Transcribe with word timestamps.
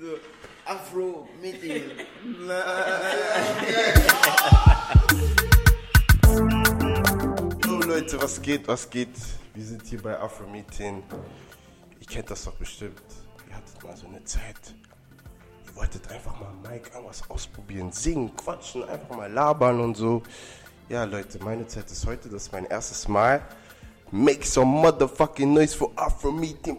so, 0.00 0.18
Afro-Meeting. 0.64 1.82
Hallo 7.64 7.80
Leute, 7.86 8.22
was 8.22 8.40
geht, 8.40 8.66
was 8.66 8.88
geht? 8.88 9.10
Wir 9.54 9.64
sind 9.64 9.84
hier 9.86 10.00
bei 10.02 10.18
Afro 10.18 10.46
Meeting. 10.46 11.02
Ihr 12.00 12.06
kennt 12.06 12.30
das 12.30 12.44
doch 12.44 12.54
bestimmt. 12.54 13.02
Ihr 13.48 13.56
hattet 13.56 13.84
mal 13.84 13.96
so 13.96 14.06
eine 14.06 14.24
Zeit. 14.24 14.74
Ihr 15.66 15.76
wolltet 15.76 16.10
einfach 16.10 16.40
mal 16.40 16.52
Mike 16.62 16.90
irgendwas 16.94 17.28
ausprobieren, 17.28 17.92
singen, 17.92 18.34
quatschen, 18.36 18.84
einfach 18.84 19.14
mal 19.14 19.30
labern 19.30 19.80
und 19.80 19.96
so. 19.96 20.22
Ja, 20.88 21.04
Leute, 21.04 21.38
meine 21.42 21.66
Zeit 21.66 21.90
ist 21.90 22.06
heute, 22.06 22.28
das 22.28 22.44
ist 22.44 22.52
mein 22.52 22.64
erstes 22.66 23.08
Mal. 23.08 23.42
Make 24.10 24.46
some 24.46 24.70
motherfucking 24.70 25.52
noise 25.52 25.76
for 25.76 25.90
Afro 25.96 26.30
Meeting. 26.30 26.78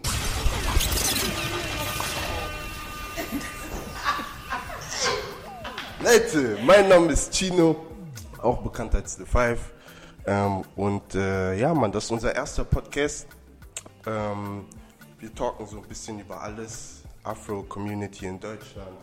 Leute, 6.18 6.58
mein 6.66 6.88
Name 6.88 7.12
ist 7.12 7.32
Chino, 7.32 7.76
auch 8.42 8.60
bekannt 8.60 8.92
als 8.92 9.14
The 9.14 9.24
Five. 9.24 9.72
Ähm, 10.26 10.64
und 10.74 11.14
äh, 11.14 11.54
ja, 11.54 11.72
Mann, 11.72 11.92
das 11.92 12.06
ist 12.06 12.10
unser 12.10 12.34
erster 12.34 12.64
Podcast. 12.64 13.28
Ähm, 14.04 14.64
wir 15.20 15.32
talken 15.32 15.64
so 15.64 15.76
ein 15.76 15.86
bisschen 15.86 16.18
über 16.18 16.40
alles, 16.40 17.04
Afro-Community 17.22 18.26
in 18.26 18.40
Deutschland. 18.40 18.98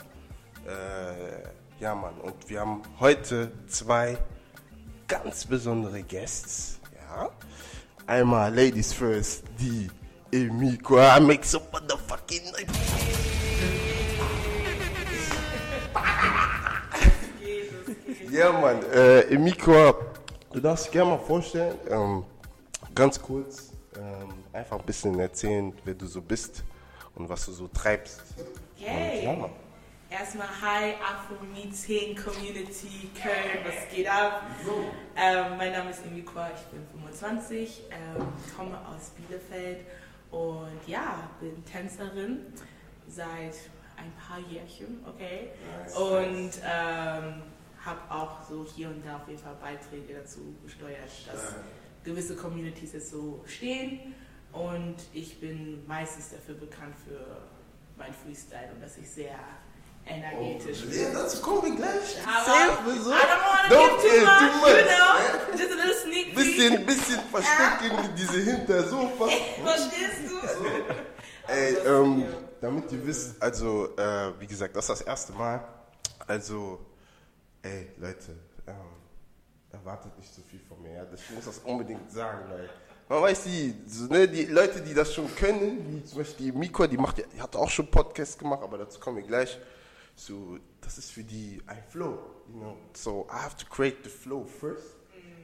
Äh, 0.67 1.81
ja, 1.81 1.95
Mann, 1.95 2.15
und 2.15 2.49
wir 2.49 2.59
haben 2.59 2.81
heute 2.99 3.49
zwei 3.67 4.17
ganz 5.07 5.45
besondere 5.45 6.03
Guests. 6.03 6.81
Ja, 7.07 7.29
einmal 8.07 8.53
Ladies 8.53 8.91
First, 8.91 9.45
die 9.57 9.89
Emikwa 10.33 11.17
make 11.21 11.45
some 11.45 11.63
motherfucking 11.71 12.43
noise. 12.51 13.84
Ja, 18.35 18.51
Mann, 18.51 18.83
äh, 18.91 19.21
Emikwa, 19.33 19.95
du 20.51 20.59
darfst 20.59 20.87
dich 20.87 20.91
gerne 20.91 21.11
mal 21.11 21.19
vorstellen, 21.19 21.77
ähm, 21.89 22.25
ganz 22.93 23.21
kurz, 23.21 23.71
ähm, 23.95 24.27
einfach 24.51 24.77
ein 24.77 24.85
bisschen 24.85 25.17
erzählen, 25.17 25.71
wer 25.85 25.93
du 25.93 26.05
so 26.05 26.21
bist 26.21 26.65
und 27.15 27.29
was 27.29 27.45
du 27.45 27.53
so 27.53 27.69
treibst. 27.69 28.23
Okay. 28.77 29.19
Und, 29.19 29.23
ja, 29.23 29.33
Mann. 29.39 29.51
Erstmal 30.09 30.47
Hi, 30.47 30.95
Afro 30.95 31.45
Meeting 31.45 32.17
Community 32.17 33.09
Köln, 33.15 33.63
was 33.65 33.95
geht 33.95 34.09
ab? 34.09 34.43
Ähm, 35.15 35.57
mein 35.57 35.71
Name 35.71 35.91
ist 35.91 36.05
Emikwa, 36.05 36.49
ich 36.53 36.61
bin 36.71 36.85
25, 36.91 37.83
ähm, 37.89 38.27
komme 38.57 38.77
aus 38.79 39.11
Bielefeld 39.11 39.85
und 40.31 40.85
ja, 40.87 41.29
bin 41.39 41.63
Tänzerin 41.63 42.47
seit 43.07 43.55
ein 43.95 44.11
paar 44.27 44.39
Jährchen, 44.51 45.05
okay? 45.07 45.51
Und 45.95 46.51
ähm, 46.69 47.43
habe 47.85 47.99
auch 48.09 48.43
so 48.49 48.65
hier 48.65 48.89
und 48.89 49.05
da 49.05 49.17
auf 49.17 49.27
jeden 49.27 49.39
Fall 49.39 49.55
Beiträge 49.61 50.13
dazu 50.15 50.55
gesteuert, 50.63 51.09
dass 51.31 51.55
gewisse 52.03 52.35
Communities 52.35 52.93
jetzt 52.93 53.11
so 53.11 53.43
stehen 53.45 54.15
und 54.51 54.95
ich 55.13 55.39
bin 55.39 55.85
meistens 55.85 56.29
dafür 56.29 56.55
bekannt 56.55 56.95
für 57.07 57.19
mein 57.97 58.13
Freestyle 58.13 58.69
und 58.73 58.81
dass 58.81 58.97
ich 58.97 59.09
sehr 59.09 59.37
energetisch 60.05 60.85
bin. 60.85 61.01
Ja, 61.01 61.09
dazu 61.13 61.41
kommen 61.41 61.63
wir 61.63 61.75
gleich. 61.75 62.17
Aber 62.25 62.93
so. 62.93 63.11
I 63.11 63.15
don't 63.15 63.45
Don't 63.69 64.01
give 64.01 64.19
too 64.19 64.25
much, 64.25 64.39
too 64.39 64.59
much. 64.59 64.77
you 64.77 64.85
know? 64.85 65.57
Just 65.57 65.71
a 65.71 65.75
little 65.75 65.93
sneak 65.95 66.25
peek. 66.27 66.35
Bisschen, 66.35 66.85
bisschen 66.85 67.19
versteckt 67.31 67.81
irgendwie 67.83 68.09
diese 68.15 68.51
Hintersofa. 68.51 69.27
Verstehst 69.63 70.29
du? 70.29 71.51
Ey, 71.51 71.75
ähm, 71.85 72.25
damit 72.61 72.91
ihr 72.91 73.05
wisst, 73.05 73.41
also, 73.41 73.95
äh, 73.97 74.39
wie 74.39 74.47
gesagt, 74.47 74.75
das 74.75 74.85
ist 74.85 74.99
das 74.99 75.01
erste 75.01 75.33
Mal. 75.33 75.67
Also, 76.27 76.79
ey, 77.65 77.87
Leute, 77.97 78.37
ähm, 78.67 78.75
erwartet 79.71 80.17
nicht 80.17 80.33
so 80.33 80.41
viel 80.43 80.59
von 80.59 80.81
mir. 80.81 80.93
Ja? 80.93 81.07
Ich 81.13 81.29
muss 81.31 81.45
das 81.45 81.59
unbedingt 81.59 82.11
sagen, 82.11 82.49
weil 82.49 82.69
man 83.09 83.21
weiß, 83.21 83.43
die, 83.43 83.75
so, 83.87 84.05
ne, 84.05 84.27
die 84.27 84.45
Leute, 84.45 84.81
die 84.81 84.93
das 84.93 85.13
schon 85.13 85.33
können, 85.35 85.85
wie 85.89 86.03
zum 86.03 86.19
Beispiel 86.19 86.51
die 86.51 86.57
Miko, 86.57 86.87
die, 86.87 86.97
macht, 86.97 87.17
die 87.17 87.41
hat 87.41 87.55
auch 87.55 87.69
schon 87.69 87.89
Podcasts 87.89 88.37
gemacht, 88.37 88.61
aber 88.63 88.77
dazu 88.77 88.99
kommen 88.99 89.17
wir 89.17 89.23
gleich. 89.23 89.59
So, 90.15 90.59
das 90.79 90.97
ist 90.97 91.11
für 91.11 91.23
die 91.23 91.61
ein 91.65 91.83
Flow, 91.89 92.19
you 92.47 92.59
know. 92.59 92.77
So, 92.93 93.27
I 93.29 93.35
have 93.35 93.57
to 93.57 93.65
create 93.65 93.97
the 94.03 94.09
flow 94.09 94.45
first, 94.45 94.95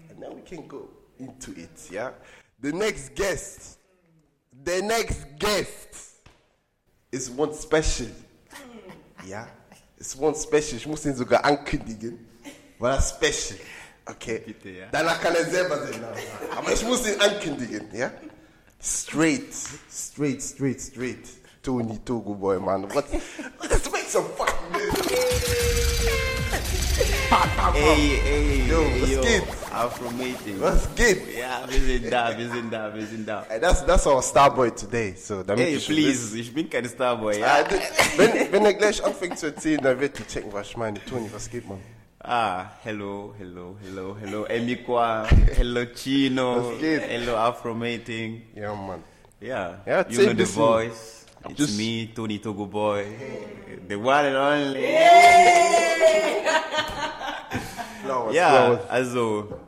and 0.09 0.21
then 0.21 0.35
we 0.35 0.41
can 0.43 0.67
go 0.67 0.87
into 1.17 1.51
it, 1.51 1.91
ja. 1.91 2.13
The 2.59 2.71
next 2.71 3.15
guest, 3.15 3.79
the 4.65 4.81
next 4.81 5.27
guest 5.37 6.21
is 7.11 7.29
one 7.29 7.53
special. 7.53 8.07
Ja, 9.27 9.47
ist 10.01 10.19
one 10.19 10.35
special. 10.35 10.77
Ich 10.77 10.87
muss 10.87 11.01
den 11.01 11.15
sogar 11.15 11.45
ankündigen. 11.45 12.27
War 12.79 12.95
das 12.95 13.11
special? 13.11 13.59
Okay. 14.05 14.41
Bitte, 14.45 14.69
ja. 14.69 14.87
Danach 14.91 15.21
kann 15.21 15.35
er 15.35 15.45
selber 15.45 15.77
sagen. 15.77 16.03
Aber 16.57 16.73
ich 16.73 16.83
muss 16.83 17.07
ihn 17.07 17.19
ankündigen, 17.21 17.87
ja? 17.93 18.11
Straight, 18.81 19.53
straight, 19.91 20.41
straight, 20.41 20.81
straight. 20.81 21.27
Tony 21.61 21.99
Togo 21.99 22.33
Boy, 22.33 22.59
man. 22.59 22.91
What? 22.91 23.05
Let's 23.61 23.91
make 23.91 24.09
some 24.09 24.25
fucking 24.35 24.57
Ey, 27.75 28.19
ey, 28.25 28.67
Yo, 28.69 28.81
was 29.01 29.09
yo, 29.09 29.21
geht? 29.21 29.43
Afro-Meeting. 29.71 30.59
Was 30.59 30.87
geht? 30.95 31.37
Ja, 31.37 31.63
wir 31.67 31.79
sind 31.81 32.11
da, 32.11 32.37
wir 32.37 32.49
sind 32.49 32.71
da, 32.71 32.93
wir 32.93 33.07
sind 33.07 33.25
da. 33.27 33.45
Hey, 33.47 33.59
that's, 33.59 33.85
that's 33.85 34.05
our 34.05 34.21
Starboy 34.21 34.69
today. 34.71 35.13
So, 35.15 35.41
damit 35.43 35.65
Ey, 35.65 35.73
ihr 35.75 35.79
schon 35.79 35.95
please, 35.95 36.37
ich 36.37 36.53
bin 36.53 36.69
kein 36.69 36.85
Starboy, 36.85 37.31
wisst. 37.31 37.39
ja? 37.41 37.47
Ah, 37.59 37.63
d- 37.63 37.79
wenn, 38.17 38.51
wenn 38.51 38.65
er 38.65 38.73
gleich 38.73 39.03
anfängt 39.03 39.39
zu 39.39 39.47
erzählen, 39.47 39.81
dann 39.81 39.99
wird 39.99 40.19
ihr 40.19 40.27
checken, 40.27 40.51
was 40.51 40.67
ich 40.67 40.77
meine. 40.77 40.99
Tony, 41.05 41.29
was 41.33 41.49
geht, 41.49 41.67
man? 41.67 41.79
Ah, 42.19 42.65
hello, 42.83 43.33
hello, 43.37 43.77
hello, 43.83 44.15
hello, 44.19 44.45
Emikwa, 44.45 45.25
hello 45.55 45.85
Chino, 45.95 46.73
Was 46.73 46.79
geht? 46.79 47.01
hello 47.09 47.35
Afro-Meeting. 47.37 48.41
Ja, 48.55 48.75
Mann. 48.75 49.03
Ja, 49.39 49.79
Ja, 49.85 50.05
you 50.07 50.07
erzähl 50.09 50.15
know 50.17 50.29
ein 50.31 50.37
the 50.37 50.43
bisschen. 50.43 50.55
voice. 50.61 51.20
It's 51.49 51.57
Just- 51.57 51.77
me, 51.77 52.07
Tony 52.13 52.39
Togo 52.39 52.65
Boy, 52.65 53.05
the 53.87 53.95
one 53.95 54.25
and 54.25 54.35
only. 54.35 54.81
Flowers, 58.03 58.35
Ja, 58.35 58.49
flowers. 58.49 58.89
also 58.89 59.59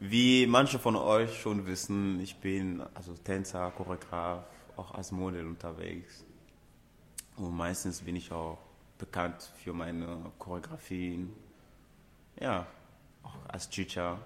wie 0.00 0.46
manche 0.46 0.78
von 0.78 0.96
euch 0.96 1.40
schon 1.40 1.66
wissen, 1.66 2.20
ich 2.20 2.36
bin 2.36 2.82
also 2.94 3.12
Tänzer, 3.14 3.70
Choreograf, 3.76 4.44
auch 4.76 4.92
als 4.94 5.10
Model 5.12 5.46
unterwegs. 5.46 6.24
Und 7.36 7.56
meistens 7.56 8.00
bin 8.02 8.16
ich 8.16 8.30
auch 8.30 8.58
bekannt 8.98 9.50
für 9.62 9.72
meine 9.72 10.30
Choreografien. 10.38 11.32
Ja, 12.40 12.66
auch 13.22 13.34
als 13.48 13.68
Teacher. 13.68 14.18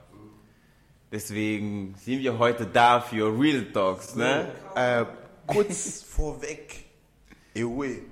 Deswegen 1.11 1.95
sind 1.97 2.21
wir 2.21 2.39
heute 2.39 2.67
da 2.67 3.01
für 3.01 3.27
Real 3.39 3.65
Talks, 3.73 4.15
ne? 4.15 4.51
Äh, 4.75 5.05
kurz 5.49 6.03
vorweg, 6.09 6.85
Ewe. 7.55 8.03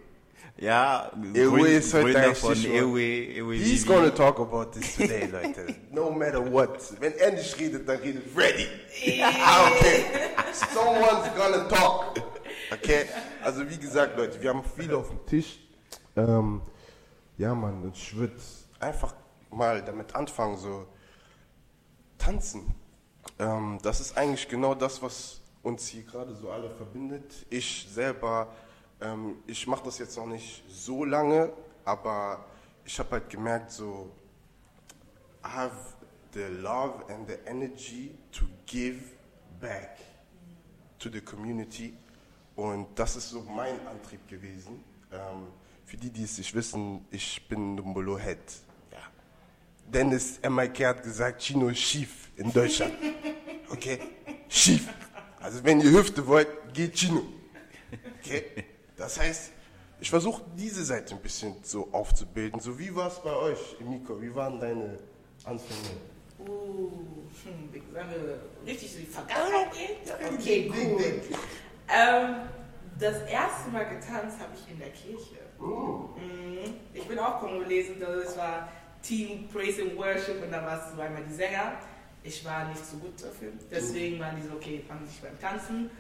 Ja, 0.59 1.13
Ewe 1.35 1.69
ist 1.69 1.93
heute 1.93 2.13
Gründer 2.13 2.35
von 2.35 2.57
Ewe, 2.65 3.01
Ewe 3.37 3.55
He's 3.57 3.85
Vivi. 3.85 3.95
gonna 3.95 4.11
talk 4.11 4.41
about 4.41 4.71
this 4.73 4.97
today, 4.97 5.27
Leute. 5.27 5.75
No 5.93 6.11
matter 6.11 6.41
what. 6.51 6.79
Wenn 6.99 7.13
er 7.19 7.33
nicht 7.33 7.59
redet, 7.61 7.87
dann 7.87 7.99
redet 7.99 8.27
Freddy. 8.33 8.67
Ah, 9.23 9.69
okay. 9.71 10.05
Someone's 10.73 11.29
gonna 11.37 11.69
talk. 11.69 12.15
Okay? 12.73 13.05
Also 13.45 13.69
wie 13.69 13.77
gesagt, 13.77 14.17
Leute, 14.17 14.41
wir 14.41 14.49
haben 14.51 14.63
viel 14.65 14.95
auf 14.95 15.11
dem 15.11 15.27
Tisch. 15.27 15.59
Ähm, 16.17 16.63
ja, 17.37 17.55
Mann, 17.55 17.93
ich 17.95 18.17
würde 18.17 18.35
einfach 18.81 19.15
mal 19.51 19.83
damit 19.83 20.15
anfangen, 20.15 20.57
so 20.57 20.87
tanzen. 22.17 22.75
Ähm, 23.39 23.79
das 23.83 24.01
ist 24.01 24.17
eigentlich 24.17 24.49
genau 24.49 24.75
das, 24.75 25.03
was 25.03 25.43
uns 25.67 25.89
hier 25.89 26.05
gerade 26.05 26.35
so 26.35 26.51
alle 26.51 26.71
verbindet. 26.71 27.45
Ich 27.51 27.89
selber, 27.91 28.55
ähm, 29.01 29.39
ich 29.49 29.67
mache 29.67 29.85
das 29.85 29.99
jetzt 29.99 30.17
noch 30.17 30.27
nicht 30.27 30.63
so 30.69 31.05
lange, 31.05 31.53
aber 31.85 32.47
ich 32.85 32.97
habe 33.01 33.11
halt 33.11 33.29
gemerkt, 33.29 33.73
so, 33.73 34.13
I 35.45 35.49
have 35.49 35.77
the 36.33 36.45
love 36.63 37.05
and 37.13 37.29
the 37.29 37.35
energy 37.47 38.17
to 38.31 38.45
give 38.65 39.01
back 39.61 39.99
to 41.01 41.11
the 41.11 41.21
community. 41.21 41.95
Und 42.55 42.87
das 42.95 43.17
ist 43.17 43.31
so 43.31 43.43
mein 43.43 43.85
Antrieb 43.89 44.27
gewesen. 44.29 44.85
Ähm, 45.13 45.49
für 45.85 45.97
die, 45.97 46.11
die 46.11 46.23
es 46.23 46.39
nicht 46.39 46.55
wissen, 46.55 47.05
ich 47.11 47.47
bin 47.49 47.75
Numbolo 47.75 48.19
Head. 48.19 48.39
Ja. 48.93 48.99
Dennis 49.85 50.41
MIK 50.49 50.87
hat 50.87 51.03
gesagt, 51.03 51.43
Chino 51.43 51.69
ist 51.69 51.81
schief 51.81 52.31
in 52.37 52.53
Deutschland. 52.53 52.95
Okay? 53.69 53.99
Schief. 54.49 54.89
Also 55.41 55.63
wenn 55.65 55.81
ihr 55.81 55.91
Hüfte 55.91 56.27
wollt, 56.27 56.49
geht 56.73 56.95
Chino. 56.95 57.23
Okay? 58.21 58.65
Das 58.97 59.21
heißt, 59.21 59.53
ich 60.01 60.11
versuche 60.11 60.43
diese 60.57 60.85
Seite 60.85 61.15
ein 61.15 61.21
bisschen 61.21 61.55
so 61.63 61.89
aufzubilden. 61.93 62.61
So 62.61 62.79
wie 62.79 62.95
war 62.95 63.09
es 63.09 63.21
bei 63.23 63.35
euch, 63.35 63.77
Emiko? 63.81 64.21
Wie 64.21 64.35
waren 64.35 64.61
deine 64.61 64.99
Anfänge? 65.45 65.97
Uh, 66.39 66.91
hm, 67.45 67.71
sollen 67.93 68.11
wir 68.11 68.41
richtig 68.67 68.95
in 68.97 69.01
die 69.03 69.07
Vergangenheit 69.07 69.73
gehen? 69.73 69.97
Okay, 70.35 70.73
cool. 70.75 71.23
Ähm, 71.89 72.37
das 72.99 73.23
erste 73.23 73.71
Mal 73.71 73.85
getanzt 73.85 74.39
habe 74.39 74.53
ich 74.55 74.71
in 74.71 74.79
der 74.79 74.91
Kirche. 74.91 75.37
Mhm. 75.59 76.75
Ich 76.93 77.05
bin 77.05 77.19
auch 77.19 77.41
Kongolesen, 77.41 78.01
das 78.01 78.37
war 78.37 78.69
Team 79.03 79.49
Praise 79.49 79.83
and 79.83 79.97
Worship 79.97 80.43
und 80.43 80.51
da 80.51 80.63
war 80.63 80.79
es 80.79 80.95
zweimal 80.95 81.23
die 81.29 81.35
Sänger. 81.35 81.73
Ich 82.27 82.45
war 82.45 82.69
nicht 82.69 82.85
so 82.85 82.97
gut 82.97 83.23
dafür. 83.23 83.53
Deswegen 83.71 84.19
waren 84.19 84.35
die 84.37 84.43
so, 84.43 84.55
okay, 84.55 84.83
fangen 84.87 85.07
sich 85.07 85.21
beim 85.21 85.39
Tanzen. 85.41 85.91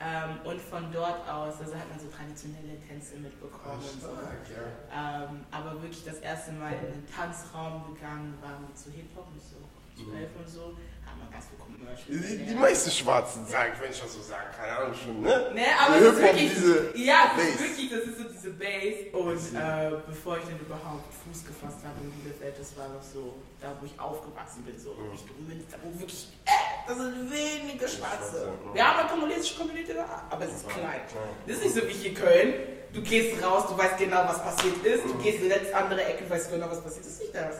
Ähm, 0.00 0.40
und 0.42 0.60
von 0.60 0.90
dort 0.92 1.22
aus, 1.28 1.54
also 1.60 1.74
hat 1.74 1.88
man 1.88 1.98
so 1.98 2.08
traditionelle 2.10 2.80
Tänze 2.82 3.16
mitbekommen. 3.16 3.78
und 3.78 4.02
so. 4.02 4.08
ähm, 4.10 5.46
aber 5.50 5.80
wirklich 5.80 6.04
das 6.04 6.18
erste 6.18 6.52
Mal 6.52 6.72
in 6.74 6.98
den 6.98 7.06
Tanzraum 7.06 7.94
gegangen 7.94 8.34
war 8.42 8.58
mit 8.58 8.76
so 8.76 8.90
Hip-Hop 8.90 9.28
und 9.30 9.40
so 9.40 9.62
12 9.94 10.28
und 10.36 10.48
so, 10.48 10.76
hat 11.06 11.14
man 11.18 11.30
ganz 11.30 11.46
viel 11.46 11.58
Commercial. 11.58 12.10
Die, 12.10 12.46
die 12.50 12.54
meisten 12.54 12.90
Schwarzen 12.90 13.46
sagen, 13.46 13.72
wenn 13.80 13.90
ich 13.90 14.00
das 14.00 14.12
so 14.12 14.22
sagen 14.22 14.50
kann, 14.50 14.66
keine 14.66 14.78
Ahnung 14.78 14.94
schon, 14.94 15.22
ne? 15.22 15.50
Ne, 15.54 15.66
aber 15.78 15.96
es 15.96 16.02
ist 16.02 16.20
wirklich, 16.20 16.50
diese 16.50 16.98
ja, 16.98 17.32
Bass. 17.36 17.46
ist 17.46 17.60
wirklich, 17.60 17.90
das 17.90 18.00
ist 18.10 18.18
so 18.18 18.24
diese 18.24 18.50
Bass 18.58 19.14
und 19.14 19.54
äh, 19.54 19.90
bevor 20.06 20.38
ich 20.38 20.44
dann 20.44 20.58
überhaupt 20.58 21.06
Fuß 21.22 21.46
gefasst 21.46 21.86
habe 21.86 22.02
in 22.02 22.10
Bielefeld, 22.10 22.58
das 22.58 22.76
war 22.76 22.88
noch 22.88 23.02
so, 23.02 23.38
da 23.60 23.72
wo 23.80 23.86
ich 23.86 23.94
aufgewachsen 23.98 24.64
bin, 24.64 24.74
so 24.78 24.92
Richtung 25.14 25.38
Münster, 25.46 25.78
wo 25.82 25.94
wirklich, 25.98 26.28
äh, 26.44 26.50
das 26.86 26.98
sind 26.98 27.30
wenige 27.30 27.88
Schwarze. 27.88 28.52
Wir 28.72 28.86
haben 28.86 29.00
eine 29.00 29.08
kommunistische 29.08 29.58
Community 29.58 29.94
da, 29.94 30.24
aber 30.30 30.44
es 30.44 30.54
ist 30.54 30.68
klein. 30.68 31.00
Das 31.46 31.56
ist 31.56 31.64
nicht 31.64 31.74
so 31.74 31.82
wie 31.88 31.92
hier 31.92 32.14
Köln, 32.14 32.54
du 32.92 33.02
gehst 33.02 33.42
raus, 33.42 33.66
du 33.68 33.76
weißt 33.76 33.98
genau, 33.98 34.24
was 34.26 34.42
passiert 34.42 34.84
ist, 34.84 35.04
du 35.04 35.14
gehst 35.18 35.38
in 35.38 35.44
die 35.44 35.48
letzte 35.48 35.76
andere 35.76 36.04
Ecke, 36.04 36.28
weißt 36.28 36.50
genau, 36.50 36.70
was 36.70 36.82
passiert 36.82 37.06
ist, 37.06 37.20
nicht 37.20 37.34
das. 37.34 37.56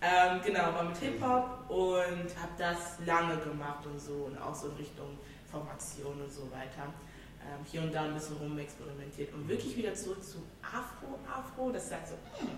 Ähm, 0.00 0.40
genau, 0.44 0.74
war 0.74 0.84
mit 0.84 0.96
Hip-Hop 0.98 1.70
und 1.70 2.28
habe 2.36 2.52
das 2.58 2.76
lange 3.06 3.36
gemacht 3.38 3.84
und 3.86 3.98
so 3.98 4.26
und 4.26 4.38
auch 4.38 4.54
so 4.54 4.68
in 4.68 4.76
Richtung 4.76 5.18
Formation 5.50 6.20
und 6.20 6.32
so 6.32 6.42
weiter. 6.50 6.92
Ähm, 7.40 7.64
hier 7.64 7.82
und 7.82 7.94
da 7.94 8.02
ein 8.02 8.14
bisschen 8.14 8.36
rumexperimentiert 8.36 9.32
und 9.32 9.48
wirklich 9.48 9.76
wieder 9.76 9.94
zurück 9.94 10.22
zu 10.22 10.42
Afro, 10.62 11.18
Afro, 11.26 11.70
das 11.70 11.88
sagt 11.88 12.08
so, 12.08 12.14
hm. 12.38 12.48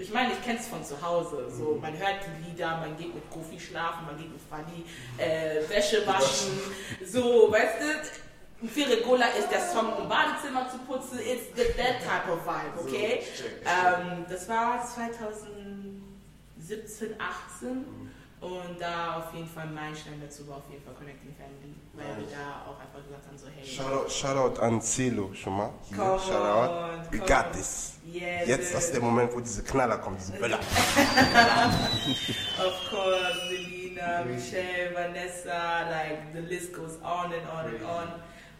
Ich 0.00 0.12
meine, 0.12 0.32
ich 0.32 0.42
kenne 0.42 0.58
es 0.58 0.66
von 0.66 0.82
zu 0.84 1.00
Hause, 1.02 1.48
so, 1.50 1.78
man 1.80 1.96
hört 1.98 2.16
die 2.26 2.42
Lieder, 2.50 2.78
man 2.78 2.96
geht 2.96 3.14
mit 3.14 3.30
Kofi 3.30 3.60
schlafen, 3.60 4.06
man 4.06 4.16
geht 4.16 4.32
mit 4.32 4.40
Fanny 4.48 4.84
äh, 5.18 5.60
Wäsche 5.68 6.06
waschen, 6.06 6.58
so, 7.04 7.52
weißt 7.52 7.74
du, 7.80 7.84
Firigola 8.68 9.26
ist 9.38 9.50
der 9.50 9.60
Song, 9.60 9.92
um 9.94 10.08
Badezimmer 10.08 10.68
zu 10.70 10.78
putzen, 10.78 11.18
it's 11.20 11.48
the, 11.54 11.64
that 11.76 12.00
type 12.00 12.30
of 12.32 12.40
vibe, 12.46 12.80
okay? 12.80 13.22
Ähm, 13.64 14.24
das 14.28 14.48
war 14.48 14.84
2017, 14.86 17.14
18 17.18 17.84
und 18.40 18.80
da 18.80 19.16
auf 19.18 19.34
jeden 19.34 19.48
Fall 19.48 19.66
mein 19.66 19.94
Stein 19.94 20.18
dazu 20.22 20.48
war 20.48 20.56
auf 20.58 20.70
jeden 20.70 20.82
Fall 20.82 20.94
Connecting 20.94 21.34
Family, 21.36 21.74
weil 21.92 22.06
wir 22.18 22.26
da 22.34 22.64
auch 22.70 22.80
einfach 22.80 23.02
gesagt 23.06 23.26
haben, 23.26 23.36
so 23.36 23.46
hey, 23.54 23.66
Shoutout, 23.66 24.08
Shoutout 24.10 24.60
an 24.62 24.80
Celo 24.80 25.30
schon 25.34 25.56
mal. 25.58 25.70
Come 25.94 26.18
Shoutout. 26.18 26.70
on, 26.70 27.02
We 27.12 27.18
come 27.18 27.28
got 27.28 27.46
on. 27.46 27.52
this. 27.52 27.98
Yes, 28.12 28.48
Jetzt, 28.48 28.74
das 28.74 28.84
ist 28.86 28.94
der 28.94 29.02
Moment, 29.02 29.32
wo 29.34 29.40
diese 29.40 29.62
Knaller 29.62 29.98
kommen, 29.98 30.16
diese 30.18 30.32
Böller. 30.32 30.58
Of 32.58 32.90
course, 32.90 33.48
Selina, 33.48 34.24
Michelle, 34.24 34.92
Vanessa, 34.94 35.88
like 35.90 36.32
the 36.32 36.40
list 36.40 36.72
goes 36.72 36.96
on 37.02 37.32
and 37.32 37.46
on 37.48 37.66
and 37.66 37.82
on. 37.84 38.08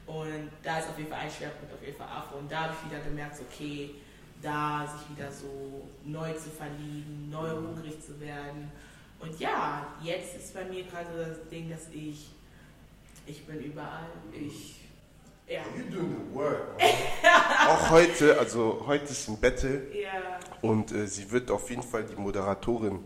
Und 0.06 0.50
da 0.62 0.78
ist 0.78 0.88
auf 0.88 0.98
jeden 0.98 1.10
Fall 1.10 1.20
ein 1.20 1.30
Schwerpunkt, 1.30 1.72
auf 1.74 1.82
jeden 1.84 1.96
Fall 1.96 2.08
Afro. 2.08 2.38
Und 2.38 2.50
da 2.50 2.64
habe 2.64 2.74
ich 2.74 2.90
wieder 2.90 3.02
gemerkt, 3.02 3.40
okay, 3.40 3.94
da 4.42 4.86
sich 4.86 5.16
wieder 5.16 5.30
so 5.30 5.88
neu 6.04 6.32
zu 6.32 6.50
verlieben, 6.50 7.28
neu 7.30 7.50
hungrig 7.50 8.00
zu 8.00 8.20
werden. 8.20 8.70
Und 9.18 9.38
ja, 9.38 9.86
jetzt 10.02 10.36
ist 10.36 10.54
bei 10.54 10.64
mir 10.64 10.84
gerade 10.84 11.08
das 11.16 11.48
Ding, 11.48 11.68
dass 11.70 11.88
ich, 11.92 12.30
ich 13.26 13.46
bin 13.46 13.60
überall. 13.60 14.10
Ich, 14.32 14.79
ja, 15.50 15.62
You 15.76 15.82
doing 15.90 16.16
the 16.30 16.34
work. 16.34 16.80
Auch 17.68 17.90
heute, 17.90 18.38
also 18.38 18.82
heute 18.86 19.04
ist 19.04 19.28
ein 19.28 19.40
Battle 19.40 19.82
ja, 19.94 20.38
und 20.62 20.92
äh, 20.92 21.06
sie 21.06 21.30
wird 21.30 21.50
auf 21.50 21.68
jeden 21.70 21.82
Fall 21.82 22.04
die 22.04 22.16
Moderatorin 22.16 23.00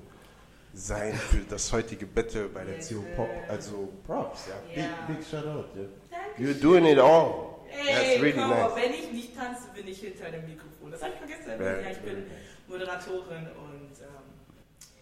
sein 0.72 1.14
für 1.14 1.38
das 1.48 1.72
heutige 1.72 2.06
Battle 2.06 2.48
bei 2.48 2.64
der 2.64 2.78
CO. 2.78 3.02
Pop. 3.16 3.28
Also 3.48 3.88
Props, 4.06 4.46
ja. 4.48 4.82
Ja. 4.82 4.88
Big, 5.06 5.18
big 5.18 5.26
shout 5.26 5.46
out, 5.46 5.66
danke. 5.74 6.42
You're 6.42 6.60
doing 6.60 6.84
it 6.86 6.98
all. 6.98 7.54
Ey, 7.70 7.92
That's 7.92 8.22
really 8.22 8.32
komm, 8.32 8.50
nice. 8.50 8.76
wenn 8.76 8.94
ich 8.94 9.12
nicht 9.12 9.36
tanze, 9.36 9.62
bin 9.74 9.88
ich 9.88 9.98
hinter 9.98 10.30
dem 10.30 10.44
Mikrofon. 10.46 10.90
Das 10.90 11.02
habe 11.02 11.12
ich 11.14 11.18
vergessen. 11.18 11.58
Very, 11.58 11.82
ja, 11.82 11.90
ich 11.90 11.98
bin 11.98 12.14
very 12.14 12.24
Moderatorin 12.68 13.46
und 13.46 14.00
ähm, 14.00 14.24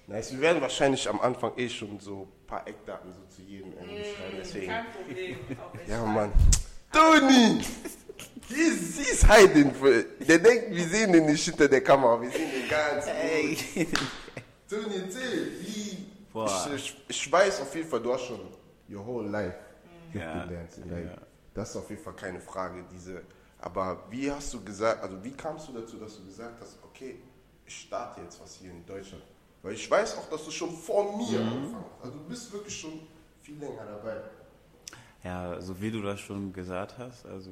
Nice. 0.06 0.32
Wir 0.32 0.40
werden 0.40 0.60
wahrscheinlich 0.60 1.08
am 1.08 1.20
Anfang 1.20 1.52
eh 1.56 1.68
schon 1.68 1.98
so 2.00 2.22
ein 2.42 2.46
paar 2.46 2.66
Eckdaten 2.66 3.12
so 3.12 3.20
zu 3.34 3.42
jedem 3.42 3.72
irgendwie 3.72 4.04
schreiben. 4.04 4.32
mm, 4.34 4.36
Deswegen. 4.38 4.66
kein 4.72 4.86
Problem. 4.92 5.36
Ja, 5.86 6.04
Mann. 6.04 6.32
Toni! 6.92 7.64
Sie 8.48 9.02
ist, 9.02 9.26
hiding. 9.26 9.72
Der 10.28 10.38
denkt, 10.38 10.70
wir 10.70 10.86
sehen 10.86 11.12
den 11.12 11.26
nicht 11.26 11.44
hinter 11.44 11.68
der 11.68 11.82
Kamera. 11.82 12.20
Wir 12.20 12.30
sehen 12.30 12.50
den 12.50 12.68
ganz 12.68 13.06
Ey. 13.06 13.56
Toni, 14.68 14.96
erzähl, 15.04 15.52
wie... 15.60 16.06
Ich, 16.74 16.96
ich, 17.08 17.30
weiß 17.32 17.60
auf 17.60 17.74
jeden 17.74 17.88
Fall, 17.88 18.00
du 18.00 18.12
hast 18.12 18.22
schon 18.26 18.40
your 18.90 19.04
whole 19.06 19.28
life 19.28 19.54
Ja, 20.14 20.44
Hip 20.44 20.50
dancing. 20.50 20.90
Like, 20.90 21.04
ja. 21.06 21.16
Das 21.54 21.70
ist 21.70 21.76
auf 21.76 21.90
jeden 21.90 22.02
Fall 22.02 22.14
keine 22.14 22.40
Frage. 22.40 22.84
Diese, 22.90 23.22
aber 23.58 24.04
wie 24.10 24.30
hast 24.30 24.52
du 24.54 24.62
gesagt, 24.64 25.02
also 25.02 25.22
wie 25.22 25.32
kamst 25.32 25.68
du 25.68 25.72
dazu, 25.72 25.98
dass 25.98 26.16
du 26.16 26.24
gesagt 26.24 26.58
hast, 26.60 26.78
okay, 26.82 27.16
ich 27.66 27.80
starte 27.82 28.22
jetzt 28.22 28.40
was 28.40 28.54
hier 28.54 28.70
in 28.70 28.84
Deutschland? 28.86 29.22
Weil 29.62 29.74
ich 29.74 29.90
weiß 29.90 30.16
auch, 30.16 30.28
dass 30.30 30.44
du 30.44 30.50
schon 30.50 30.74
vor 30.74 31.16
mir 31.18 31.38
Mhm. 31.40 31.48
angefangen 31.52 31.84
hast. 31.98 32.04
Also 32.06 32.18
du 32.18 32.24
bist 32.24 32.52
wirklich 32.52 32.76
schon 32.80 33.00
viel 33.42 33.58
länger 33.58 33.84
dabei. 33.84 34.22
Ja, 35.24 35.60
so 35.60 35.80
wie 35.80 35.90
du 35.90 36.02
das 36.02 36.20
schon 36.20 36.52
gesagt 36.52 36.98
hast, 36.98 37.26
also 37.26 37.50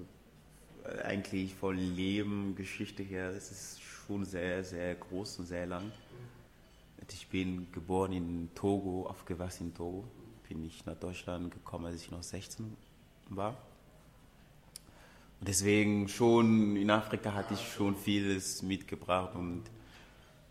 äh, 0.84 1.02
eigentlich 1.02 1.54
von 1.54 1.76
Leben, 1.76 2.56
Geschichte 2.56 3.02
her, 3.02 3.30
es 3.30 3.50
ist 3.50 3.80
schon 3.80 4.24
sehr, 4.24 4.64
sehr 4.64 4.94
groß 4.96 5.38
und 5.38 5.46
sehr 5.46 5.66
lang. 5.66 5.92
Ich 7.12 7.28
bin 7.28 7.70
geboren 7.72 8.12
in 8.12 8.50
Togo, 8.54 9.06
aufgewachsen 9.06 9.68
in 9.68 9.74
Togo. 9.74 10.04
Bin 10.48 10.64
ich 10.64 10.84
nach 10.84 10.96
Deutschland 10.96 11.52
gekommen, 11.52 11.86
als 11.86 12.02
ich 12.02 12.10
noch 12.10 12.22
16 12.22 12.76
war. 13.30 13.56
Und 15.38 15.48
deswegen 15.48 16.08
schon 16.08 16.76
in 16.76 16.90
Afrika 16.90 17.32
hatte 17.32 17.54
ich 17.54 17.72
schon 17.72 17.96
vieles 17.96 18.62
mitgebracht 18.62 19.34
und 19.34 19.64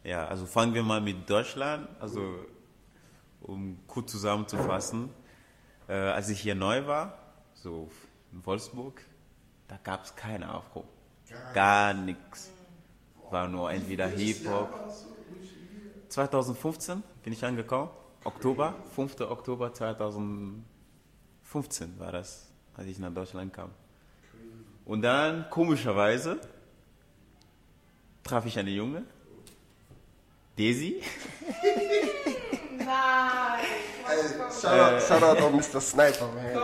ja, 0.03 0.25
also 0.25 0.45
fangen 0.45 0.73
wir 0.73 0.83
mal 0.83 1.01
mit 1.01 1.29
Deutschland, 1.29 1.87
also 1.99 2.45
um 3.41 3.77
kurz 3.87 4.11
zusammenzufassen. 4.11 5.09
Äh, 5.89 5.93
als 5.93 6.29
ich 6.29 6.39
hier 6.39 6.53
neu 6.53 6.85
war, 6.85 7.17
so 7.55 7.89
in 8.31 8.45
Wolfsburg, 8.45 9.01
da 9.67 9.79
gab 9.83 10.05
es 10.05 10.15
keine 10.15 10.47
Afro. 10.47 10.85
Gar 11.55 11.95
nichts. 11.95 12.51
War 13.31 13.47
nur 13.47 13.71
entweder 13.71 14.05
Hip-Hop. 14.07 14.69
2015 16.09 17.01
bin 17.23 17.33
ich 17.33 17.43
angekommen. 17.43 17.89
Oktober, 18.23 18.75
5. 18.95 19.19
Oktober 19.21 19.73
2015 19.73 20.61
war 21.97 22.11
das, 22.11 22.51
als 22.75 22.85
ich 22.87 22.99
nach 22.99 23.11
Deutschland 23.13 23.51
kam. 23.51 23.71
Und 24.85 25.01
dann, 25.01 25.49
komischerweise, 25.49 26.39
traf 28.23 28.45
ich 28.45 28.59
eine 28.59 28.69
Junge, 28.69 29.05
Daisy. 30.55 31.01
Nein! 32.77 33.88
Shoutout, 34.13 34.99
Shoutout 35.07 35.45
an 35.45 35.55
Mr. 35.55 35.81
Sniper, 35.81 36.27
man. 36.33 36.57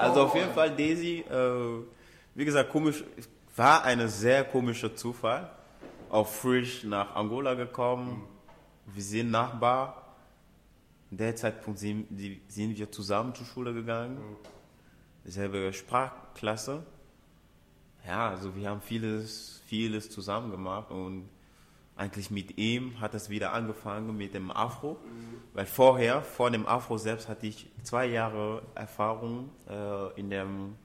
Also 0.00 0.22
auf 0.26 0.34
jeden 0.34 0.52
Fall 0.52 0.70
Daisy, 0.76 1.24
äh, 1.28 1.84
wie 2.34 2.44
gesagt, 2.44 2.70
komisch, 2.70 3.02
war 3.56 3.82
eine 3.84 4.08
sehr 4.08 4.44
komischer 4.44 4.94
Zufall. 4.94 5.50
Auch 6.10 6.26
frisch 6.28 6.84
nach 6.84 7.14
Angola 7.16 7.54
gekommen. 7.54 8.24
Wir 8.86 9.02
sind 9.02 9.30
Nachbar. 9.30 10.04
In 11.10 11.16
der 11.18 11.34
Zeitpunkt 11.36 11.78
sind, 11.78 12.06
die- 12.10 12.40
sind 12.48 12.76
wir 12.78 12.90
zusammen 12.92 13.34
zur 13.34 13.46
Schule 13.46 13.72
gegangen. 13.74 14.18
Selbe 15.24 15.72
Sprachklasse. 15.72 16.82
Ja, 18.06 18.30
also 18.30 18.54
wir 18.54 18.68
haben 18.70 18.80
vieles, 18.80 19.60
vieles 19.66 20.10
zusammen 20.10 20.50
gemacht 20.50 20.90
und 20.90 21.28
eigentlich 21.98 22.30
mit 22.30 22.58
ihm 22.58 23.00
hat 23.00 23.14
es 23.14 23.28
wieder 23.28 23.52
angefangen 23.52 24.16
mit 24.16 24.34
dem 24.34 24.50
Afro, 24.50 24.98
weil 25.52 25.66
vorher, 25.66 26.22
vor 26.22 26.50
dem 26.50 26.66
Afro 26.66 26.96
selbst, 26.96 27.28
hatte 27.28 27.46
ich 27.46 27.70
zwei 27.82 28.06
Jahre 28.06 28.62
Erfahrung 28.74 29.50
äh, 29.68 30.20
in 30.20 30.30
dem 30.30 30.76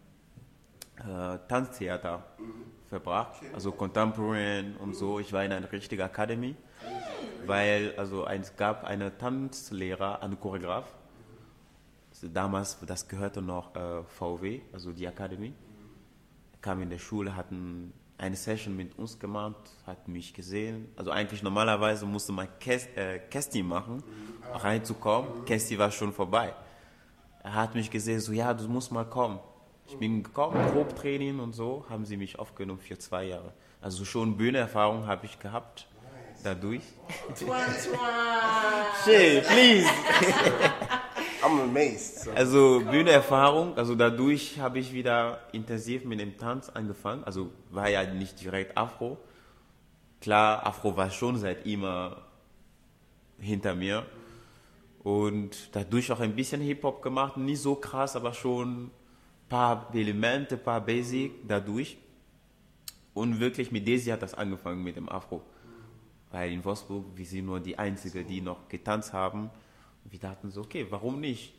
äh, 0.98 1.38
Tanztheater 1.48 2.26
verbracht, 2.90 3.42
also 3.54 3.72
Contemporary 3.72 4.74
und 4.80 4.96
so. 4.96 5.20
Ich 5.20 5.32
war 5.32 5.44
in 5.44 5.52
einer 5.52 5.72
richtigen 5.72 6.02
Akademie, 6.02 6.56
weil 7.46 7.94
also 7.98 8.28
es 8.28 8.56
gab 8.56 8.84
einen 8.84 9.18
Tanzlehrer, 9.18 10.22
einen 10.22 10.40
Choreograf. 10.40 10.86
Also 12.12 12.28
damals, 12.28 12.78
das 12.86 13.08
gehörte 13.08 13.42
noch 13.42 13.76
äh, 13.76 14.04
VW, 14.04 14.62
also 14.72 14.92
die 14.92 15.08
Akademie 15.08 15.54
kam 16.62 16.82
in 16.82 16.90
der 16.90 16.98
Schule, 16.98 17.36
hatten 17.36 17.94
eine 18.18 18.36
Session 18.36 18.76
mit 18.76 18.98
uns 18.98 19.20
gemacht, 19.20 19.72
hat 19.86 20.08
mich 20.08 20.34
gesehen. 20.34 20.88
Also 20.96 21.12
eigentlich 21.12 21.44
normalerweise 21.44 22.06
musste 22.06 22.32
man 22.32 22.48
Käst, 22.60 22.96
äh, 22.96 23.20
Kästi 23.20 23.64
machen, 23.64 24.04
reinzukommen. 24.54 25.46
Kästi 25.46 25.78
war 25.78 25.92
schon 25.92 26.14
vorbei. 26.14 26.54
Er 27.44 27.56
hat 27.56 27.76
mich 27.76 27.90
gesehen, 27.92 28.20
so 28.20 28.32
ja, 28.32 28.54
du 28.54 28.68
musst 28.68 28.92
mal 28.92 29.06
kommen. 29.06 29.40
Ich 29.88 29.98
bin 29.98 30.24
gekommen, 30.24 30.58
Grobtraining 30.72 31.40
und 31.40 31.54
so, 31.54 31.86
haben 31.90 32.06
sie 32.06 32.16
mich 32.16 32.40
aufgenommen 32.40 32.80
für 32.80 32.98
zwei 32.98 33.26
Jahre. 33.26 33.52
Also 33.82 34.06
schon 34.06 34.38
Bühnenerfahrung 34.38 35.06
habe 35.08 35.26
ich 35.26 35.38
gehabt 35.40 35.88
dadurch. 36.44 36.84
Chill, 39.04 39.42
please. 39.42 39.90
I'm 41.44 41.60
amazed. 41.60 42.20
So. 42.22 42.32
Also 42.32 42.82
Bühnenerfahrung, 42.90 43.78
also 43.78 43.96
dadurch 43.96 44.60
habe 44.60 44.80
ich 44.80 44.94
wieder 44.94 45.40
intensiv 45.52 46.06
mit 46.06 46.20
dem 46.20 46.38
Tanz 46.38 46.70
angefangen. 46.70 47.24
Also 47.26 47.52
war 47.70 47.90
ja 47.90 48.04
nicht 48.06 48.42
direkt 48.42 48.78
Afro. 48.78 49.18
Klar, 50.22 50.66
Afro 50.66 50.96
war 50.96 51.12
schon 51.12 51.38
seit 51.38 51.66
immer 51.66 52.22
hinter 53.40 53.76
mir. 53.76 54.06
Und 55.04 55.76
dadurch 55.76 56.12
auch 56.14 56.22
ein 56.22 56.34
bisschen 56.34 56.62
Hip-Hop 56.62 57.02
gemacht. 57.02 57.36
Nicht 57.36 57.62
so 57.62 57.76
krass, 57.76 58.16
aber 58.16 58.34
schon 58.34 58.86
ein 58.86 58.92
paar 59.50 59.90
Elemente, 59.94 60.56
ein 60.56 60.64
paar 60.64 60.80
Basic 60.80 61.46
dadurch. 61.46 61.98
Und 63.14 63.42
wirklich 63.42 63.70
mit 63.72 63.86
Daisy 63.86 64.12
hat 64.12 64.22
das 64.22 64.34
angefangen 64.34 64.82
mit 64.82 64.96
dem 64.96 65.10
Afro. 65.10 65.42
Weil 66.32 66.54
in 66.54 66.64
Wolfsburg, 66.64 67.06
wir 67.16 67.26
sind 67.26 67.46
nur 67.46 67.60
die 67.60 67.78
Einzigen, 67.78 68.26
die 68.26 68.40
noch 68.40 68.70
getanzt 68.70 69.12
haben. 69.12 69.52
Wir 70.06 70.20
dachten 70.20 70.52
so, 70.52 70.62
okay, 70.62 70.88
warum 70.90 71.20
nicht? 71.20 71.54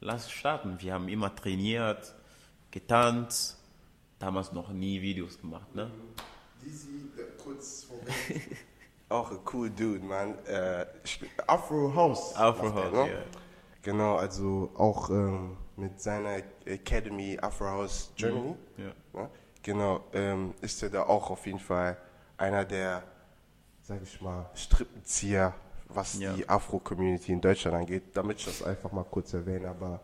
Lass 0.00 0.30
starten. 0.30 0.80
Wir 0.80 0.94
haben 0.94 1.08
immer 1.08 1.34
trainiert, 1.34 2.14
getanzt, 2.70 3.58
damals 4.18 4.52
noch 4.52 4.70
nie 4.70 5.00
Videos 5.00 5.40
gemacht. 5.40 5.74
Ne? 5.74 5.90
Dizzy, 6.64 7.10
äh, 7.16 7.42
kurz 7.42 7.84
vorweg. 7.84 8.56
Auch 9.08 9.30
ein 9.30 9.38
cool 9.52 9.70
Dude, 9.70 10.04
man. 10.04 10.38
Äh, 10.46 10.86
Afro 11.46 11.94
House. 11.94 12.34
Afro 12.34 12.72
House, 12.72 12.92
ne? 12.92 13.12
ja. 13.12 13.22
Genau, 13.82 14.16
also 14.16 14.70
auch 14.74 15.10
ähm, 15.10 15.56
mit 15.76 16.00
seiner 16.00 16.42
Academy 16.64 17.38
Afro 17.40 17.66
House 17.66 18.12
Germany. 18.16 18.54
Ja. 18.78 19.20
Ne? 19.20 19.30
Genau, 19.62 20.04
ähm, 20.12 20.54
ist 20.60 20.82
er 20.82 20.90
da 20.90 21.02
auch 21.02 21.30
auf 21.30 21.46
jeden 21.46 21.58
Fall 21.58 21.96
einer 22.36 22.64
der, 22.64 23.02
sag 23.82 24.02
ich 24.02 24.20
mal, 24.20 24.48
Strippenzieher, 24.54 25.54
was 25.94 26.18
Ja. 26.18 26.32
die 26.32 26.48
Afro-Community 26.48 27.32
in 27.32 27.40
Deutschland 27.40 27.76
angeht. 27.76 28.02
Damit 28.14 28.38
ich 28.38 28.44
das 28.46 28.62
einfach 28.62 28.92
mal 28.92 29.04
kurz 29.04 29.32
erwähne, 29.34 29.68
aber 29.68 30.00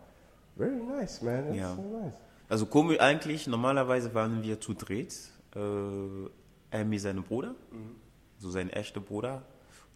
very 0.57 0.77
nice, 0.77 1.23
man. 1.23 1.47
That's 1.47 1.57
Ja. 1.57 1.75
so 1.75 1.83
nice. 1.83 2.13
Also 2.49 2.67
komisch 2.67 2.99
eigentlich, 3.01 3.47
normalerweise 3.47 4.15
waren 4.15 4.43
wir 4.43 4.61
zu 4.61 4.75
dritt. 4.75 5.15
Äh, 5.55 5.61
er 6.71 6.85
mit 6.85 7.01
seinem 7.01 7.23
Bruder, 7.23 7.55
so 8.39 8.51
sein 8.51 8.71
echter 8.71 9.01
Bruder. 9.01 9.43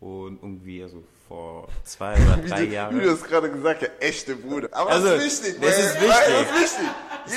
Und 0.00 0.42
irgendwie, 0.42 0.82
also 0.82 1.04
vor 1.28 1.68
zwei 1.84 2.14
oder 2.14 2.37
drei 2.49 2.64
Jahren. 2.64 2.96
wie 2.99 3.04
du 3.04 3.11
das 3.11 3.22
gerade 3.22 3.49
gesagt 3.50 3.82
hast, 3.82 3.90
echte 4.02 4.34
Bruder. 4.34 4.68
Aber 4.72 4.90
Also, 4.90 5.11
das 5.11 5.25
ist 5.25 5.44
wichtig, 5.44 5.61
das 5.62 5.78
ist 5.78 5.94
wichtig. 5.94 6.08
Das 6.08 6.40
ist 6.40 6.61
wichtig. 6.61 6.88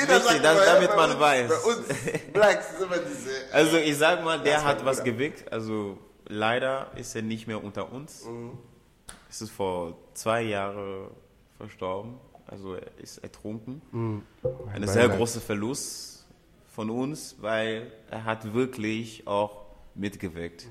Jeder 0.01 0.15
wichtig, 0.15 0.41
sagt 0.41 0.55
immer, 0.55 0.65
damit 0.65 0.95
man 0.95 1.11
uns, 1.11 1.19
weiß. 1.19 1.49
Bei 1.49 1.69
uns 1.69 2.23
Blacks 2.33 2.71
ist 2.73 2.81
immer 2.81 2.97
diese... 2.97 3.29
Also 3.53 3.77
ich 3.77 3.95
sag 3.97 4.23
mal, 4.23 4.39
der 4.39 4.55
Das 4.55 4.63
hat 4.65 4.83
was 4.83 5.03
gewirkt. 5.03 5.51
Also 5.53 5.97
leider 6.27 6.91
ist 6.95 7.15
er 7.15 7.21
nicht 7.21 7.47
mehr 7.47 7.63
unter 7.63 7.91
uns. 7.91 8.25
Mhm. 8.25 8.51
Es 9.29 9.41
ist 9.41 9.51
vor 9.51 9.97
zwei 10.13 10.43
Jahren 10.43 11.09
verstorben. 11.57 12.15
Also 12.47 12.75
er 12.75 12.87
ist 12.99 13.17
ertrunken. 13.19 13.81
Mhm. 13.91 14.21
Ein 14.71 14.87
sehr 14.87 15.09
großer 15.09 15.41
Verlust 15.41 16.25
von 16.67 16.89
uns, 16.89 17.37
weil 17.39 17.91
er 18.09 18.23
hat 18.23 18.53
wirklich 18.53 19.25
auch 19.25 19.65
mitgewirkt. 19.95 20.67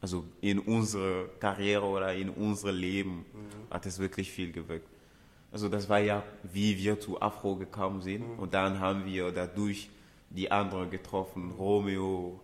Also 0.00 0.24
in 0.40 0.60
unsere 0.60 1.28
Karriere 1.40 1.84
oder 1.84 2.14
in 2.14 2.30
unser 2.30 2.70
Leben 2.70 3.24
hat 3.70 3.84
es 3.86 3.98
wirklich 3.98 4.30
viel 4.30 4.52
gewirkt. 4.52 4.88
Also 5.50 5.68
das 5.68 5.88
war 5.88 5.98
ja, 5.98 6.22
wie 6.44 6.78
wir 6.78 7.00
zu 7.00 7.20
Afro 7.20 7.56
gekommen 7.56 8.02
sind. 8.02 8.38
Und 8.38 8.54
dann 8.54 8.78
haben 8.78 9.06
wir 9.06 9.32
dadurch 9.32 9.90
die 10.30 10.50
anderen 10.50 10.90
getroffen, 10.90 11.52
Romeo 11.58 12.40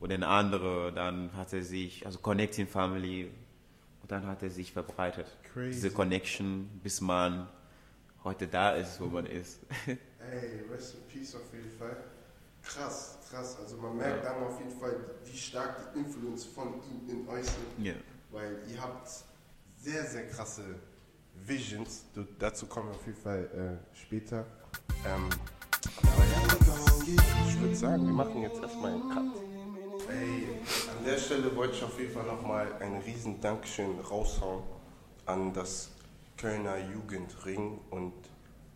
und 0.00 0.12
ein 0.12 0.22
anderer. 0.22 0.92
Dann 0.92 1.32
hat 1.36 1.52
er 1.52 1.62
sich, 1.62 2.06
also 2.06 2.18
Connecting 2.18 2.66
Family, 2.66 3.30
und 4.02 4.12
dann 4.12 4.26
hat 4.26 4.42
er 4.42 4.50
sich 4.50 4.72
verbreitet. 4.72 5.26
Crazy. 5.52 5.72
Diese 5.72 5.90
Connection, 5.90 6.68
bis 6.82 7.00
man 7.00 7.48
heute 8.24 8.46
da 8.46 8.72
ist, 8.72 9.00
wo 9.00 9.06
man 9.06 9.26
ist. 9.26 9.60
Ey, 9.86 10.64
rest 10.70 10.94
in 10.94 11.00
peace 11.08 11.34
auf 11.34 11.52
jeden 11.52 11.70
Fall. 11.78 11.96
Krass, 12.62 13.18
krass. 13.30 13.56
Also 13.62 13.76
man 13.76 13.96
merkt 13.96 14.24
dann 14.24 14.42
auf 14.42 14.58
jeden 14.58 14.78
Fall, 14.78 14.94
wie 15.24 15.36
stark 15.36 15.92
die 15.92 16.00
Influence 16.00 16.44
von 16.44 16.74
ihm 16.90 17.08
in 17.08 17.28
euch 17.28 17.44
sind. 17.44 17.86
ja. 17.86 17.94
Weil 18.30 18.58
ihr 18.70 18.82
habt 18.82 19.08
sehr, 19.78 20.04
sehr 20.04 20.26
krasse 20.28 20.62
Visions. 21.46 22.04
Du, 22.14 22.26
dazu 22.38 22.66
kommen 22.66 22.90
wir 22.90 22.94
auf 22.94 23.06
jeden 23.06 23.18
Fall 23.18 23.80
äh, 23.94 23.96
später. 23.96 24.44
Ähm, 25.06 25.30
aber 26.02 26.24
ja, 26.24 27.18
ich 27.48 27.60
würde 27.60 27.76
sagen, 27.76 28.04
wir 28.04 28.12
machen 28.12 28.42
jetzt 28.42 28.60
erstmal 28.60 28.92
einen 28.92 29.08
Cut. 29.08 29.47
Ey, 30.10 30.48
an 30.96 31.04
der 31.04 31.18
Stelle 31.18 31.54
wollte 31.54 31.74
ich 31.74 31.84
auf 31.84 32.00
jeden 32.00 32.14
Fall 32.14 32.24
nochmal 32.24 32.72
ein 32.80 32.96
riesen 33.02 33.42
Dankeschön 33.42 34.00
raushauen 34.00 34.62
an 35.26 35.52
das 35.52 35.90
Kölner 36.38 36.78
Jugendring 36.78 37.78
und 37.90 38.14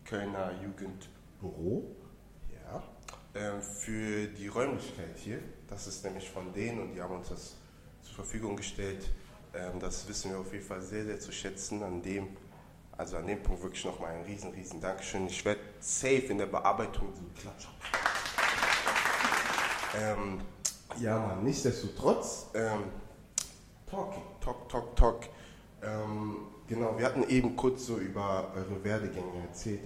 Kölner 0.05 0.53
Jugendbüro. 0.63 1.97
Ja. 2.53 2.83
Ähm, 3.35 3.63
für 3.63 4.27
die 4.27 4.49
Räumlichkeit 4.49 5.17
hier. 5.17 5.39
Das 5.69 5.87
ist 5.87 6.05
nämlich 6.05 6.29
von 6.29 6.53
denen 6.53 6.81
und 6.83 6.93
die 6.93 7.01
haben 7.01 7.17
uns 7.17 7.31
das 7.31 7.55
zur 8.03 8.15
Verfügung 8.17 8.55
gestellt. 8.55 9.09
Ähm, 9.55 9.81
das 9.81 10.07
wissen 10.07 10.33
wir 10.33 10.39
auf 10.39 10.53
jeden 10.53 10.67
Fall 10.67 10.83
sehr, 10.83 11.07
sehr 11.07 11.19
zu 11.19 11.33
schätzen. 11.33 11.83
An 11.83 12.03
dem, 12.03 12.29
also 12.99 13.17
an 13.17 13.27
dem 13.27 13.43
Punkt 13.43 13.63
wirklich 13.63 13.87
nochmal 13.87 14.17
ein 14.17 14.25
riesen, 14.25 14.51
riesen 14.51 14.83
Dankeschön. 14.83 15.27
Ich 15.29 15.43
werde 15.47 15.61
safe 15.81 16.27
in 16.27 16.37
der 16.37 16.47
Bearbeitung 16.47 17.09
so 17.15 17.23
klatschen. 17.41 17.73
Ähm, 19.99 20.41
ja, 21.01 21.19
Mann, 21.19 21.45
nichtsdestotrotz, 21.45 22.47
ähm, 22.55 22.85
Talking, 23.91 24.23
Talk, 24.41 24.69
Talk, 24.69 24.97
Talk. 24.97 25.21
Ähm, 25.83 26.37
genau, 26.67 26.97
wir 26.97 27.05
hatten 27.05 27.25
eben 27.29 27.57
kurz 27.57 27.87
so 27.87 27.97
über 27.99 28.53
eure 28.55 28.83
Werdegänge 28.83 29.43
erzählt. 29.47 29.83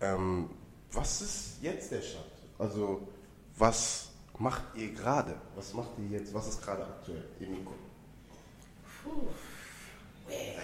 Ähm, 0.00 0.50
was 0.92 1.22
ist 1.22 1.62
jetzt 1.62 1.90
der 1.90 2.02
Stand? 2.02 2.24
Also, 2.58 3.08
was 3.56 4.08
macht 4.38 4.62
ihr 4.74 4.92
gerade? 4.92 5.34
Was 5.54 5.72
macht 5.72 5.90
ihr 5.98 6.18
jetzt? 6.18 6.34
Was 6.34 6.48
ist 6.48 6.62
gerade 6.62 6.82
aktuell, 6.82 7.24
Emiko? 7.40 7.72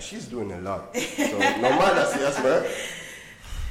She's 0.00 0.28
doing 0.28 0.52
a 0.52 0.58
lot. 0.58 0.94
So, 0.94 1.38
normal, 1.60 1.94
dass 1.94 2.12
sie 2.12 2.20
erstmal. 2.20 2.64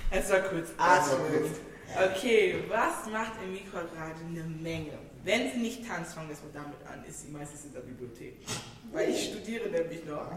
Erstmal 0.09 0.43
kurz 0.43 0.69
atmen. 0.77 1.51
Okay, 1.93 2.63
was 2.69 3.11
macht 3.11 3.33
Emiko 3.43 3.77
gerade 3.93 4.19
eine 4.25 4.43
Menge? 4.43 4.97
Wenn 5.23 5.51
sie 5.51 5.59
nicht 5.59 5.87
tanzt, 5.87 6.13
fangen 6.13 6.27
wir 6.27 6.31
erstmal 6.33 6.53
damit 6.53 6.77
an, 6.87 7.03
ist 7.05 7.21
sie 7.21 7.29
meistens 7.29 7.65
in 7.65 7.73
der 7.73 7.81
Bibliothek. 7.81 8.37
Weil 8.91 9.09
ich 9.09 9.25
studiere 9.29 9.69
nämlich 9.69 10.03
noch 10.05 10.31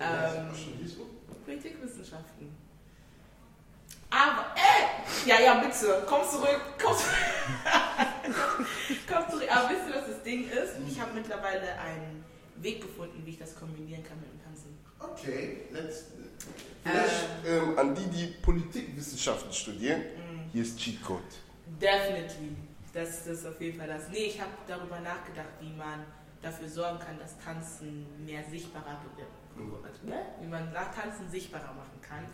Ähm, 0.00 0.50
Politikwissenschaften. 1.44 2.54
Aber, 4.10 4.54
ey! 4.54 5.28
Ja, 5.28 5.40
ja, 5.40 5.54
bitte, 5.60 6.02
komm 6.06 6.22
zurück, 6.28 6.60
komm 6.82 6.94
zurück. 6.96 7.16
komm 9.08 9.30
zurück. 9.30 9.48
Aber 9.50 9.70
wisst 9.70 9.88
ihr, 9.88 9.94
was 9.94 10.06
das 10.06 10.22
Ding 10.22 10.48
ist? 10.50 10.74
Ich 10.86 11.00
habe 11.00 11.12
mittlerweile 11.14 11.78
einen 11.78 12.24
Weg 12.56 12.82
gefunden, 12.82 13.22
wie 13.24 13.30
ich 13.30 13.38
das 13.38 13.54
kombinieren 13.54 14.02
kann 14.04 14.18
mit 14.20 14.30
dem 14.30 14.42
Tanzen. 14.44 14.78
Okay, 14.98 15.62
let's. 15.72 16.06
Vielleicht 16.84 17.26
ähm, 17.46 17.78
an 17.78 17.94
die, 17.94 18.06
die 18.06 18.26
Politikwissenschaften 18.42 19.52
studieren, 19.52 20.02
hier 20.52 20.62
ist 20.62 20.78
Cheatcode. 20.78 21.20
Definitely. 21.80 22.56
Das, 22.98 23.24
das 23.24 23.38
ist 23.38 23.46
auf 23.46 23.60
jeden 23.60 23.78
Fall 23.78 23.86
das. 23.86 24.08
Nee, 24.08 24.26
ich 24.26 24.40
habe 24.40 24.50
darüber 24.66 24.98
nachgedacht, 24.98 25.54
wie 25.60 25.70
man 25.70 26.02
dafür 26.42 26.68
sorgen 26.68 26.98
kann, 26.98 27.16
dass 27.16 27.38
Tanzen 27.38 28.04
mehr 28.26 28.42
sichtbarer 28.42 28.98
wird. 29.14 29.28
Also, 29.84 30.06
ne? 30.06 30.20
Wie 30.40 30.48
man 30.48 30.72
Tanzen 30.74 31.30
sichtbarer 31.30 31.74
machen 31.74 32.00
kann. 32.02 32.24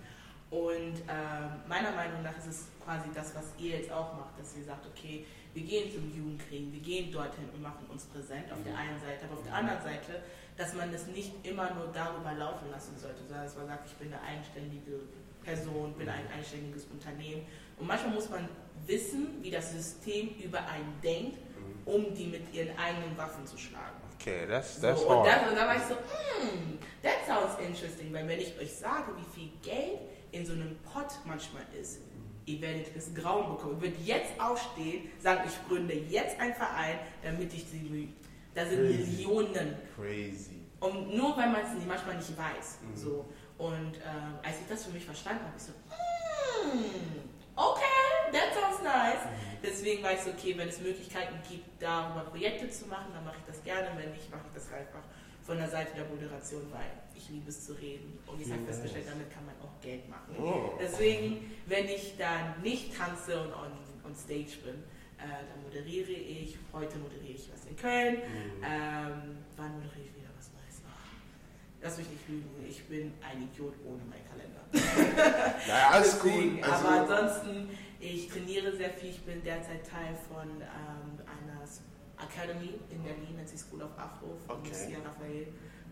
Und 0.48 0.96
ähm, 1.04 1.60
meiner 1.68 1.92
Meinung 1.92 2.22
nach 2.22 2.36
ist 2.38 2.46
es 2.46 2.68
quasi 2.82 3.08
das, 3.14 3.34
was 3.34 3.52
ihr 3.58 3.76
jetzt 3.76 3.92
auch 3.92 4.14
macht, 4.14 4.38
dass 4.38 4.56
ihr 4.56 4.64
sagt, 4.64 4.86
okay, 4.86 5.26
wir 5.52 5.64
gehen 5.64 5.92
zum 5.92 6.08
Jugendkriegen, 6.16 6.72
wir 6.72 6.80
gehen 6.80 7.12
dorthin 7.12 7.48
und 7.52 7.60
machen 7.60 7.84
uns 7.90 8.06
präsent 8.06 8.50
auf 8.50 8.62
der 8.64 8.76
einen 8.76 8.98
Seite, 9.00 9.26
aber 9.26 9.34
auf 9.34 9.44
der 9.44 9.54
anderen 9.54 9.82
Seite, 9.82 10.22
dass 10.56 10.72
man 10.72 10.94
es 10.94 11.06
nicht 11.08 11.46
immer 11.46 11.74
nur 11.74 11.88
darüber 11.92 12.32
laufen 12.32 12.70
lassen 12.70 12.96
sollte, 12.96 13.20
sondern 13.26 13.44
dass 13.44 13.56
man 13.56 13.66
sagt, 13.66 13.86
ich 13.86 13.94
bin 13.96 14.12
eine 14.14 14.22
eigenständige 14.22 15.00
Person, 15.44 15.94
bin 15.94 16.08
ein 16.08 16.26
eigenständiges 16.32 16.86
Unternehmen. 16.86 17.42
Und 17.78 17.86
manchmal 17.86 18.14
muss 18.14 18.28
man 18.30 18.48
wissen, 18.86 19.42
wie 19.42 19.50
das 19.50 19.72
System 19.72 20.30
über 20.42 20.58
einen 20.66 20.92
denkt, 21.02 21.38
um 21.84 22.14
die 22.14 22.26
mit 22.26 22.52
ihren 22.52 22.76
eigenen 22.78 23.16
Waffen 23.16 23.46
zu 23.46 23.58
schlagen. 23.58 23.96
Okay, 24.18 24.46
that's, 24.48 24.80
So, 24.80 24.88
und, 24.88 25.18
und 25.18 25.26
dann 25.26 25.68
war 25.68 25.76
ich 25.76 25.82
so, 25.82 25.94
hmm, 25.94 26.78
that 27.02 27.26
sounds 27.26 27.58
interesting, 27.60 28.12
weil 28.12 28.26
wenn 28.26 28.40
ich 28.40 28.58
euch 28.58 28.72
sage, 28.72 29.12
wie 29.16 29.40
viel 29.40 29.50
Geld 29.62 30.00
in 30.32 30.46
so 30.46 30.52
einem 30.52 30.76
Pot 30.78 31.08
manchmal 31.24 31.64
ist, 31.78 32.00
ihr 32.46 32.60
werdet 32.60 32.94
es 32.96 33.12
Grauen 33.14 33.56
bekommen. 33.56 33.76
Ihr 33.76 33.82
würdet 33.82 34.06
jetzt 34.06 34.40
aufstehen, 34.40 35.10
sagen, 35.18 35.42
ich 35.46 35.68
gründe 35.68 35.94
jetzt 35.94 36.38
einen 36.40 36.54
Verein, 36.54 36.98
damit 37.22 37.52
ich 37.52 37.64
sie, 37.66 38.12
da 38.54 38.64
sind 38.66 38.78
Crazy. 38.78 38.98
Millionen. 38.98 39.76
Crazy. 39.94 40.60
Und 40.80 41.16
nur 41.16 41.36
weil 41.36 41.50
man 41.50 41.62
es 41.62 41.86
manchmal 41.86 42.16
nicht 42.16 42.36
weiß. 42.36 42.78
So. 42.94 43.26
Und 43.58 43.96
ähm, 43.96 44.34
als 44.42 44.56
ich 44.60 44.66
das 44.68 44.84
für 44.84 44.90
mich 44.92 45.04
verstanden 45.04 45.44
habe, 45.44 45.54
ich 45.56 45.62
so, 45.62 45.72
hmm, 45.72 47.28
okay, 47.56 48.32
that 48.32 48.52
sounds 48.52 48.82
nice. 48.82 49.22
deswegen 49.62 50.02
war 50.02 50.12
ich 50.12 50.20
so, 50.20 50.30
okay, 50.30 50.54
wenn 50.58 50.68
es 50.68 50.80
Möglichkeiten 50.80 51.34
gibt, 51.48 51.80
darüber 51.80 52.22
Projekte 52.30 52.68
zu 52.68 52.86
machen, 52.86 53.12
dann 53.14 53.24
mache 53.24 53.36
ich 53.38 53.44
das 53.46 53.62
gerne. 53.62 53.88
Wenn 53.96 54.10
nicht, 54.10 54.30
mache 54.30 54.42
ich 54.48 54.54
das 54.54 54.72
einfach 54.72 55.02
von 55.44 55.58
der 55.58 55.68
Seite 55.68 55.94
der 55.94 56.06
Moderation, 56.06 56.62
weil 56.72 56.90
ich 57.14 57.28
liebe 57.28 57.48
es 57.50 57.64
zu 57.66 57.74
reden. 57.74 58.18
Und 58.26 58.40
ich 58.40 58.50
habe 58.50 58.60
Yes. 58.62 58.70
festgestellt, 58.70 59.06
damit 59.08 59.30
kann 59.30 59.44
man 59.46 59.54
auch 59.62 59.80
Geld 59.80 60.08
machen. 60.08 60.34
Oh. 60.40 60.72
Deswegen, 60.80 61.50
wenn 61.66 61.84
ich 61.86 62.16
dann 62.18 62.60
nicht 62.62 62.96
tanze 62.96 63.40
und 63.40 63.52
on, 63.52 63.70
on 64.04 64.14
stage 64.16 64.56
bin, 64.64 64.82
äh, 65.18 65.28
dann 65.48 65.62
moderiere 65.62 66.10
ich. 66.10 66.56
Heute 66.72 66.98
moderiere 66.98 67.34
ich 67.34 67.48
was 67.52 67.64
in 67.66 67.76
Köln. 67.76 68.16
Ähm, 68.64 69.38
wann 69.56 69.72
moderiere 69.74 70.06
ich 70.06 70.14
wieder 70.16 70.30
was 70.36 70.50
Neues? 70.52 70.82
Ach, 70.88 71.73
Lass 71.84 71.98
mich 71.98 72.08
nicht 72.08 72.28
lügen, 72.28 72.48
ich 72.66 72.82
bin 72.86 73.12
ein 73.22 73.42
Idiot 73.42 73.74
ohne 73.84 74.02
meinen 74.04 74.24
Kalender. 74.26 74.64
Naja, 75.68 75.88
alles 75.92 76.14
Deswegen, 76.18 76.58
cool. 76.58 76.64
Also, 76.64 76.86
aber 76.88 77.00
ansonsten, 77.16 77.68
ich 78.00 78.28
trainiere 78.28 78.74
sehr 78.76 78.90
viel. 78.90 79.10
Ich 79.10 79.20
bin 79.22 79.42
derzeit 79.44 79.86
Teil 79.86 80.16
von 80.28 80.48
ähm, 80.48 81.20
einer 81.28 81.60
Academy 82.26 82.80
in 82.90 83.02
Berlin, 83.02 83.36
nennt 83.36 83.48
sich 83.48 83.60
School 83.60 83.82
of 83.82 83.90
Afro 83.98 84.34
von 84.46 84.56
Okay. 84.56 84.70
Lucia 84.70 84.98
Raphael. 85.04 85.46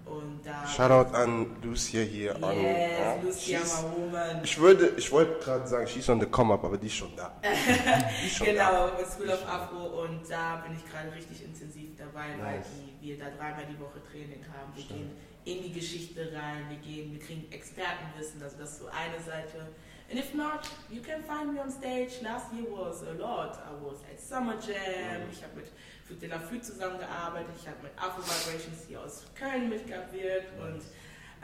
Und 0.04 0.40
da. 0.44 0.66
Shoutout 0.66 1.14
an 1.14 1.46
Lucia 1.62 2.00
hier. 2.02 2.34
An, 2.36 2.42
ja, 2.42 2.50
Yes, 2.60 3.22
Lucia, 3.22 3.58
she's- 3.60 3.82
my 3.82 3.96
woman. 4.06 4.40
ich 4.42 4.58
würde, 4.58 4.92
ich 4.96 5.12
wollte 5.12 5.44
gerade 5.44 5.68
sagen, 5.68 5.86
she's 5.86 6.08
on 6.08 6.18
the 6.18 6.26
come 6.26 6.52
up, 6.54 6.64
aber 6.64 6.76
die 6.78 6.86
ist 6.88 6.96
schon 6.96 7.14
da. 7.14 7.38
Ist 8.26 8.36
schon 8.36 8.46
da. 8.56 8.68
Genau, 8.70 8.98
mit 8.98 9.06
School 9.06 9.28
of 9.28 9.46
Afro 9.46 10.02
und 10.02 10.28
da 10.28 10.56
bin 10.66 10.74
ich 10.76 10.90
gerade 10.90 11.12
richtig 11.14 11.44
intensiv 11.44 11.90
dabei, 11.96 12.30
weil 12.42 12.56
Nice. 12.58 12.66
die, 13.00 13.06
wir 13.08 13.18
da 13.18 13.26
dreimal 13.30 13.64
die 13.70 13.78
Woche 13.78 14.02
Training 14.10 14.42
haben. 14.52 14.74
Wir 14.74 14.82
Stimmt. 14.82 14.98
gehen 15.00 15.10
in 15.44 15.62
die 15.62 15.72
Geschichte 15.72 16.30
rein, 16.34 16.66
wir 16.70 16.76
gehen, 16.78 17.12
wir 17.12 17.20
kriegen 17.20 17.50
Expertenwissen, 17.50 18.42
also 18.42 18.56
das 18.58 18.72
ist 18.72 18.78
so 18.80 18.86
eine 18.86 19.20
Seite. 19.22 19.66
And 20.10 20.18
if 20.20 20.34
not, 20.34 20.60
you 20.90 21.00
can 21.00 21.22
find 21.24 21.52
me 21.54 21.60
on 21.60 21.70
stage. 21.70 22.20
Last 22.22 22.52
year 22.52 22.66
was 22.70 23.02
a 23.02 23.12
lot. 23.12 23.56
I 23.56 23.72
was 23.82 24.00
at 24.10 24.20
Summer 24.20 24.54
Jam. 24.60 25.22
Ich 25.32 25.42
habe 25.42 25.54
mit 25.56 25.66
Flug 26.04 26.20
de 26.20 26.28
la 26.28 26.38
Flü 26.38 26.60
zusammengearbeitet. 26.60 27.54
Ich 27.58 27.66
habe 27.66 27.78
mit 27.82 27.92
Afro 27.96 28.20
Vibrations 28.22 28.86
hier 28.86 29.00
aus 29.00 29.24
Köln 29.34 29.68
mitgewirkt 29.70 30.52
und 30.60 30.82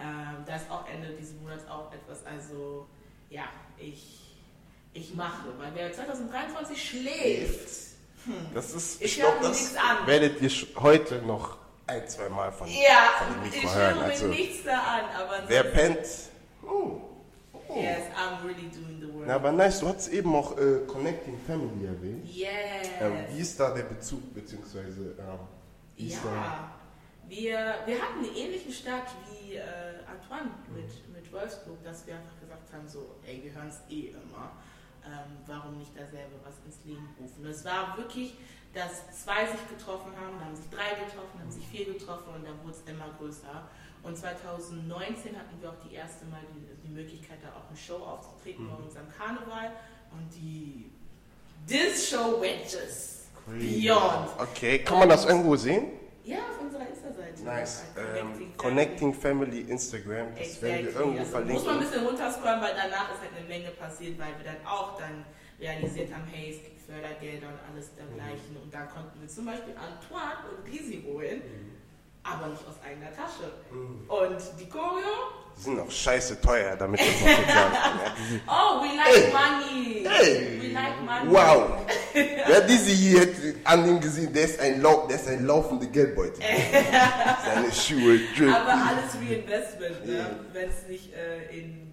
ähm, 0.00 0.44
da 0.46 0.56
ist 0.56 0.70
auch 0.70 0.86
Ende 0.88 1.08
dieses 1.18 1.34
Monats 1.40 1.66
auch 1.66 1.90
etwas, 1.92 2.24
also 2.26 2.86
ja, 3.30 3.44
ich, 3.78 4.36
ich 4.92 5.14
mache, 5.14 5.48
weil 5.58 5.72
wer 5.74 5.92
2023 5.92 6.88
schläft, 6.90 7.68
Das 8.54 8.74
ist, 8.74 9.00
Ich 9.02 9.12
ich 9.16 9.20
glaube, 9.20 9.38
das 9.40 9.50
nichts 9.60 9.76
an. 9.76 10.06
werdet 10.06 10.40
ihr 10.42 10.50
heute 10.80 11.22
noch 11.22 11.56
ein, 11.88 12.06
zwei 12.08 12.28
Mal 12.28 12.52
von, 12.52 12.68
ja, 12.68 13.10
von 13.18 13.34
dem 13.34 13.48
ich 13.52 13.62
Mikro 13.62 13.74
höre 13.74 14.02
Also, 14.02 14.26
nichts 14.26 14.64
da 14.64 14.78
an, 14.78 15.04
aber 15.16 15.42
wer 15.48 15.64
pennt? 15.64 15.98
Oh. 16.62 17.00
Oh. 17.68 17.80
Yes, 17.80 18.02
I'm 18.16 18.46
really 18.46 18.68
doing 18.68 19.00
the 19.00 19.12
work. 19.12 19.26
Na, 19.26 19.34
aber 19.36 19.52
nice, 19.52 19.80
du 19.80 19.88
hattest 19.88 20.10
eben 20.12 20.34
auch 20.34 20.56
äh, 20.56 20.86
Connecting 20.86 21.38
Family 21.46 21.86
erwähnt. 21.86 22.26
yes. 22.26 22.48
Ähm, 23.00 23.12
wie 23.30 23.40
ist 23.40 23.58
da 23.60 23.70
der 23.74 23.82
Bezug, 23.82 24.34
beziehungsweise 24.34 25.16
ähm, 25.18 25.38
wie 25.96 26.08
ist 26.08 26.24
da... 26.24 26.34
Ja, 26.34 26.70
wir, 27.28 27.74
wir 27.84 28.00
hatten 28.02 28.24
einen 28.24 28.34
ähnlichen 28.34 28.72
Start 28.72 29.08
wie 29.30 29.56
äh, 29.56 29.62
Antoine 30.10 30.50
mit, 30.74 30.90
mit 31.14 31.30
Wolfsburg, 31.32 31.82
dass 31.84 32.06
wir 32.06 32.14
einfach 32.14 32.40
gesagt 32.40 32.72
haben, 32.72 32.88
so, 32.88 33.16
ey, 33.26 33.42
wir 33.44 33.52
hören 33.52 33.68
es 33.68 33.80
eh 33.94 34.08
immer, 34.08 34.52
ähm, 35.04 35.36
warum 35.46 35.78
nicht 35.78 35.92
da 35.94 36.06
selber 36.06 36.36
was 36.44 36.54
ins 36.64 36.82
Leben 36.86 37.08
rufen. 37.20 37.44
Es 37.46 37.64
war 37.66 37.98
wirklich, 37.98 38.34
dass 38.74 39.24
zwei 39.24 39.46
sich 39.46 39.60
getroffen 39.68 40.12
haben, 40.16 40.38
dann 40.38 40.48
haben 40.48 40.56
sich 40.56 40.68
drei 40.70 40.90
getroffen, 41.04 41.30
dann 41.34 41.42
haben 41.44 41.50
sich 41.50 41.66
vier 41.66 41.86
getroffen 41.92 42.34
und 42.34 42.44
dann 42.46 42.58
wurde 42.62 42.72
es 42.76 42.82
immer 42.90 43.08
größer. 43.18 43.68
Und 44.02 44.16
2019 44.16 45.36
hatten 45.36 45.60
wir 45.60 45.70
auch 45.70 45.80
die 45.88 45.94
erste 45.94 46.24
Mal 46.26 46.40
die, 46.54 46.86
die 46.86 46.92
Möglichkeit, 46.94 47.38
da 47.42 47.48
auch 47.58 47.68
eine 47.68 47.76
Show 47.76 47.96
aufzutreten 48.04 48.68
bei 48.68 48.76
unserem 48.84 49.08
Karneval 49.10 49.72
und 50.12 50.28
die 50.34 50.90
This 51.66 52.08
Show 52.10 52.40
went 52.40 52.62
just 52.64 53.26
beyond. 53.46 54.28
Okay, 54.38 54.78
kann 54.80 55.00
man 55.00 55.08
das 55.08 55.24
irgendwo 55.24 55.56
sehen? 55.56 55.92
Ja, 56.24 56.36
auf 56.38 56.60
unserer 56.60 56.86
Insta-Seite. 56.88 57.42
Nice. 57.42 57.84
Bei 57.94 58.18
Ähm, 58.20 58.52
Connecting 58.56 59.14
Family 59.14 59.60
Instagram, 59.62 60.28
das 60.38 60.60
werden 60.62 60.84
wir 60.84 60.88
Exactly. 60.90 61.02
irgendwo 61.02 61.02
Also 61.02 61.08
muss 61.16 61.32
man 61.32 61.42
ein 61.42 61.48
verlinken. 61.48 61.80
bisschen 61.80 62.06
runterscrollen, 62.06 62.60
weil 62.60 62.74
danach 62.76 63.14
ist 63.14 63.20
halt 63.20 63.30
eine 63.36 63.48
Menge 63.48 63.70
passiert, 63.70 64.18
weil 64.18 64.36
wir 64.38 64.44
dann 64.44 64.66
auch 64.66 64.98
dann 64.98 65.24
realisiert 65.58 66.12
haben, 66.12 66.24
hey, 66.30 66.50
es 66.54 66.62
gibt 66.62 66.77
Fördergelder 66.88 67.48
und 67.48 67.60
alles 67.70 67.94
dergleichen. 67.94 68.56
Und 68.62 68.72
da 68.72 68.82
konnten 68.86 69.20
wir 69.20 69.28
zum 69.28 69.44
Beispiel 69.44 69.74
Antoine 69.76 70.40
und 70.48 70.72
Dizzy 70.72 71.04
holen, 71.06 71.42
aber 72.22 72.48
nicht 72.48 72.62
aus 72.66 72.76
eigener 72.82 73.12
Tasche. 73.12 73.52
Und 73.70 74.40
die 74.58 74.68
Choreo, 74.70 75.36
Die 75.54 75.60
sind 75.60 75.80
auch 75.80 75.90
scheiße 75.90 76.40
teuer, 76.40 76.76
damit 76.76 77.00
das 77.00 77.20
mal 77.20 77.34
kurz 77.34 77.48
sagen 77.48 77.74
kann. 77.74 78.00
Ja. 78.08 78.42
oh, 78.48 78.82
we 78.82 78.96
like 78.96 79.32
money. 79.32 80.06
Hey. 80.08 80.60
We 80.62 80.68
like 80.72 81.02
money. 81.04 81.30
Wow! 81.30 81.86
Wer 82.14 82.60
diese 82.62 82.90
hier 82.90 83.20
hätte 83.20 83.54
an 83.64 83.86
ihm 83.86 84.00
gesehen, 84.00 84.32
der 84.32 84.44
ist 84.44 84.58
ein, 84.58 84.80
Lau 84.80 85.06
der 85.06 85.16
ist 85.16 85.28
ein 85.28 85.44
laufender 85.44 85.86
Geldbeutel. 85.86 86.42
Seine 87.44 87.72
Schuhe 87.72 88.18
drip. 88.34 88.54
Aber 88.54 88.72
alles 88.72 89.14
Reinvestment, 89.14 90.06
ne? 90.06 90.40
wenn 90.54 90.70
es 90.70 90.88
nicht 90.88 91.12
äh, 91.12 91.54
in 91.54 91.92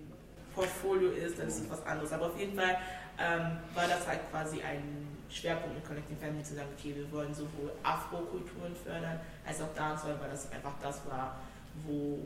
Portfolio 0.53 1.09
ist, 1.11 1.37
dann 1.37 1.47
ist 1.49 1.59
es 1.59 1.69
was 1.69 1.85
anderes. 1.85 2.13
Aber 2.13 2.27
auf 2.27 2.39
jeden 2.39 2.57
Fall 2.57 2.77
ähm, 3.19 3.57
war 3.73 3.87
das 3.87 4.07
halt 4.07 4.29
quasi 4.29 4.61
ein 4.61 5.07
Schwerpunkt 5.29 5.75
mit 5.75 5.85
Connecting 5.85 6.17
Family 6.17 6.43
zu 6.43 6.55
sagen, 6.55 6.69
okay, 6.77 6.95
wir 6.95 7.11
wollen 7.11 7.33
sowohl 7.33 7.71
Afro-Kulturen 7.83 8.75
fördern, 8.75 9.19
als 9.45 9.61
auch 9.61 9.73
Dancehall, 9.75 10.19
weil 10.19 10.29
das 10.29 10.51
einfach 10.51 10.73
das 10.81 11.01
war, 11.07 11.39
wo 11.85 12.19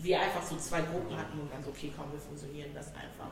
wir 0.00 0.20
einfach 0.20 0.42
so 0.42 0.56
zwei 0.56 0.82
Gruppen 0.82 1.16
hatten 1.16 1.40
und 1.40 1.52
dann 1.52 1.62
so, 1.62 1.70
okay, 1.70 1.92
komm, 1.96 2.12
wir 2.12 2.20
fusionieren 2.20 2.72
das 2.74 2.88
einfach. 2.88 3.30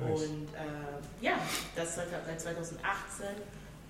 Nice. 0.00 0.22
Und 0.22 0.48
äh, 0.54 1.24
ja, 1.24 1.38
das 1.76 1.94
seit, 1.94 2.08
seit 2.10 2.40
2018 2.40 3.26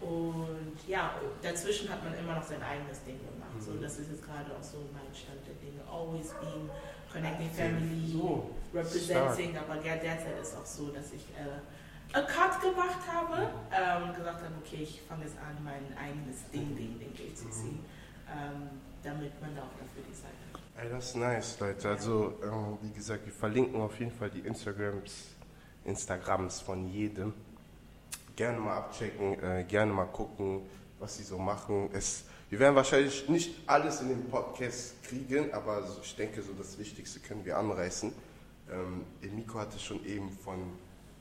und 0.00 0.76
ja, 0.87 1.14
dazwischen 1.42 1.88
hat 1.88 2.04
man 2.04 2.14
immer 2.14 2.37
noch 2.37 2.44
sein 2.44 2.62
eigenes 2.62 3.02
Ding 3.02 3.18
gemacht. 3.18 3.58
So, 3.58 3.72
das 3.82 3.98
ist 3.98 4.11
jetzt 4.11 4.24
gerade 4.24 4.46
auch 4.54 4.62
so 4.62 4.78
mein 4.92 5.12
Stand 5.12 5.42
der 5.46 5.54
Dinge. 5.54 5.82
Always 5.90 6.30
being 6.40 6.70
connecting 7.12 7.50
family, 7.50 8.12
So, 8.12 8.50
representing, 8.72 9.56
aber 9.56 9.74
ja, 9.84 9.96
derzeit 9.96 10.38
ist 10.40 10.56
auch 10.56 10.66
so, 10.66 10.88
dass 10.88 11.12
ich 11.12 11.22
äh, 11.34 11.58
a 12.12 12.21
Cut 12.23 12.61
gemacht 12.61 13.01
habe 13.12 13.51
ähm, 13.73 14.09
und 14.09 14.16
gesagt 14.16 14.42
habe, 14.42 14.55
okay, 14.64 14.83
ich 14.83 15.03
fange 15.03 15.25
jetzt 15.25 15.37
an, 15.38 15.62
mein 15.62 15.97
eigenes 15.99 16.49
Ding, 16.53 16.75
Ding, 16.75 16.99
Ding 16.99 17.14
durchzuziehen, 17.14 17.81
ähm, 18.31 18.71
damit 19.03 19.40
man 19.40 19.55
da 19.55 19.62
auch 19.62 19.73
dafür 19.79 20.03
die 20.09 20.14
Zeit 20.14 20.33
hat. 20.53 20.61
Ey, 20.83 20.90
das 20.90 21.09
ist 21.09 21.16
nice, 21.16 21.61
Leute. 21.61 21.88
Also, 21.88 22.38
ähm, 22.42 22.79
wie 22.83 22.92
gesagt, 22.92 23.27
wir 23.27 23.33
verlinken 23.33 23.81
auf 23.81 23.99
jeden 23.99 24.12
Fall 24.12 24.31
die 24.31 24.40
Instagrams, 24.40 25.35
Instagrams 25.85 26.61
von 26.61 26.88
jedem. 26.88 27.35
Gerne 28.37 28.59
mal 28.59 28.77
abchecken, 28.77 29.42
äh, 29.42 29.64
gerne 29.64 29.92
mal 29.92 30.07
gucken, 30.07 30.62
was 30.99 31.16
sie 31.16 31.25
so 31.25 31.38
machen. 31.38 31.90
Es, 31.92 32.25
wir 32.49 32.59
werden 32.61 32.77
wahrscheinlich 32.77 33.29
nicht 33.29 33.68
alles 33.68 34.01
in 34.01 34.09
den 34.09 34.29
Podcast 34.31 35.03
kriegen, 35.03 35.53
aber 35.53 35.83
ich 36.03 36.16
denke, 36.16 36.40
so 36.42 36.53
das 36.53 36.79
Wichtigste 36.79 37.21
können 37.21 37.44
wir 37.44 37.59
anreißen. 37.59 38.12
Ähm, 38.71 39.05
Emiko 39.21 39.59
hatte 39.59 39.79
schon 39.79 40.05
eben 40.07 40.31
von, 40.31 40.79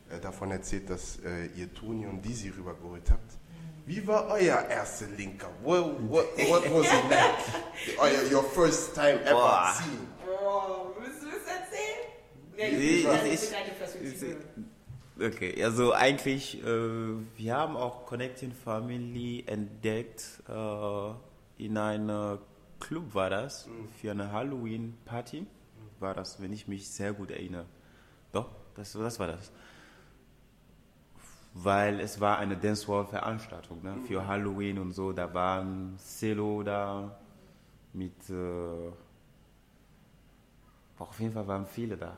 äh, 0.09 0.19
davon 0.19 0.51
erzählt, 0.51 0.89
dass 0.89 1.17
äh, 1.23 1.47
ihr 1.55 1.73
Toni 1.73 2.05
und 2.05 2.21
Dizzy 2.23 2.49
rübergeholt 2.49 3.09
habt. 3.11 3.33
Wie 3.85 4.05
war 4.05 4.27
euer 4.27 4.65
erster 4.69 5.07
Linker? 5.17 5.49
What, 5.63 5.95
what, 6.09 6.25
what 6.49 6.63
was 6.73 6.87
it 6.87 7.09
like? 7.09 7.99
Euer, 7.99 8.31
your 8.33 8.43
first 8.43 8.93
time 8.93 9.21
ever 9.23 9.31
Boah. 9.33 9.73
seeing? 9.77 10.07
Oh, 10.27 10.87
willst 10.99 11.23
du 11.23 11.27
es 11.27 11.45
erzählen? 11.45 12.03
Ja, 12.57 13.25
Ich- 13.27 13.43
ich- 13.43 13.49
deine 13.51 13.71
Perspektive. 13.71 14.35
Okay, 15.19 15.63
also 15.63 15.93
eigentlich, 15.93 16.61
äh, 16.63 16.67
wir 17.37 17.55
haben 17.55 17.75
auch 17.75 18.05
Connecting 18.05 18.51
Family 18.51 19.43
entdeckt 19.47 20.43
äh, 20.47 21.11
in 21.63 21.75
einem 21.77 22.37
Club 22.79 23.15
war 23.15 23.29
das, 23.31 23.67
für 23.99 24.11
eine 24.11 24.31
Halloween-Party 24.31 25.47
war 25.99 26.13
das, 26.13 26.39
wenn 26.39 26.53
ich 26.53 26.67
mich 26.67 26.87
sehr 26.87 27.13
gut 27.13 27.31
erinnere. 27.31 27.65
Doch, 28.31 28.49
das, 28.75 28.91
das 28.93 29.17
war 29.19 29.25
das. 29.27 29.51
Weil 31.59 31.99
es 31.99 32.19
war 32.21 32.37
eine 32.37 32.55
Dancehall-Veranstaltung 32.55 33.81
ne, 33.81 33.95
für 34.07 34.27
Halloween 34.27 34.77
und 34.77 34.91
so, 34.91 35.11
da 35.11 35.33
waren 35.33 35.97
Celo 35.97 36.61
da 36.61 37.17
mit, 37.93 38.29
äh, 38.29 38.91
auf 40.99 41.19
jeden 41.19 41.33
Fall 41.33 41.47
waren 41.47 41.65
viele 41.65 41.97
da. 41.97 42.15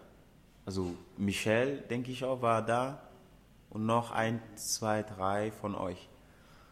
Also 0.65 0.93
Michelle, 1.17 1.77
denke 1.77 2.11
ich 2.11 2.23
auch, 2.23 2.41
war 2.41 2.61
da 2.61 3.01
und 3.69 3.85
noch 3.85 4.11
ein, 4.11 4.41
zwei, 4.55 5.03
drei 5.03 5.51
von 5.51 5.73
euch. 5.75 6.09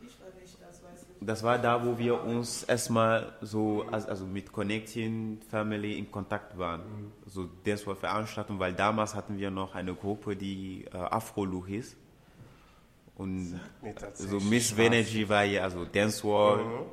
Ich 0.02 0.20
war 0.20 0.28
nicht, 0.40 0.58
das 0.62 0.84
weiß 0.84 1.06
ich. 1.20 1.26
Das 1.26 1.44
war 1.44 1.58
da, 1.58 1.86
wo 1.86 1.98
wir 1.98 2.22
uns 2.22 2.64
erstmal 2.64 3.34
so, 3.42 3.86
also 3.92 4.10
also 4.10 4.26
mit 4.26 4.52
Connecting 4.52 5.40
Family 5.50 5.98
in 5.98 6.12
Kontakt 6.12 6.58
waren. 6.58 6.82
So 7.26 7.48
das 7.64 7.88
war 7.88 7.96
Veranstaltung, 7.96 8.60
weil 8.60 8.74
damals 8.74 9.16
hatten 9.16 9.38
wir 9.38 9.52
noch 9.52 9.74
eine 9.74 9.96
Gruppe, 9.96 10.36
die 10.36 10.86
äh, 10.86 10.98
Afro-Lu 10.98 11.66
hieß. 11.66 11.96
Und 13.18 13.60
so 14.14 14.40
Miss. 14.40 14.78
Venergy 14.78 15.28
war 15.28 15.44
ja, 15.44 15.64
also 15.64 15.86
Dancewall, 15.86 16.86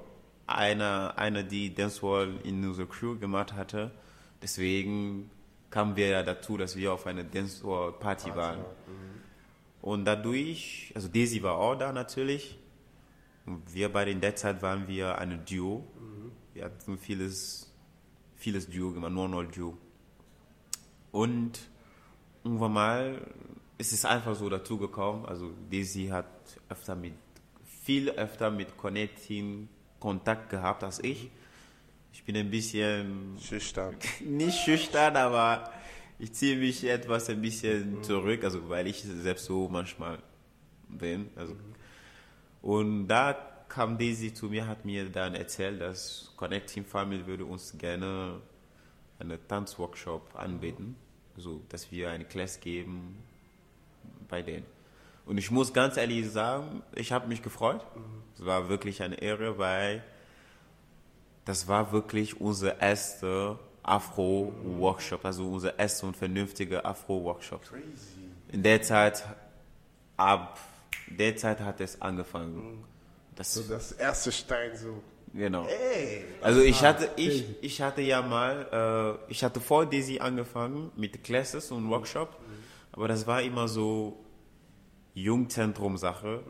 eine, 0.46 1.16
eine, 1.18 1.44
die 1.44 1.74
Dancewall 1.74 2.40
in 2.44 2.66
unserer 2.66 2.86
Crew 2.86 3.18
gemacht 3.18 3.52
hatte. 3.52 3.90
Deswegen 4.42 5.30
kamen 5.70 5.96
wir 5.96 6.08
ja 6.08 6.22
dazu, 6.22 6.56
dass 6.56 6.76
wir 6.76 6.92
auf 6.94 7.06
eine 7.06 7.24
Dancewall-Party 7.24 8.34
waren. 8.34 8.64
Und 9.82 10.06
dadurch, 10.06 10.92
also 10.94 11.08
Daisy 11.08 11.42
war 11.42 11.58
auch 11.58 11.74
da 11.74 11.92
natürlich. 11.92 12.58
Und 13.44 13.74
wir 13.74 13.92
beide 13.92 14.10
in 14.10 14.20
der 14.22 14.34
Zeit 14.34 14.62
waren 14.62 14.88
wir 14.88 15.18
eine 15.18 15.36
Duo. 15.36 15.84
Wir 16.54 16.64
hatten 16.64 16.96
vieles, 16.96 17.70
vieles 18.36 18.70
Duo 18.70 18.92
gemacht, 18.92 19.12
nur 19.12 19.28
noch 19.28 19.44
Duo. 19.44 19.76
Und 21.12 21.68
irgendwann 22.44 22.72
mal 22.72 23.26
ist 23.78 23.92
es 23.92 24.04
einfach 24.04 24.34
so 24.34 24.48
dazu 24.48 24.78
gekommen. 24.78 25.26
Also 25.26 25.52
Daisy 25.70 26.08
hat 26.08 26.26
öfter 26.68 26.94
mit, 26.94 27.14
viel 27.82 28.10
öfter 28.10 28.50
mit 28.50 28.76
Connecting 28.76 29.68
Kontakt 29.98 30.50
gehabt 30.50 30.84
als 30.84 31.02
ich. 31.02 31.30
Ich 32.12 32.22
bin 32.24 32.36
ein 32.36 32.50
bisschen 32.50 33.36
Schüchtern. 33.40 33.96
nicht 34.20 34.58
schüchtern, 34.58 35.16
aber 35.16 35.72
ich 36.18 36.32
ziehe 36.32 36.56
mich 36.56 36.84
etwas 36.84 37.28
ein 37.28 37.40
bisschen 37.40 38.02
zurück, 38.02 38.44
also 38.44 38.68
weil 38.68 38.86
ich 38.86 39.02
selbst 39.02 39.46
so 39.46 39.68
manchmal 39.68 40.18
bin. 40.88 41.30
Also. 41.34 41.56
Und 42.62 43.08
da 43.08 43.32
kam 43.68 43.98
Daisy 43.98 44.32
zu 44.32 44.46
mir, 44.46 44.66
hat 44.68 44.84
mir 44.84 45.08
dann 45.10 45.34
erzählt, 45.34 45.80
dass 45.80 46.32
Connecting 46.36 46.84
Family 46.84 47.26
würde 47.26 47.44
uns 47.44 47.76
gerne 47.76 48.40
einen 49.18 49.38
Tanzworkshop 49.48 50.34
anbieten, 50.36 50.96
also 51.36 51.62
dass 51.68 51.90
wir 51.90 52.10
eine 52.10 52.24
Class 52.24 52.60
geben 52.60 53.16
bei 54.28 54.42
denen. 54.42 54.66
Und 55.26 55.38
ich 55.38 55.50
muss 55.50 55.72
ganz 55.72 55.96
ehrlich 55.96 56.30
sagen, 56.30 56.82
ich 56.94 57.12
habe 57.12 57.28
mich 57.28 57.42
gefreut. 57.42 57.80
Es 58.36 58.44
war 58.44 58.68
wirklich 58.68 59.02
eine 59.02 59.16
Ehre, 59.22 59.58
weil 59.58 60.02
das 61.44 61.66
war 61.68 61.92
wirklich 61.92 62.40
unser 62.40 62.80
erster 62.80 63.58
Afro-Workshop, 63.82 65.24
also 65.24 65.46
unser 65.50 65.78
erster 65.78 66.06
und 66.06 66.16
vernünftiger 66.16 66.84
Afro-Workshop. 66.84 67.60
In 68.52 68.62
der 68.62 68.82
Zeit, 68.82 69.24
ab 70.16 70.58
der 71.08 71.36
Zeit 71.36 71.60
hat 71.60 71.80
es 71.80 72.00
angefangen. 72.00 72.84
Das, 73.34 73.54
So 73.54 73.62
das 73.62 73.92
erste 73.92 74.32
Stein 74.32 74.76
so. 74.76 75.02
genau. 75.32 75.66
Ey! 75.66 76.24
Also 76.40 76.60
ich 76.60 76.82
hatte, 76.82 77.10
ich, 77.16 77.44
ich 77.60 77.82
hatte 77.82 78.00
ja 78.00 78.22
mal, 78.22 79.18
äh, 79.28 79.30
ich 79.30 79.42
hatte 79.42 79.60
vor 79.60 79.86
Daisy 79.86 80.20
angefangen 80.20 80.90
mit 80.96 81.22
Classes 81.24 81.70
und 81.70 81.88
Workshop, 81.90 82.36
aber 82.94 83.08
das 83.08 83.26
war 83.26 83.42
immer 83.42 83.66
so 83.66 84.24
Jugendzentrum-Sache, 85.14 86.42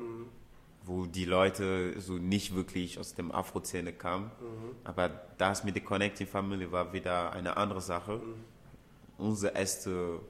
wo 0.84 1.06
die 1.06 1.24
Leute 1.24 1.98
so 2.00 2.14
nicht 2.14 2.54
wirklich 2.54 2.98
aus 2.98 3.14
dem 3.14 3.32
Afro-Szene 3.32 3.92
kamen. 3.94 4.30
Aber 4.84 5.08
das 5.38 5.64
mit 5.64 5.74
der 5.74 5.82
Connecting 5.82 6.26
Family 6.26 6.70
war 6.70 6.92
wieder 6.92 7.32
eine 7.32 7.56
andere 7.56 7.80
Sache. 7.80 8.20
Unser 9.16 9.54
erster 9.54 10.20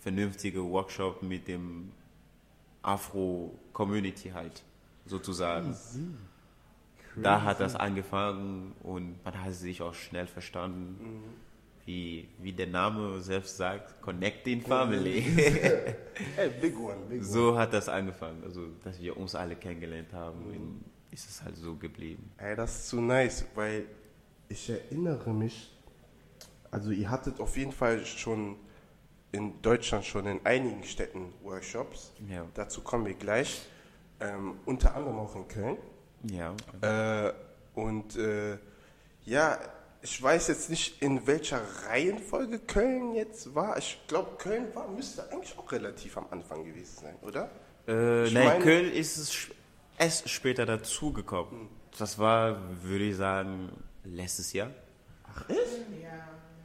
vernünftiger 0.00 0.62
Workshop 0.62 1.22
mit 1.22 1.48
dem 1.48 1.92
Afro-Community 2.82 4.30
halt, 4.30 4.62
sozusagen. 5.06 5.74
Da 7.16 7.42
hat 7.42 7.60
das 7.60 7.74
angefangen 7.74 8.74
und 8.82 9.24
man 9.24 9.42
hat 9.42 9.54
sich 9.54 9.80
auch 9.82 9.94
schnell 9.94 10.26
verstanden, 10.26 11.22
wie, 11.88 12.28
wie 12.38 12.52
der 12.52 12.66
Name 12.66 13.18
selbst 13.22 13.56
sagt, 13.56 14.00
Connecting 14.02 14.60
Family. 14.60 15.24
Hey, 16.36 16.50
big 16.60 16.78
one, 16.78 16.96
big 17.08 17.20
one. 17.20 17.24
so 17.24 17.56
hat 17.56 17.72
das 17.72 17.88
angefangen, 17.88 18.42
also 18.44 18.66
dass 18.84 19.00
wir 19.00 19.16
uns 19.16 19.34
alle 19.34 19.54
kennengelernt 19.56 20.12
haben 20.12 20.42
und 20.44 20.84
ist 21.12 21.30
es 21.30 21.42
halt 21.42 21.56
so 21.56 21.76
geblieben. 21.76 22.30
Ey, 22.36 22.56
das 22.56 22.76
ist 22.76 22.88
so 22.90 23.00
nice, 23.00 23.44
weil 23.54 23.86
ich 24.48 24.68
erinnere 24.68 25.32
mich, 25.32 25.72
also 26.72 26.90
ihr 26.90 27.08
hattet 27.08 27.40
auf 27.40 27.56
jeden 27.56 27.72
Fall 27.72 28.04
schon 28.04 28.56
in 29.32 29.62
Deutschland 29.62 30.04
schon 30.04 30.26
in 30.26 30.44
einigen 30.44 30.82
Städten 30.84 31.32
Workshops. 31.42 32.12
Ja. 32.28 32.44
Dazu 32.54 32.80
kommen 32.82 33.06
wir 33.06 33.14
gleich. 33.14 33.62
Ähm, 34.20 34.56
unter 34.66 34.94
anderem 34.94 35.18
auch 35.20 35.36
in 35.36 35.46
Köln. 35.48 35.76
Ja, 36.24 36.54
Äh, 36.82 37.32
und 37.74 38.16
äh, 38.16 38.58
ja, 39.24 39.58
ich 40.02 40.22
weiß 40.22 40.48
jetzt 40.48 40.70
nicht, 40.70 41.02
in 41.02 41.26
welcher 41.26 41.60
Reihenfolge 41.88 42.58
Köln 42.60 43.14
jetzt 43.14 43.54
war. 43.54 43.76
Ich 43.78 43.98
glaube, 44.06 44.30
Köln 44.38 44.66
war, 44.74 44.88
müsste 44.88 45.30
eigentlich 45.30 45.56
auch 45.58 45.70
relativ 45.72 46.16
am 46.16 46.26
Anfang 46.30 46.64
gewesen 46.64 46.98
sein, 47.02 47.16
oder? 47.22 47.50
äh, 47.86 48.30
nein, 48.30 48.32
meine- 48.46 48.60
Köln 48.64 48.92
ist 48.92 49.16
es 49.16 49.48
erst 49.98 50.28
später 50.28 50.66
dazugekommen. 50.66 51.68
Das 51.98 52.18
war, 52.18 52.56
würde 52.82 53.04
ich 53.04 53.16
sagen, 53.16 53.70
letztes 54.04 54.52
Jahr. 54.52 54.70
Ach, 55.34 55.48
echt? 55.48 55.58
Ja. 56.02 56.10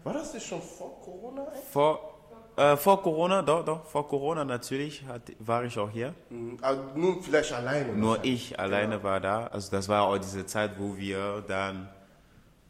War 0.04 0.14
das 0.14 0.34
nicht 0.34 0.46
schon 0.46 0.62
vor 0.62 1.02
Corona? 1.02 1.44
eigentlich? 1.48 1.64
Vor, 1.72 2.20
äh, 2.58 2.76
vor 2.78 3.02
Corona, 3.02 3.42
doch, 3.42 3.64
doch, 3.66 3.86
vor 3.86 4.08
Corona 4.08 4.44
natürlich 4.46 5.04
hat, 5.06 5.22
war 5.40 5.64
ich 5.64 5.80
auch 5.80 5.90
hier. 5.90 6.14
Mhm, 6.30 6.60
Aber 6.62 6.92
nun 6.96 7.24
vielleicht 7.24 7.52
alleine. 7.54 7.94
Nur 7.94 8.20
ich 8.24 8.60
alleine 8.60 9.02
war 9.02 9.20
da. 9.22 9.48
Also 9.48 9.72
das 9.72 9.88
war 9.88 10.04
auch 10.04 10.18
diese 10.18 10.46
Zeit, 10.46 10.72
wo 10.78 10.98
wir 10.98 11.44
dann 11.48 11.90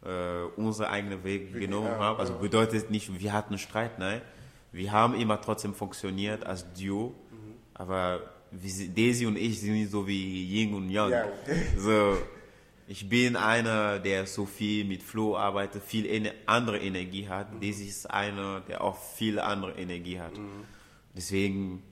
äh, 0.05 0.43
unseren 0.55 0.87
eigenen 0.87 1.23
Weg 1.23 1.53
genommen 1.53 1.87
ja, 1.87 1.97
haben. 1.97 2.19
Also 2.19 2.35
bedeutet 2.35 2.89
nicht, 2.89 3.19
wir 3.19 3.33
hatten 3.33 3.57
Streit, 3.57 3.99
nein. 3.99 4.21
Wir 4.71 4.91
haben 4.91 5.13
immer 5.13 5.39
trotzdem 5.39 5.73
funktioniert 5.73 6.45
als 6.45 6.73
Duo. 6.73 7.13
Aber 7.73 8.21
wir, 8.51 8.89
Daisy 8.89 9.25
und 9.25 9.37
ich 9.37 9.59
sind 9.59 9.73
nicht 9.73 9.91
so 9.91 10.07
wie 10.07 10.43
Yin 10.43 10.73
und 10.73 10.89
Yang. 10.89 11.11
Yang. 11.11 11.29
So, 11.77 12.17
ich 12.87 13.07
bin 13.07 13.35
einer, 13.35 13.99
der 13.99 14.25
so 14.25 14.45
viel 14.45 14.85
mit 14.85 15.03
Flow 15.03 15.37
arbeitet, 15.37 15.83
viel 15.83 16.05
ener 16.05 16.31
andere 16.45 16.79
Energie 16.79 17.27
hat. 17.27 17.47
Daisy 17.61 17.85
ist 17.85 18.09
einer, 18.09 18.61
der 18.61 18.83
auch 18.83 18.97
viel 18.97 19.39
andere 19.39 19.73
Energie 19.73 20.19
hat. 20.19 20.33
Deswegen, 21.15 21.83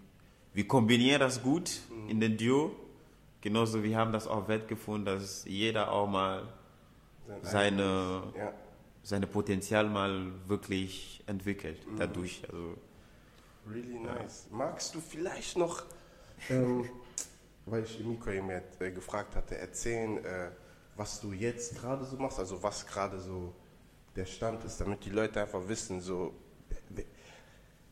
wir 0.54 0.67
kombinieren 0.67 1.19
das 1.19 1.41
gut 1.41 1.71
in 2.08 2.19
den 2.19 2.38
Duo. 2.38 2.76
Genauso, 3.41 3.84
wir 3.84 3.97
haben 3.97 4.12
das 4.12 4.28
auch 4.28 4.47
wettgefunden, 4.47 5.06
dass 5.06 5.45
jeder 5.45 5.91
auch 5.91 6.08
mal 6.08 6.47
seine, 7.41 8.24
Ja. 8.38 8.54
seine 9.04 9.28
Potenzial 9.28 9.88
mal 9.89 10.32
wirklich 10.48 11.24
entwickelt 11.28 11.80
dadurch. 11.98 12.44
Also, 12.48 12.76
Really 13.70 14.00
nice. 14.00 14.48
Magst 14.50 14.96
du 14.96 15.00
vielleicht 15.00 15.56
noch, 15.56 15.84
ähm, 16.50 16.89
weil 17.67 17.84
ich 17.84 18.00
Miko 18.00 18.32
eben 18.32 18.50
jetzt, 18.50 18.82
äh, 18.82 18.91
gefragt 18.91 19.36
hatte, 19.36 19.56
erzählen, 19.58 20.17
äh, 20.26 20.50
was 20.96 21.22
du 21.22 21.32
jetzt 21.32 21.76
gerade 21.80 22.04
so 22.04 22.17
machst, 22.17 22.39
also 22.39 22.62
was 22.63 22.86
gerade 22.88 23.20
so 23.20 23.54
der 24.15 24.26
Stand 24.26 24.63
ist, 24.65 24.82
damit 24.82 25.06
die 25.06 25.12
Leute 25.12 25.41
einfach 25.41 25.62
wissen, 25.67 26.02
so. 26.02 26.34
wer- 26.89 27.06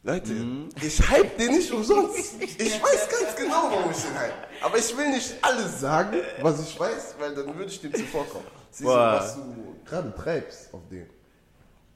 Leute, 0.02 0.34
ich 0.82 1.10
hype 1.10 1.38
den 1.38 1.52
nicht 1.52 1.72
umsonst. 1.72 2.36
Ich 2.42 2.82
weiß 2.82 3.10
ganz 3.10 3.36
genau, 3.36 3.70
warum 3.70 3.92
ich 3.92 3.98
den 3.98 4.18
hype. 4.18 4.34
Aber 4.62 4.78
ich 4.78 4.98
will 4.98 5.10
nicht 5.10 5.36
alles 5.42 5.80
sagen, 5.82 6.18
was 6.42 6.62
ich 6.68 6.80
weiß, 6.80 7.16
weil 7.20 7.36
dann 7.36 7.48
würde 7.56 7.66
ich 7.72 7.80
dem 7.82 7.94
zuvorkommen. 7.94 8.48
Siehst 8.72 8.90
du, 8.90 8.94
was 8.94 9.36
du 9.36 9.76
gerade 9.86 10.14
treibst 10.16 10.74
auf 10.74 10.82
den. 10.90 11.08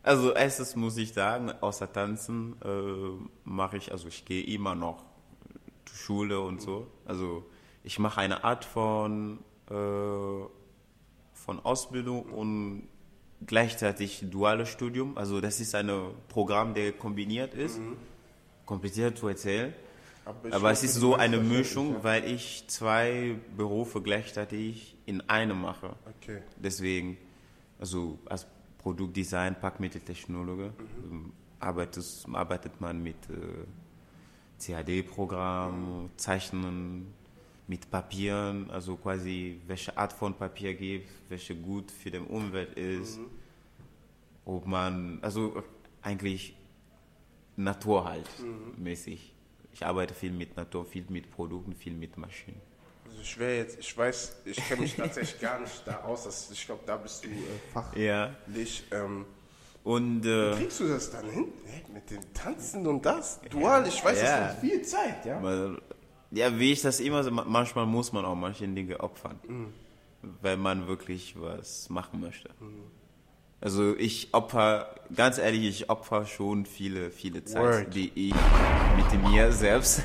also 0.02 0.34
erstes 0.34 0.76
muss 0.76 0.98
ich 0.98 1.14
sagen, 1.14 1.52
außer 1.62 1.92
Tanzen 1.92 2.56
äh, 2.64 3.28
mache 3.44 3.78
ich, 3.78 3.92
also 3.92 4.08
ich 4.08 4.26
gehe 4.26 4.44
immer 4.44 4.76
noch 4.76 5.04
zur 5.86 5.98
Schule 5.98 6.42
und 6.42 6.62
so. 6.62 6.88
Also 7.06 7.46
ich 7.84 8.00
mache 8.00 8.22
eine 8.22 8.44
Art 8.44 8.66
von, 8.66 9.40
äh, 9.70 9.74
von 11.34 11.60
Ausbildung 11.64 12.24
und 12.24 12.88
gleichzeitig 13.46 14.24
duales 14.30 14.70
Studium. 14.70 15.18
Also 15.18 15.42
das 15.42 15.60
ist 15.60 15.76
ein 15.76 15.92
Programm, 16.30 16.74
der 16.74 16.94
kombiniert 16.94 17.54
ist. 17.54 17.80
Kompliziert 18.66 19.18
zu 19.18 19.28
erzählen. 19.28 19.74
Aber, 20.26 20.54
Aber 20.54 20.72
es 20.72 20.84
ist 20.84 20.96
so 20.96 21.16
eine 21.16 21.38
Mischung, 21.38 21.94
ja. 21.94 22.04
weil 22.04 22.26
ich 22.26 22.66
zwei 22.68 23.36
Berufe 23.58 24.02
gleichzeitig 24.02 24.96
in 25.06 25.22
einem 25.30 25.62
mache. 25.62 25.96
Okay. 26.22 26.42
Deswegen, 26.58 27.18
also 27.80 28.20
als 28.26 28.48
Produktdesign, 28.78 29.56
Packmitteltechnologe, 29.60 30.74
ähm, 31.04 31.34
arbeitet, 31.60 32.06
arbeitet 32.32 32.80
man 32.80 33.02
mit 33.04 33.18
äh, 33.30 33.66
CAD-Programm, 34.66 36.10
Zeichnen, 36.16 37.14
mit 37.68 37.90
Papieren, 37.90 38.70
also 38.72 38.96
quasi 38.98 39.62
welche 39.68 39.98
Art 39.98 40.14
von 40.14 40.34
Papier 40.34 40.74
gibt, 40.74 41.10
welche 41.30 41.56
gut 41.56 41.92
für 41.92 42.12
die 42.12 42.20
Umwelt 42.20 42.78
ist, 42.78 43.20
ob 44.46 44.66
man, 44.66 45.20
also 45.22 45.64
eigentlich 46.02 46.56
Natur 47.56 48.06
halt 48.06 48.30
mäßig. 48.78 49.33
Ich 49.74 49.86
arbeite 49.86 50.14
viel 50.14 50.32
mit 50.32 50.56
Natur, 50.56 50.86
viel 50.86 51.06
mit 51.10 51.32
Produkten, 51.32 51.74
viel 51.76 51.94
mit 51.94 52.18
Maschinen. 52.18 52.62
Also 53.06 53.22
ich 53.22 53.38
jetzt, 53.38 53.80
ich 53.80 53.98
weiß, 53.98 54.38
ich 54.46 54.58
kenne 54.68 54.82
mich 54.82 54.96
tatsächlich 54.96 55.40
gar 55.42 55.60
nicht 55.60 55.82
da 55.86 56.02
aus. 56.02 56.24
Das, 56.26 56.50
ich 56.52 56.66
glaube, 56.66 56.82
da 56.86 56.98
bist 56.98 57.24
du 57.24 57.30
äh, 57.30 57.34
fachlich. 57.74 58.04
Ja. 58.06 58.36
Ähm, 58.92 59.26
Und 59.84 60.26
äh, 60.26 60.54
kriegst 60.56 60.80
du 60.80 60.88
das 60.88 61.12
dann 61.12 61.30
hin? 61.30 61.46
Mit 61.94 62.10
dem 62.10 62.34
Tanzen 62.34 62.86
und 62.88 63.06
das? 63.06 63.40
Dual, 63.50 63.86
ich 63.88 64.04
weiß, 64.04 64.22
Ja. 64.22 64.40
das 64.40 64.54
ist 64.56 64.60
viel 64.62 64.82
Zeit, 64.84 65.26
ja? 65.26 65.42
Weil, 65.44 65.82
ja, 66.32 66.58
wie 66.58 66.72
ich 66.72 66.82
das 66.82 67.00
immer 67.00 67.24
so, 67.24 67.32
ma- 67.32 67.46
manchmal 67.46 67.86
muss 67.86 68.12
man 68.14 68.26
auch 68.26 68.36
manche 68.36 68.68
Dinge 68.68 69.00
opfern, 69.00 69.40
wenn 70.42 70.60
man 70.60 70.88
wirklich 70.88 71.36
was 71.40 71.90
machen 71.90 72.20
möchte. 72.22 72.50
Also 73.64 73.96
ich 73.96 74.34
opfer, 74.34 74.94
ganz 75.16 75.38
ehrlich, 75.38 75.64
ich 75.64 75.90
opfer 75.90 76.26
schon 76.26 76.66
viele, 76.66 77.12
viele 77.12 77.46
Zeit, 77.46 77.64
Word. 77.64 77.96
die 77.96 78.12
ich 78.14 78.36
mit 78.98 79.32
mir 79.32 79.54
selbst, 79.54 80.04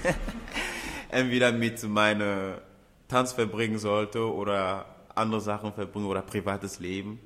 entweder 1.09 1.51
mit 1.51 1.83
meiner 1.83 2.63
Tanz 3.09 3.33
verbringen 3.33 3.81
sollte 3.81 4.33
oder 4.33 4.87
andere 5.13 5.41
Sachen 5.41 5.73
verbringen 5.73 6.07
oder 6.07 6.23
privates 6.23 6.79
Leben. 6.79 7.19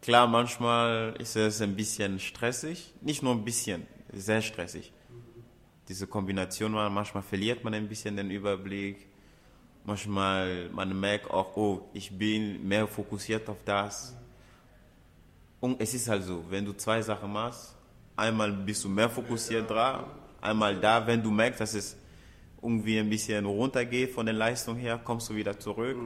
Klar, 0.00 0.26
manchmal 0.26 1.14
ist 1.18 1.36
es 1.36 1.60
ein 1.60 1.76
bisschen 1.76 2.18
stressig, 2.18 2.94
nicht 3.02 3.22
nur 3.22 3.34
ein 3.34 3.44
bisschen, 3.44 3.86
sehr 4.14 4.40
stressig. 4.40 4.90
Diese 5.86 6.06
Kombination, 6.06 6.72
manchmal 6.72 7.22
verliert 7.22 7.62
man 7.62 7.74
ein 7.74 7.88
bisschen 7.88 8.16
den 8.16 8.30
Überblick, 8.30 9.06
manchmal 9.84 10.70
man 10.70 10.98
merkt 10.98 11.30
auch, 11.30 11.58
oh, 11.58 11.90
ich 11.92 12.16
bin 12.16 12.66
mehr 12.66 12.86
fokussiert 12.86 13.50
auf 13.50 13.62
das. 13.66 14.16
Und 15.60 15.80
es 15.80 15.94
ist 15.94 16.08
halt 16.08 16.22
so, 16.22 16.44
wenn 16.50 16.64
du 16.64 16.72
zwei 16.74 17.00
Sachen 17.02 17.32
machst, 17.32 17.74
einmal 18.14 18.52
bist 18.52 18.84
du 18.84 18.88
mehr 18.88 19.08
fokussiert 19.08 19.68
dran, 19.70 20.04
einmal 20.40 20.78
da, 20.78 21.06
wenn 21.06 21.22
du 21.22 21.30
merkst, 21.30 21.60
dass 21.60 21.74
es 21.74 21.96
irgendwie 22.62 22.98
ein 22.98 23.08
bisschen 23.08 23.44
runtergeht 23.44 24.10
von 24.12 24.26
der 24.26 24.34
Leistung 24.34 24.76
her, 24.76 25.00
kommst 25.02 25.28
du 25.30 25.34
wieder 25.34 25.58
zurück. 25.58 25.96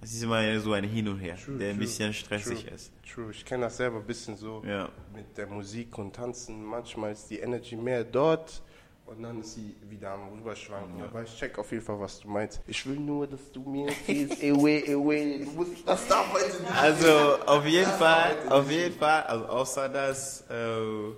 Es 0.00 0.12
ist 0.12 0.22
immer 0.22 0.60
so 0.60 0.72
ein 0.74 0.84
Hin 0.84 1.08
und 1.08 1.18
Her, 1.18 1.36
True, 1.36 1.58
der 1.58 1.70
ein 1.70 1.76
true, 1.76 1.84
bisschen 1.86 2.12
stressig 2.12 2.64
true, 2.64 2.74
ist. 2.74 2.92
True, 3.12 3.30
ich 3.32 3.44
kenne 3.44 3.64
das 3.64 3.78
selber 3.78 3.96
ein 3.98 4.06
bisschen 4.06 4.36
so 4.36 4.62
Ja. 4.64 4.88
mit 5.12 5.36
der 5.36 5.48
Musik 5.48 5.98
und 5.98 6.14
Tanzen. 6.14 6.64
Manchmal 6.64 7.12
ist 7.12 7.28
die 7.30 7.38
Energy 7.40 7.74
mehr 7.74 8.04
dort 8.04 8.62
und 9.08 9.22
dann 9.22 9.40
ist 9.40 9.54
sie 9.54 9.74
wieder 9.88 10.10
am 10.10 10.28
Rüberschwanken. 10.32 11.02
Aber 11.02 11.22
ich 11.22 11.36
check 11.36 11.58
auf 11.58 11.70
jeden 11.72 11.84
Fall, 11.84 11.98
was 12.00 12.20
du 12.20 12.28
meinst. 12.28 12.60
Ich 12.66 12.84
will 12.86 12.96
nur, 12.98 13.26
dass 13.26 13.40
du 13.52 13.62
mir 13.62 13.88
erzählst, 13.88 14.42
away, 14.42 14.92
away. 14.94 15.44
Du 15.44 15.50
musst, 15.52 15.86
das 15.86 16.06
darf 16.08 16.32
heute 16.32 16.62
nicht. 16.62 16.74
Also 16.76 17.38
auf 17.46 17.64
jeden 17.66 17.90
Fall, 17.90 18.36
auf 18.48 18.70
jeden 18.70 18.98
Fall, 18.98 19.22
also 19.24 19.44
außer 19.46 19.88
das 19.88 20.44
äh, 20.50 21.14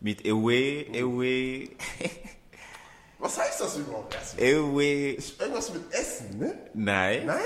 mit 0.00 0.26
Away, 0.26 0.86
Away, 1.02 1.70
Was 3.18 3.38
heißt 3.38 3.60
das 3.60 3.76
überhaupt? 3.76 4.16
Away, 4.38 5.12
Ist 5.12 5.38
irgendwas 5.40 5.72
mit 5.74 5.92
Essen, 5.92 6.38
ne? 6.38 6.54
nein. 6.72 7.26
Nein? 7.26 7.36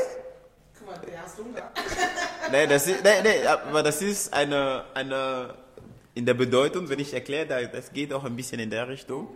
Guck 0.78 0.86
mal, 0.86 0.98
der 1.04 1.22
hast 1.22 1.38
Hunger. 1.38 1.72
Nein, 2.52 2.68
das 2.68 2.86
ist, 2.86 3.02
nein, 3.02 3.24
nein, 3.24 3.46
aber 3.46 3.82
das 3.82 4.02
ist 4.02 4.32
eine, 4.32 4.84
eine, 4.92 5.54
in 6.14 6.26
der 6.26 6.34
Bedeutung, 6.34 6.88
wenn 6.90 6.98
ich 7.00 7.14
erkläre, 7.14 7.46
da- 7.46 7.62
das 7.64 7.90
geht 7.92 8.12
auch 8.12 8.22
ein 8.24 8.36
bisschen 8.36 8.60
in 8.60 8.68
der 8.70 8.86
Richtung. 8.86 9.28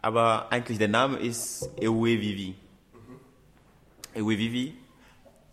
Aber 0.00 0.50
eigentlich 0.50 0.78
der 0.78 0.88
Name 0.88 1.18
ist 1.18 1.70
Ewe 1.76 2.20
Vivi. 2.20 2.54
Ewe 4.14 4.38
Vivi. 4.38 4.74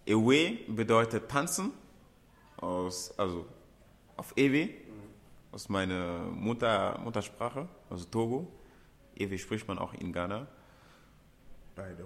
Ewe 0.06 0.58
bedeutet 0.68 1.28
tanzen, 1.30 1.72
aus, 2.58 3.12
also 3.18 3.46
auf 4.16 4.34
Ewe, 4.38 4.70
aus 5.52 5.68
meiner 5.68 6.20
Mutter, 6.20 7.00
Muttersprache, 7.04 7.68
also 7.90 8.06
Togo. 8.06 8.48
Ewe 9.16 9.38
spricht 9.38 9.68
man 9.68 9.80
auch 9.80 9.94
in 9.94 10.14
Ghana. 10.14 10.48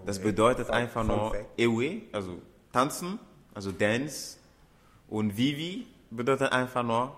Das 0.06 0.20
bedeutet 0.20 0.70
einfach 0.70 1.04
nur. 1.04 1.36
Ewe, 1.58 2.04
also 2.12 2.42
tanzen, 2.72 3.20
also 3.54 3.72
Dance. 3.72 4.38
Und 5.08 5.36
Vivi 5.36 5.88
bedeutet 6.10 6.52
einfach 6.52 6.84
nur, 6.84 7.16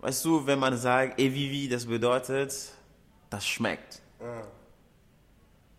weißt 0.00 0.24
du, 0.24 0.46
wenn 0.46 0.58
man 0.58 0.76
sagt, 0.76 1.20
E 1.20 1.32
Vivi, 1.32 1.68
das 1.68 1.86
bedeutet, 1.86 2.72
das 3.30 3.46
schmeckt. 3.48 4.00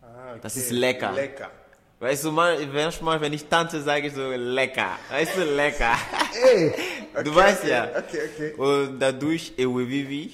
Ah, 0.02 0.36
Das 0.42 0.54
okay. 0.56 0.64
ist 0.66 0.72
lecker. 0.72 1.12
Lecker. 1.12 1.52
Weißt 2.00 2.24
du, 2.24 2.32
mal, 2.32 2.66
manchmal, 2.68 3.22
wenn 3.22 3.32
ich 3.34 3.46
tanze, 3.46 3.82
sage 3.84 4.08
ich 4.08 4.14
so 4.14 4.32
lecker. 4.32 4.98
Weißt 5.12 5.38
du, 5.38 5.44
lecker. 5.44 5.96
Ey, 6.54 6.74
Du 7.14 7.20
okay, 7.30 7.36
weißt 7.36 7.60
okay, 7.64 7.70
ja. 7.70 7.84
Okay, 7.98 8.20
okay. 8.34 8.54
Und 8.54 9.00
dadurch 9.00 9.54
Ewe 9.58 9.88
Vivi, 9.88 10.34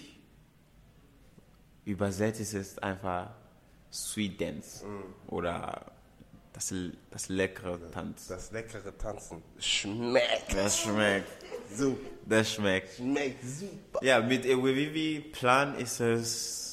übersetzt 1.86 2.40
ist 2.40 2.54
es 2.54 2.78
einfach 2.80 3.32
Sweet 3.92 4.40
Dance. 4.40 4.86
Oder 5.28 5.86
das, 6.54 6.74
das 7.12 7.28
leckere 7.30 7.92
Tanz. 7.92 8.28
Das 8.28 8.52
leckere 8.52 8.98
Tanzen 8.98 9.42
schmeckt 9.60 10.54
Das 10.56 10.80
schmeckt. 10.80 11.28
super. 11.76 12.10
Das 12.26 12.54
schmeckt. 12.54 12.96
Schmeckt 12.96 13.44
super. 13.44 14.00
Ja, 14.04 14.20
mit 14.22 14.46
Ewevivi 14.46 15.20
Plan 15.34 15.76
ist 15.78 16.00
es 16.00 16.67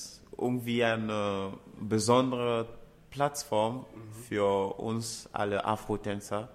irgendwie 0.44 0.84
eine 0.84 1.54
besondere 1.80 2.68
Plattform 3.10 3.86
für 4.28 4.78
uns 4.78 5.28
alle 5.32 5.64
Afro-Tänzer. 5.64 6.48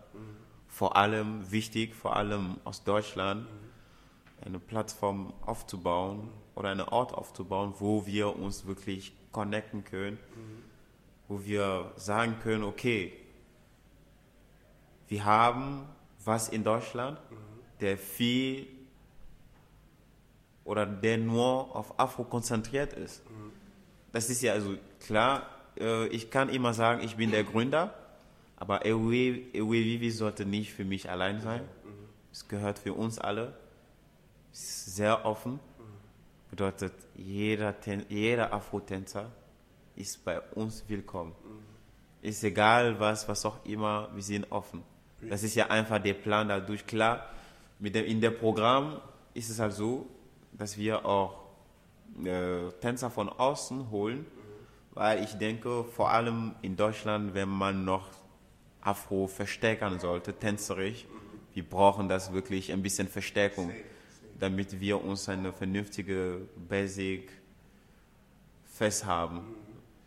Vor 0.67 0.95
allem 0.95 1.51
wichtig, 1.51 1.95
vor 1.95 2.15
allem 2.15 2.57
aus 2.63 2.83
Deutschland, 2.83 3.47
eine 4.45 4.59
Plattform 4.59 5.33
aufzubauen 5.45 6.29
oder 6.55 6.69
einen 6.69 6.87
Ort 6.87 7.13
aufzubauen, 7.13 7.73
wo 7.79 8.05
wir 8.05 8.35
uns 8.35 8.65
wirklich 8.65 9.13
connecten 9.31 9.83
können, 9.83 10.19
wo 11.27 11.43
wir 11.43 11.91
sagen 11.95 12.37
können, 12.41 12.63
okay, 12.63 13.13
wir 15.07 15.25
haben 15.25 15.87
was 16.23 16.49
in 16.49 16.63
Deutschland, 16.63 17.19
der 17.81 17.97
viel 17.97 18.67
oder 20.63 20.85
der 20.85 21.17
nur 21.17 21.75
auf 21.75 21.99
Afro 21.99 22.23
konzentriert 22.23 22.93
ist. 22.93 23.23
Das 24.11 24.29
ist 24.29 24.41
ja 24.41 24.53
also 24.53 24.75
klar, 24.99 25.47
äh, 25.79 26.07
ich 26.07 26.29
kann 26.29 26.49
immer 26.49 26.73
sagen, 26.73 27.03
ich 27.03 27.15
bin 27.15 27.31
der 27.31 27.43
Gründer, 27.43 27.93
aber 28.57 28.83
Vivi 28.83 30.11
sollte 30.11 30.45
nicht 30.45 30.73
für 30.73 30.85
mich 30.85 31.09
allein 31.09 31.41
sein. 31.41 31.61
Es 32.31 32.47
gehört 32.47 32.79
für 32.79 32.93
uns 32.93 33.19
alle. 33.19 33.53
Es 34.51 34.59
ist 34.59 34.95
sehr 34.95 35.25
offen. 35.25 35.59
Bedeutet, 36.49 36.93
jeder, 37.15 37.75
jeder 38.09 38.53
Afro-Tänzer 38.53 39.31
ist 39.95 40.23
bei 40.25 40.41
uns 40.55 40.83
willkommen. 40.87 41.35
Ist 42.21 42.43
egal 42.43 42.99
was, 42.99 43.27
was 43.27 43.45
auch 43.45 43.63
immer, 43.65 44.09
wir 44.13 44.23
sind 44.23 44.51
offen. 44.51 44.83
Das 45.21 45.43
ist 45.43 45.55
ja 45.55 45.67
einfach 45.67 45.99
der 45.99 46.13
Plan 46.13 46.47
dadurch. 46.47 46.85
Klar, 46.85 47.29
mit 47.77 47.95
dem, 47.95 48.05
in 48.05 48.21
dem 48.21 48.37
Programm 48.37 48.99
ist 49.33 49.49
es 49.49 49.59
halt 49.59 49.73
so, 49.73 50.07
dass 50.51 50.77
wir 50.77 51.05
auch 51.05 51.38
äh, 52.25 52.71
Tänzer 52.81 53.09
von 53.09 53.29
außen 53.29 53.89
holen, 53.91 54.25
weil 54.91 55.23
ich 55.23 55.33
denke, 55.33 55.83
vor 55.83 56.11
allem 56.11 56.55
in 56.61 56.75
Deutschland, 56.75 57.33
wenn 57.33 57.49
man 57.49 57.85
noch 57.85 58.09
Afro 58.81 59.27
verstärken 59.27 59.99
sollte, 59.99 60.33
tänzerisch, 60.33 61.05
wir 61.53 61.63
brauchen 61.63 62.07
das 62.07 62.31
wirklich 62.31 62.71
ein 62.71 62.81
bisschen 62.81 63.07
Verstärkung, 63.07 63.71
damit 64.39 64.79
wir 64.79 65.03
uns 65.03 65.27
eine 65.29 65.51
vernünftige 65.51 66.41
Basic 66.69 67.29
fest 68.65 69.05
haben. 69.05 69.41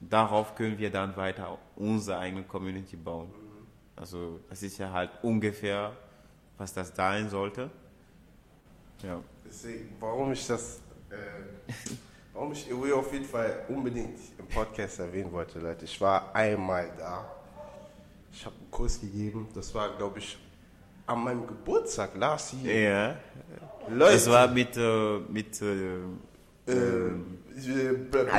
Darauf 0.01 0.55
können 0.55 0.79
wir 0.79 0.91
dann 0.91 1.17
weiter 1.17 1.59
unsere 1.77 2.19
eigene 2.19 2.43
Community 2.43 2.97
bauen. 2.97 3.31
Also 3.97 4.41
das 4.49 4.63
ist 4.63 4.79
ja 4.79 4.91
halt 4.91 5.11
ungefähr, 5.23 5.97
was 6.59 6.73
das 6.73 6.95
sein 6.95 7.29
sollte. 7.29 7.71
Ja. 9.03 9.21
Deswegen, 9.45 9.89
warum 10.01 10.33
ich 10.33 10.47
das, 10.47 10.81
warum 12.33 12.53
ich 12.53 12.69
Ewe 12.71 12.95
auf 12.95 13.13
jeden 13.13 13.25
Fall 13.25 13.65
unbedingt 13.69 14.19
im 14.39 14.47
Podcast 14.47 14.99
erwähnen 14.99 15.33
wollte, 15.33 15.59
Leute. 15.59 15.85
Ich 15.85 16.01
war 16.01 16.35
einmal 16.35 16.91
da. 16.99 17.31
Ich 18.33 18.45
habe 18.47 18.57
einen 18.57 18.71
Kurs 18.71 19.01
gegeben. 19.01 19.49
Das 19.55 19.75
war, 19.75 19.91
glaube 19.97 20.19
ich, 20.19 20.39
an 21.07 21.23
meinem 21.25 21.47
Geburtstag, 21.47 22.11
last 22.17 22.55
year. 22.55 22.75
ja. 22.91 23.17
Leute, 23.91 24.13
Das 24.15 24.31
war 24.31 24.49
mit, 24.49 24.77
äh, 24.77 25.19
mit 25.29 25.61
äh, 25.61 25.97
äh, 26.67 26.73
äh, 26.73 27.93
Blanco- 28.11 28.33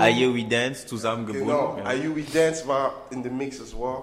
Ayewi, 0.00 0.46
Dance 0.48 0.86
zusammengebunden. 0.86 1.46
Genau, 1.48 1.78
ja. 1.78 2.22
Dance 2.34 2.66
war 2.66 2.92
in 3.10 3.22
the 3.22 3.30
mix 3.30 3.60
as 3.60 3.72
well. 3.72 4.02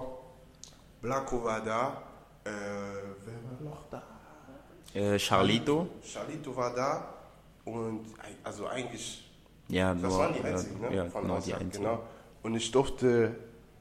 Blanco 1.02 1.44
war 1.44 1.60
da. 1.62 2.02
Äh, 2.44 2.50
wer 3.24 3.34
war 3.34 3.70
noch 3.70 3.84
da? 3.90 4.02
Äh, 4.94 5.18
Charlito. 5.18 5.86
Charlito 6.02 6.56
war 6.56 6.74
da. 6.74 7.12
Und 7.66 8.06
also 8.44 8.66
eigentlich, 8.68 9.28
Ja, 9.68 9.92
das 9.92 10.02
nur, 10.02 10.18
waren 10.18 10.32
die 10.34 10.38
ja, 10.40 10.44
einzigen, 10.46 10.80
ne? 10.80 10.94
Ja, 10.96 11.04
Von 11.10 11.24
die 11.24 11.30
außerhalb, 11.30 11.60
einzigen. 11.60 11.84
genau. 11.84 12.02
Und 12.42 12.54
ich 12.54 12.70
durfte 12.70 13.34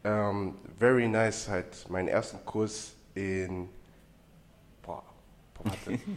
ähm, 0.04 0.56
very 0.78 1.08
nice 1.08 1.48
halt 1.48 1.90
meinen 1.90 2.08
ersten 2.10 2.44
Kurs 2.46 2.94
in. 3.14 3.70
Boah, 4.82 5.04
boah 5.54 5.66
warte. 5.66 6.00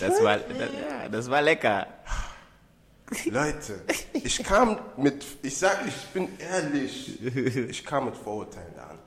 Das 0.00 0.22
war, 0.22 0.38
das, 0.38 0.58
ja, 0.58 1.08
das 1.08 1.30
war 1.30 1.42
lecker. 1.42 1.86
Leute, 3.26 3.82
ich 4.12 4.42
kam 4.42 4.78
mit, 4.96 5.24
ich 5.42 5.56
sag, 5.56 5.86
ich 5.86 6.06
bin 6.08 6.28
ehrlich, 6.38 7.22
ich 7.22 7.84
kam 7.84 8.06
mit 8.06 8.16
Vorurteilen 8.16 8.78
an. 8.78 8.98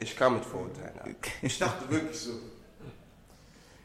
Ich 0.00 0.16
kam 0.16 0.34
mit 0.34 0.44
Vorurteilen 0.44 0.98
an. 1.00 1.16
Ich 1.42 1.58
dachte 1.58 1.88
wirklich 1.90 2.18
so, 2.18 2.32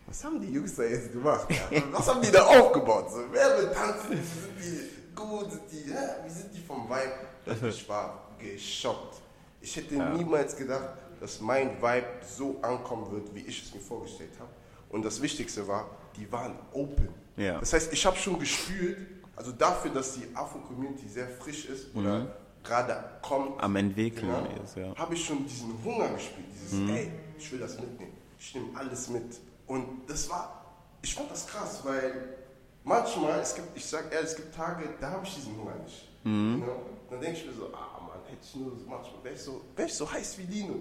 was 0.08 0.24
haben 0.24 0.40
die 0.40 0.52
Jungs 0.52 0.76
da 0.76 0.84
jetzt 0.84 1.12
gemacht? 1.12 1.48
Ja? 1.72 1.82
Was 1.92 2.08
haben 2.08 2.22
die 2.22 2.32
da 2.32 2.44
aufgebaut? 2.46 3.12
So, 3.12 3.20
wer 3.32 3.58
will 3.58 3.72
tanzen? 3.72 4.12
Sind 4.12 4.60
die 4.60 5.16
gut? 5.16 5.52
Sind 5.52 5.62
die, 5.72 5.90
ja? 5.92 6.16
Wie 6.26 6.30
sind 6.30 6.54
die 6.54 6.62
vom 6.62 6.88
Vibe? 6.90 7.68
Ich 7.70 7.88
war 7.90 8.30
geschockt. 8.40 9.22
Ich 9.62 9.76
hätte 9.76 9.96
niemals 9.96 10.56
gedacht, 10.56 10.90
dass 11.20 11.40
mein 11.42 11.82
Vibe 11.82 12.08
so 12.38 12.58
ankommen 12.62 13.12
wird, 13.12 13.34
wie 13.34 13.42
ich 13.42 13.64
es 13.64 13.74
mir 13.74 13.82
vorgestellt 13.82 14.32
habe. 14.40 14.50
Und 14.90 15.04
das 15.06 15.22
Wichtigste 15.22 15.68
war, 15.68 15.90
die 16.16 16.32
waren 16.32 16.56
open. 16.74 17.10
Ja. 17.38 17.60
Das 17.60 17.74
heißt, 17.74 17.92
ich 17.94 18.06
habe 18.06 18.18
schon 18.18 18.40
gespürt, 18.40 18.98
Also 19.36 19.52
dafür, 19.52 19.92
dass 19.92 20.14
die 20.14 20.26
Afro-Community 20.34 21.08
sehr 21.10 21.28
frisch 21.28 21.66
ist 21.66 21.94
oder 21.96 22.36
gerade 22.64 23.04
kommt, 23.22 23.56
Mhm. 23.56 23.62
Am 23.62 23.76
Entwickeln 23.76 24.28
genau, 24.28 24.64
ist, 24.64 24.78
ja. 24.78 24.96
habe 24.96 25.14
ich 25.14 25.26
schon 25.26 25.46
diesen 25.46 25.74
Hunger 25.84 26.08
gespürt. 26.10 26.48
Dieses, 26.54 26.90
ey, 26.90 27.12
ich 27.38 27.52
will 27.52 27.60
das 27.60 27.76
mitnehmen. 27.80 28.14
Ich 28.40 28.56
nehme 28.56 28.68
alles 28.78 29.10
mit. 29.10 29.40
Und 29.68 30.02
das 30.08 30.30
war, 30.30 30.64
ich 31.02 31.14
fand 31.16 31.32
das 31.32 31.48
krass, 31.48 31.82
weil 31.84 32.38
manchmal, 32.84 33.40
es 33.40 33.56
gibt, 33.56 33.76
ich 33.76 33.86
sag 33.86 34.12
ehrlich, 34.14 34.30
es 34.32 34.36
gibt 34.36 34.54
Tage, 34.56 34.90
da 35.00 35.12
habe 35.12 35.26
ich 35.26 35.36
diesen 35.36 35.58
Hunger 35.58 35.76
nicht. 35.84 36.10
Mhm. 36.24 36.60
You 36.60 36.64
know? 36.66 36.86
Dann 37.10 37.22
denke 37.22 37.40
ich 37.40 37.46
mir 37.46 37.54
so, 37.54 37.68
ah 37.74 38.02
Mann, 38.02 38.20
hätte 38.28 38.42
ich 38.44 38.56
nur 38.56 38.72
so 38.72 38.86
manchmal, 38.88 39.24
wäre 39.24 39.36
ich, 39.36 39.42
so, 39.42 39.62
wär 39.76 39.86
ich 39.86 39.94
so 39.94 40.12
heiß 40.12 40.38
wie 40.40 40.44
Lino. 40.44 40.76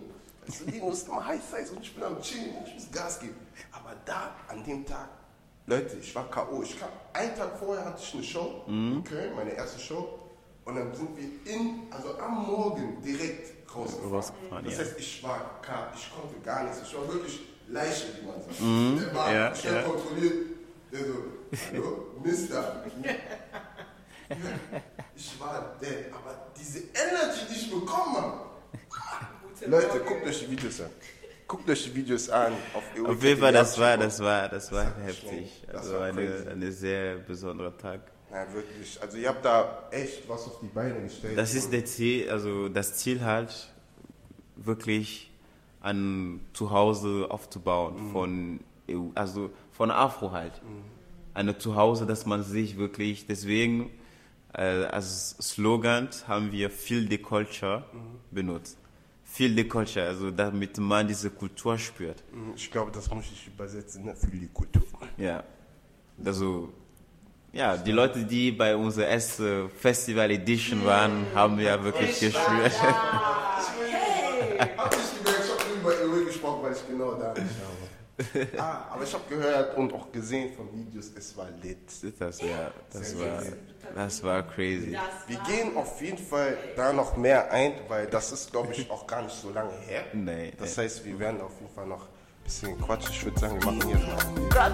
Du, 0.47 0.71
Lino 0.71 0.91
ist 0.91 1.09
immer 1.09 1.25
heiß, 1.27 1.41
heiß 1.53 1.71
und 1.71 1.81
ich 1.83 1.95
bin 1.95 2.05
am 2.05 2.21
Chillen, 2.21 2.55
ich 2.67 2.75
muss 2.75 2.91
Gas 2.93 3.21
geben. 3.21 3.37
Aber 3.73 3.95
da, 4.05 4.35
an 4.49 4.63
dem 4.65 4.85
Tag, 4.85 5.09
Leute, 5.67 5.97
ich 5.97 6.15
war 6.15 6.29
K.O. 6.31 6.63
Ich 6.63 6.79
kam, 6.79 6.91
einen 7.15 7.35
Tag 7.35 7.59
vorher 7.59 7.83
hatte 7.87 8.03
ich 8.03 8.13
eine 8.15 8.23
Show 8.23 8.63
Mhm. 8.67 8.93
in 8.99 9.05
Köln, 9.05 9.35
meine 9.35 9.53
erste 9.53 9.81
Show. 9.81 10.19
Und 10.67 10.77
dann 10.77 10.95
sind 10.95 11.11
wir 11.17 11.53
in, 11.55 11.87
also 11.91 12.19
am 12.19 12.47
Morgen 12.47 13.01
direkt 13.03 13.53
rausgefahren. 13.75 14.13
Rausgefahren, 14.15 14.65
das 14.65 14.75
ja. 14.75 14.81
heißt, 14.81 14.99
ich 14.99 15.23
war 15.23 15.61
K, 15.63 15.89
ich 15.95 16.11
konnte 16.15 16.39
gar 16.41 16.65
nichts. 16.65 16.81
Ich 16.83 16.95
war 16.95 17.07
wirklich 17.09 17.41
Leiche, 17.69 18.07
wie 18.21 18.27
man 18.27 18.41
sagt. 18.43 18.61
Mhm. 18.61 18.99
Der 19.05 19.15
war 19.15 19.33
ja, 19.33 19.55
schnell 19.55 19.75
ja. 19.75 19.83
kontrolliert. 19.83 20.35
Der 20.93 21.01
so, 21.01 21.15
hallo, 21.73 22.07
Mister. 22.23 22.85
Ich 25.17 25.39
war 25.39 25.77
dead, 25.81 26.07
aber 26.13 26.47
diese 26.59 26.79
Energy, 26.79 27.41
die 27.49 27.55
ich 27.55 27.71
bekommen 27.71 28.17
habe. 28.17 28.41
Leute, 29.67 29.87
Morgen. 29.87 30.05
guckt 30.07 30.27
euch 30.27 30.41
die 30.41 30.51
Videos 30.51 30.81
an. 30.81 30.91
Guckt 31.47 31.71
euch 31.71 31.85
die 31.85 31.95
Videos 31.95 32.29
an. 32.31 32.53
Auf, 32.73 32.83
Auf 33.07 33.23
jeden 33.23 33.41
Fall, 33.41 33.53
das 33.53 33.79
war, 33.79 33.97
das 33.99 34.19
war, 34.21 34.49
das 34.49 34.73
war 34.73 34.85
Das 34.87 35.05
heftig. 35.07 35.53
schon- 35.61 35.73
das 35.73 35.83
Also 35.83 35.95
war 35.95 36.03
eine, 36.07 36.47
eine 36.51 36.73
sehr 36.73 37.17
besonderer 37.17 37.77
Tag. 37.77 38.01
Ja, 38.31 38.53
wirklich. 38.53 38.99
Also 39.01 39.19
ihr 39.19 39.29
habt 39.29 39.45
da 39.45 39.89
echt 39.93 40.29
was 40.29 40.47
auf 40.47 40.59
die 40.61 40.67
Beine 40.67 41.01
gestellt. 41.03 41.39
Das 41.39 41.55
ist 41.55 41.71
der 41.73 41.85
Ziel, 41.85 42.29
also 42.31 42.69
das 42.69 42.95
Ziel 42.97 43.23
halt, 43.23 43.73
wirklich 44.57 45.31
ein 45.85 46.41
Zuhause 46.55 47.27
aufzubauen 47.29 48.11
von, 48.11 48.61
EU, 48.91 49.09
also 49.15 49.51
von 49.71 49.91
Afro 49.91 50.33
halt. 50.33 50.63
Eine 51.35 51.59
Zuhause, 51.59 52.07
dass 52.07 52.27
man 52.27 52.43
sich 52.43 52.79
wirklich, 52.79 53.27
deswegen 53.27 53.91
äh, 54.55 54.85
als 54.85 55.37
Slogan 55.41 56.09
haben 56.27 56.53
wir 56.53 56.71
Feel 56.71 57.07
the 57.09 57.19
Culture 57.19 57.85
benutzt. 58.31 58.79
Feel 59.25 59.55
the 59.55 59.65
Culture, 59.65 60.07
also 60.07 60.31
damit 60.31 60.79
man 60.79 61.07
diese 61.07 61.29
Kultur 61.29 61.77
spürt. 61.77 62.23
Ich 62.57 62.71
glaube, 62.71 62.91
das 62.93 63.11
muss 63.11 63.25
ich 63.33 63.49
übersetzen 63.49 64.05
ne, 64.05 64.15
für 64.15 64.29
die 64.29 64.49
Kultur. 64.49 64.85
Ja. 65.19 65.43
Also, 66.25 66.73
ja, 67.53 67.77
die 67.77 67.93
Leute, 67.93 68.25
die 68.25 68.53
bei 68.53 68.77
unserer 68.77 69.09
ersten 69.09 69.69
Festival 69.71 70.31
Edition 70.31 70.85
waren, 70.85 71.27
haben 71.35 71.59
ja 71.59 71.83
wirklich 71.83 72.21
gespürt. 72.21 72.73
Hey! 74.59 74.71
über 75.85 76.01
Ewe 76.01 76.25
gesprochen, 76.25 76.63
weil 76.63 76.73
ich 76.73 76.87
genau 76.87 77.13
da 77.15 77.33
nicht 77.35 77.45
habe. 77.45 77.89
ah, 78.59 78.87
aber 78.93 79.03
ich 79.03 79.13
habe 79.13 79.25
gehört 79.29 79.77
und 79.77 79.93
auch 79.93 80.11
gesehen 80.13 80.55
von 80.55 80.69
Videos, 80.73 81.11
es 81.19 81.37
war 81.37 81.49
lit. 81.63 81.79
Das, 82.19 82.41
ja, 82.41 82.71
das 82.93 83.19
war, 83.19 83.43
das 83.93 84.23
war 84.23 84.43
crazy. 84.45 84.93
Das 84.93 85.03
Wir 85.29 85.37
war- 85.39 85.47
gehen 85.49 85.77
auf 85.77 86.01
jeden 86.01 86.19
Fall 86.19 86.57
da 86.77 86.93
noch 86.93 87.17
mehr 87.17 87.51
ein, 87.51 87.73
weil 87.89 88.07
das 88.07 88.31
ist, 88.31 88.53
glaube 88.53 88.73
ich, 88.73 88.89
auch 88.89 89.05
gar 89.07 89.23
nicht 89.23 89.35
so 89.35 89.51
lange 89.51 89.73
her. 89.89 90.05
Nee, 90.13 90.53
Das 90.59 90.77
nee. 90.77 90.85
heißt, 90.85 91.05
wir 91.05 91.19
werden 91.19 91.41
auf 91.41 91.53
jeden 91.61 91.75
Fall 91.75 91.87
noch 91.87 92.03
ein 92.03 92.45
bisschen 92.45 92.81
quatschen. 92.81 93.11
Ich 93.13 93.25
würde 93.25 93.41
sagen, 93.41 93.61
wir 93.61 93.73
machen 93.73 93.91
jetzt 93.91 94.07
mal. 94.07 94.73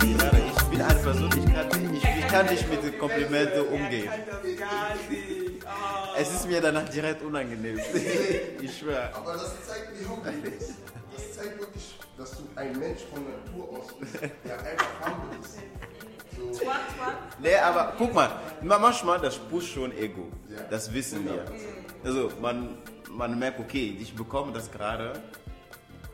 Ich 0.00 0.70
bin 0.70 0.80
eine 0.80 0.94
Person, 1.00 1.30
ich 1.36 1.54
kann, 1.54 1.94
ich, 1.94 2.04
ich 2.04 2.26
kann 2.28 2.46
nicht 2.46 2.70
mit 2.70 2.82
den 2.82 2.98
Komplimenten 2.98 3.66
umgehen. 3.68 4.08
Es 6.16 6.32
ist 6.32 6.46
mir 6.46 6.60
danach 6.60 6.88
direkt 6.88 7.22
unangenehm. 7.22 7.78
Ich 8.62 8.78
schwöre. 8.78 9.14
Aber 9.14 9.32
das 9.34 9.54
zeigt, 9.66 9.98
wie 10.00 10.06
humble 10.06 10.32
du 10.32 10.50
bist. 10.50 10.74
Das 11.14 11.32
zeigt 11.34 11.58
wirklich, 11.60 11.98
dass 12.16 12.30
du 12.32 12.42
ein 12.56 12.78
Mensch 12.78 13.00
von 13.12 13.22
Natur 13.24 13.78
aus 13.78 13.92
bist, 13.98 14.14
der 14.22 14.58
einfach 14.58 15.06
humble 15.06 15.38
ist. 15.40 15.58
So. 16.36 16.60
Nee, 17.40 17.56
aber 17.56 17.92
guck 17.98 18.12
mal, 18.14 18.30
ma- 18.62 18.78
manchmal 18.78 19.20
das 19.20 19.36
pusht 19.38 19.74
schon 19.74 19.92
Ego. 19.96 20.28
Das 20.70 20.92
wissen 20.92 21.24
wir. 21.26 21.44
Also 22.04 22.30
man, 22.40 22.78
man 23.10 23.38
merkt, 23.38 23.60
okay, 23.60 23.96
ich 24.00 24.14
bekomme 24.14 24.52
das 24.52 24.70
gerade. 24.70 25.12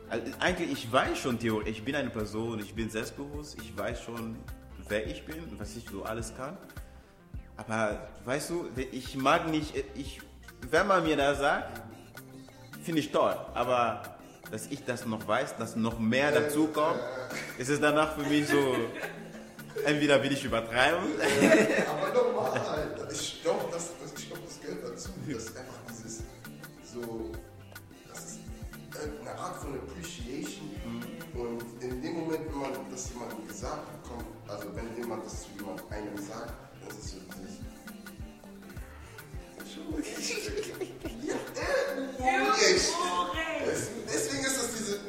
Also 0.09 0.25
eigentlich, 0.39 0.71
ich 0.73 0.91
weiß 0.91 1.17
schon 1.17 1.39
theoretisch, 1.39 1.77
ich 1.77 1.85
bin 1.85 1.95
eine 1.95 2.09
Person, 2.09 2.59
ich 2.59 2.73
bin 2.75 2.89
selbstbewusst, 2.89 3.57
ich 3.61 3.75
weiß 3.77 4.01
schon, 4.01 4.35
wer 4.89 5.07
ich 5.07 5.25
bin 5.25 5.39
und 5.43 5.57
was 5.59 5.75
ich 5.75 5.85
so 5.89 6.03
alles 6.03 6.33
kann. 6.35 6.57
Aber 7.57 8.07
weißt 8.25 8.49
du, 8.49 8.69
ich 8.91 9.15
mag 9.15 9.47
nicht, 9.47 9.73
ich, 9.95 10.21
wenn 10.69 10.87
man 10.87 11.03
mir 11.03 11.17
das 11.17 11.39
sagt, 11.39 11.81
finde 12.83 13.01
ich 13.01 13.11
toll. 13.11 13.35
Aber 13.53 14.03
dass 14.51 14.67
ich 14.67 14.83
das 14.83 15.05
noch 15.05 15.25
weiß, 15.27 15.57
dass 15.57 15.75
noch 15.75 15.99
mehr 15.99 16.31
dazu 16.31 16.67
kommt, 16.67 16.99
ist 17.57 17.69
es 17.69 17.79
danach 17.79 18.15
für 18.15 18.27
mich 18.27 18.47
so, 18.47 18.75
entweder 19.85 20.21
will 20.21 20.31
ich 20.31 20.43
übertreiben. 20.43 20.99
aber 21.89 22.13
normal. 22.13 22.61
Ich 23.11 23.41
glaube, 23.41 23.65
das, 23.71 23.91
das, 24.01 24.13
ich 24.17 24.27
glaub, 24.27 24.45
das 24.45 24.59
gehört 24.61 24.83
dazu. 24.83 25.09
Das 25.27 25.43
ist 25.43 25.57
einfach 25.57 25.73
dieses, 25.89 26.23
so, 26.93 27.31
das 28.11 28.23
ist 28.23 28.39
eine 29.01 29.39
Art 29.39 29.57
von 29.57 29.75
Appreciation. 29.75 30.69
Und 31.33 31.83
in 31.83 32.01
dem 32.01 32.13
Moment, 32.13 32.41
wenn 32.49 32.59
man 32.59 32.71
das 32.91 33.09
jemandem 33.13 33.47
gesagt 33.47 34.03
bekommt, 34.03 34.25
also 34.47 34.67
wenn 34.75 34.95
jemand 34.97 35.25
das 35.25 35.43
zu 35.43 35.47
jemand 35.57 35.81
einem 35.91 36.17
sagt, 36.17 36.53
Äh, 42.19 42.73
echt. 42.73 42.93
Es- 43.67 43.87
Deswegen 44.13 44.43
ist 44.45 44.57
es 44.57 44.67
diese. 44.77 44.99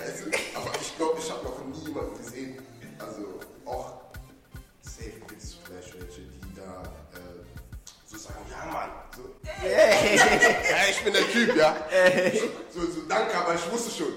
Also, 0.00 0.24
aber 0.54 0.70
ich 0.80 0.96
glaube, 0.96 1.18
ich 1.18 1.30
habe 1.30 1.44
noch 1.44 1.64
nie 1.66 1.86
jemanden 1.86 2.16
gesehen, 2.18 2.62
also 2.98 3.40
auch 3.64 4.00
safe 4.82 5.12
vielleicht 5.66 5.94
welche, 6.00 6.20
die 6.20 6.54
da 6.56 6.82
äh, 7.14 7.44
so 8.06 8.16
sagen, 8.18 8.44
ja 8.50 8.64
Mann, 8.70 8.90
so, 9.14 9.22
ja, 9.66 10.88
ich 10.90 11.02
bin 11.04 11.12
der 11.12 11.28
Typ, 11.30 11.56
ja. 11.56 11.86
So, 12.72 12.80
so, 12.90 13.02
danke, 13.08 13.34
aber 13.36 13.54
ich 13.54 13.70
wusste 13.72 13.90
schon. 13.90 14.14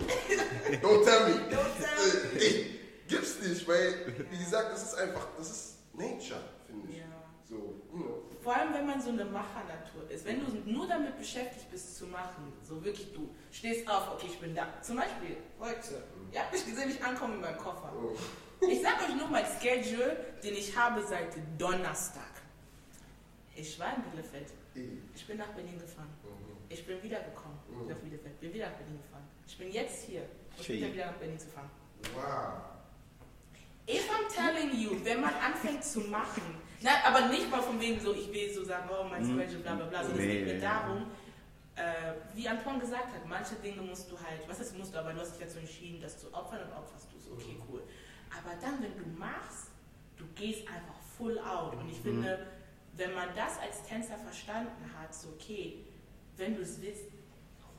Don't 0.81 1.03
tell 1.05 1.29
me. 1.29 1.41
Äh, 1.51 2.45
ey, 2.45 2.79
gibt's 3.07 3.35
nicht, 3.41 3.67
weil, 3.67 4.13
wie 4.29 4.37
gesagt, 4.37 4.73
das 4.73 4.83
ist 4.83 4.95
einfach, 4.95 5.27
das 5.37 5.49
ist 5.49 5.73
Nature, 5.93 6.41
finde 6.67 6.91
ich. 6.91 6.97
Ja. 6.97 7.03
So, 7.49 7.55
know. 7.93 8.23
Vor 8.41 8.55
allem, 8.55 8.73
wenn 8.73 8.85
man 8.85 9.01
so 9.01 9.09
eine 9.09 9.23
Machernatur 9.23 10.09
ist. 10.09 10.25
Wenn 10.25 10.39
du 10.39 10.71
nur 10.71 10.87
damit 10.87 11.17
beschäftigt 11.17 11.71
bist 11.71 11.97
zu 11.97 12.07
machen, 12.07 12.51
so 12.61 12.83
wirklich 12.83 13.13
du 13.13 13.29
stehst 13.51 13.89
auf, 13.89 14.13
okay, 14.13 14.27
ich 14.27 14.39
bin 14.39 14.53
da. 14.53 14.67
Zum 14.81 14.97
Beispiel 14.97 15.37
heute. 15.59 16.03
Ihr 16.31 16.41
habt 16.41 16.51
mich 16.51 16.65
gesehen, 16.65 16.89
ich 16.89 17.01
ankomme 17.03 17.35
in 17.35 17.41
meinem 17.41 17.57
Koffer. 17.57 17.91
Ich 18.69 18.81
sag 18.81 19.01
euch 19.01 19.15
nur 19.15 19.27
mein 19.27 19.45
Schedule, 19.61 20.25
den 20.43 20.55
ich 20.55 20.75
habe 20.75 21.01
seit 21.03 21.37
Donnerstag. 21.57 22.23
Ich 23.55 23.79
war 23.79 23.95
in 23.95 24.01
Bielefeld. 24.03 24.51
Ich 25.15 25.25
bin 25.25 25.37
nach 25.37 25.49
Berlin 25.49 25.79
gefahren. 25.79 26.09
Ich 26.69 26.85
bin 26.85 27.01
wiedergekommen 27.01 27.57
nach 27.87 27.95
Bielefeld. 27.95 28.39
Bin 28.39 28.53
wieder 28.53 28.69
nach 28.69 28.77
Berlin 28.77 28.97
gefahren. 28.97 29.27
Ich 29.47 29.57
bin 29.57 29.71
jetzt 29.71 30.03
hier. 30.03 30.27
Und 30.57 30.65
Schön. 30.65 30.81
bin 30.81 30.93
wieder 30.93 31.07
nach 31.07 31.17
Berlin 31.17 31.39
zu 31.39 31.47
fahren. 31.47 31.69
Wow. 32.13 32.61
If 33.89 34.09
I'm 34.09 34.27
telling 34.33 34.77
you, 34.77 35.03
wenn 35.03 35.21
man 35.21 35.33
anfängt 35.33 35.83
zu 35.83 36.01
machen, 36.01 36.43
na, 36.81 36.91
aber 37.05 37.27
nicht 37.27 37.49
mal 37.49 37.61
von 37.61 37.79
wegen 37.79 37.99
so, 37.99 38.13
ich 38.13 38.31
will 38.31 38.53
so 38.53 38.63
sagen, 38.63 38.89
oh, 38.89 39.03
mein 39.03 39.23
Schedule, 39.23 39.59
bla 39.59 39.75
bla 39.75 39.85
bla, 39.85 40.03
sondern 40.03 40.19
es 40.19 40.25
Nee, 40.25 40.43
geht 40.43 40.53
mir 40.55 40.59
darum, 40.59 41.07
äh, 41.75 42.13
wie 42.35 42.47
Antoine 42.47 42.79
gesagt 42.79 43.07
hat, 43.13 43.25
manche 43.27 43.55
Dinge 43.55 43.81
musst 43.81 44.11
du 44.11 44.17
halt, 44.17 44.47
was 44.47 44.59
ist 44.59 44.77
musst 44.77 44.93
du, 44.93 44.99
aber 44.99 45.13
du 45.13 45.19
hast 45.19 45.31
dich 45.33 45.47
dazu 45.47 45.59
entschieden, 45.59 46.01
das 46.01 46.19
zu 46.19 46.33
opfern 46.33 46.61
und 46.63 46.71
opferst 46.73 47.07
du 47.11 47.17
es, 47.17 47.31
okay, 47.31 47.57
cool. 47.69 47.81
Aber 48.31 48.55
dann, 48.61 48.81
wenn 48.81 48.95
du 48.97 49.19
machst, 49.19 49.69
du 50.17 50.25
gehst 50.35 50.67
einfach 50.67 50.99
full 51.17 51.39
out. 51.39 51.75
Und 51.75 51.89
ich 51.89 51.99
finde, 51.99 52.47
wenn 52.95 53.13
man 53.13 53.29
das 53.35 53.57
als 53.59 53.83
Tänzer 53.83 54.17
verstanden 54.17 54.91
hat, 54.99 55.13
so 55.13 55.29
okay, 55.29 55.85
wenn 56.35 56.55
du 56.55 56.61
es 56.61 56.81
willst, 56.81 57.05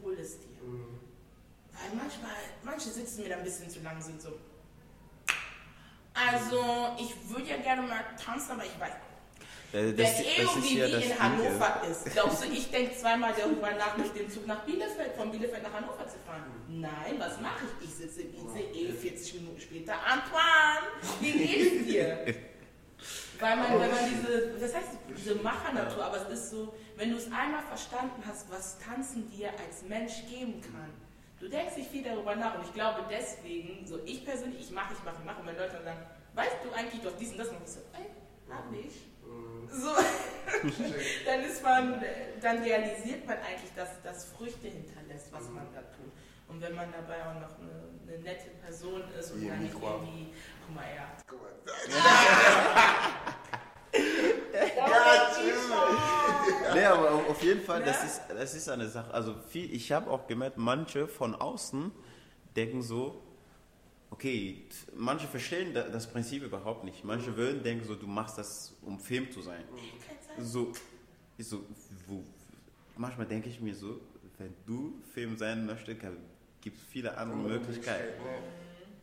hol 0.03 0.15
es 0.15 0.39
dir. 0.39 0.47
Weil 1.73 1.97
manchmal, 1.97 2.37
manche 2.63 2.89
sitzen 2.89 3.23
mir 3.23 3.31
da 3.31 3.37
ein 3.37 3.45
bisschen 3.45 3.71
zu 3.71 3.81
lang, 3.81 4.01
sind 4.01 4.21
so, 4.21 4.31
also, 6.33 6.97
ich 6.99 7.15
würde 7.31 7.49
ja 7.51 7.57
gerne 7.59 7.83
mal 7.83 8.05
tanzen, 8.23 8.53
aber 8.53 8.65
ich 8.65 8.79
weiß 8.81 8.93
Äh, 9.73 9.93
Das, 9.93 10.21
ist 10.21 10.39
irgendwie 10.39 10.79
ja 10.79 10.87
in 10.87 11.01
Ding, 11.01 11.19
Hannover 11.19 11.83
ist. 11.91 12.07
Glaubst 12.13 12.43
du, 12.45 12.49
ich 12.49 12.71
denke 12.71 12.97
zweimal 12.97 13.35
darüber 13.39 13.71
nach, 13.73 13.97
mit 13.99 14.17
dem 14.17 14.31
Zug 14.31 14.47
nach 14.47 14.65
Bielefeld, 14.65 15.15
von 15.15 15.31
Bielefeld 15.31 15.63
nach 15.63 15.73
Hannover 15.75 16.07
zu 16.09 16.17
fahren? 16.27 16.45
Nein, 16.69 17.17
was 17.19 17.39
mache 17.41 17.65
ich? 17.81 17.89
Ich 17.89 17.95
sitze 17.97 18.23
im 18.23 18.35
ICE 18.35 18.93
40 18.93 19.35
Minuten 19.35 19.61
später. 19.61 19.95
Antoine, 19.95 20.87
wie 21.21 21.33
geht's 21.33 21.87
dir? 21.87 22.35
Weil 23.41 23.57
man, 23.57 23.73
wenn 23.79 23.91
man 23.91 24.01
diese, 24.11 24.59
das 24.59 24.75
heißt 24.75 24.89
diese 25.17 25.35
Machernatur, 25.37 26.05
aber 26.05 26.17
es 26.17 26.29
ist 26.41 26.51
so, 26.51 26.75
wenn 26.97 27.11
du 27.11 27.17
es 27.17 27.27
einmal 27.27 27.63
verstanden 27.63 28.23
hast, 28.27 28.51
was 28.51 28.79
Tanzen 28.81 29.31
dir 29.31 29.51
als 29.51 29.83
Mensch 29.89 30.27
geben 30.29 30.61
kann, 30.61 30.91
du 31.39 31.47
denkst 31.49 31.77
nicht 31.77 31.91
viel 31.91 32.03
darüber 32.03 32.35
nach 32.35 32.57
und 32.57 32.65
ich 32.65 32.75
glaube 32.75 33.05
deswegen, 33.09 33.87
so 33.87 34.01
ich 34.05 34.25
persönlich, 34.25 34.61
ich 34.63 34.71
mache, 34.73 34.95
ich 34.95 35.05
mache, 35.05 35.17
ich 35.21 35.25
mache 35.25 35.41
und 35.41 35.47
wenn 35.47 35.57
Leute 35.57 35.75
dann 35.75 35.85
sagen, 35.85 36.07
weißt 36.35 36.57
du 36.65 36.73
eigentlich 36.73 37.03
doch 37.03 37.17
diesen, 37.19 37.37
das 37.39 37.53
noch 37.53 37.67
so, 37.67 37.81
ey, 37.95 38.07
hab 38.53 38.73
ich. 38.73 39.07
So, 39.71 39.89
dann 41.27 41.41
ist 41.45 41.63
man, 41.63 42.03
dann 42.41 42.63
realisiert 42.63 43.27
man 43.27 43.37
eigentlich, 43.39 43.73
dass 43.77 43.89
das 44.03 44.25
Früchte 44.37 44.69
hinterlässt, 44.69 45.31
was 45.33 45.45
man 45.51 45.67
da 45.75 45.81
tut. 45.81 46.11
Und 46.49 46.63
wenn 46.63 46.75
man 46.75 46.91
dabei 46.91 47.21
auch 47.27 47.35
noch 47.35 47.59
eine, 47.59 47.91
eine 48.11 48.23
nette 48.23 48.49
Person 48.65 49.03
ist 49.19 49.33
und 49.33 49.47
dann 49.47 49.61
nicht 49.63 49.75
irgendwie, 49.75 50.33
guck 50.67 50.75
mal, 50.75 50.85
ja. 50.97 51.11
Guck 51.29 51.43
mal. 51.43 51.53
Nee, 56.75 56.85
aber 56.85 57.11
auf- 57.13 57.29
auf 57.31 57.43
jeden 57.43 57.63
Fall, 57.63 57.83
das 57.83 58.05
ist, 58.05 58.21
das 58.29 58.55
ist 58.55 58.69
eine 58.69 58.89
Sache. 58.89 59.13
Also 59.13 59.35
viel, 59.49 59.73
ich 59.75 59.91
habe 59.93 60.11
auch 60.11 60.27
gemerkt, 60.27 60.59
manche 60.59 61.09
von 61.09 61.35
außen 61.35 61.91
denken 62.57 62.83
so, 62.83 63.23
okay, 64.11 64.65
manche 64.97 65.27
verstehen 65.27 65.75
da- 65.75 65.89
das 65.89 66.07
Prinzip 66.11 66.43
überhaupt 66.43 66.85
nicht. 66.85 67.05
Manche 67.05 67.37
würden 67.37 67.63
denken 67.63 67.85
so, 67.87 67.95
du 67.95 68.07
machst 68.07 68.39
das, 68.39 68.75
um 68.83 68.99
Film 68.99 69.31
zu 69.31 69.43
sein. 69.43 69.63
So, 70.41 70.73
ist 71.37 71.51
so 71.51 71.65
wo, 72.07 72.25
manchmal 72.97 73.27
denke 73.27 73.49
ich 73.49 73.61
mir 73.61 73.75
so, 73.75 74.01
wenn 74.39 74.55
du 74.67 75.01
Film 75.13 75.37
sein 75.37 75.67
möchtest, 75.67 76.01
gibt 76.61 76.79
es 76.79 76.85
viele 76.85 77.17
andere 77.17 77.39
Möglichkeiten. 77.39 78.21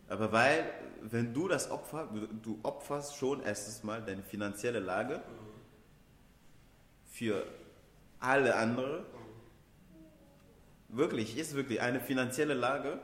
Aber 0.07 0.31
weil, 0.31 0.65
wenn 1.01 1.33
du 1.33 1.47
das 1.47 1.69
Opfer, 1.71 2.07
du- 2.13 2.27
du 2.27 2.59
opferst 2.63 3.15
schon 3.17 3.41
erstens 3.43 3.83
mal 3.83 4.01
deine 4.01 4.23
finanzielle 4.23 4.79
Lage 4.79 5.21
für 7.11 7.45
alle 8.19 8.55
anderen. 8.55 9.05
Wirklich, 10.89 11.37
ist 11.37 11.55
wirklich 11.55 11.81
eine 11.81 11.99
finanzielle 11.99 12.53
Lage 12.53 12.99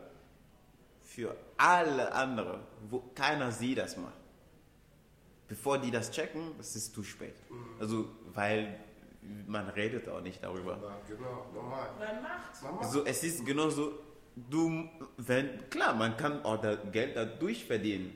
für 1.16 1.36
alle 1.57 2.12
anderen, 2.14 2.62
wo 2.89 2.99
keiner 3.14 3.51
sieht 3.51 3.78
das 3.78 3.97
mal. 3.97 4.14
Bevor 5.47 5.78
die 5.78 5.91
das 5.91 6.09
checken, 6.12 6.53
das 6.57 6.76
ist 6.76 6.93
zu 6.93 7.03
spät. 7.03 7.36
Also, 7.80 8.07
weil 8.34 8.80
man 9.47 9.68
redet 9.70 10.07
auch 10.07 10.22
nicht 10.22 10.41
darüber. 10.41 10.78
Genau, 11.07 11.45
normal. 11.53 11.89
Man 11.99 12.22
macht. 12.24 12.64
Mama. 12.64 12.84
So, 12.84 13.03
es 13.05 13.24
ist 13.24 13.45
genauso, 13.45 13.91
du, 14.36 14.88
wenn, 15.18 15.70
klar, 15.70 15.93
man 15.93 16.16
kann 16.16 16.43
auch 16.45 16.62
das 16.62 16.78
Geld 16.91 17.16
dadurch 17.18 17.66
verdienen, 17.66 18.16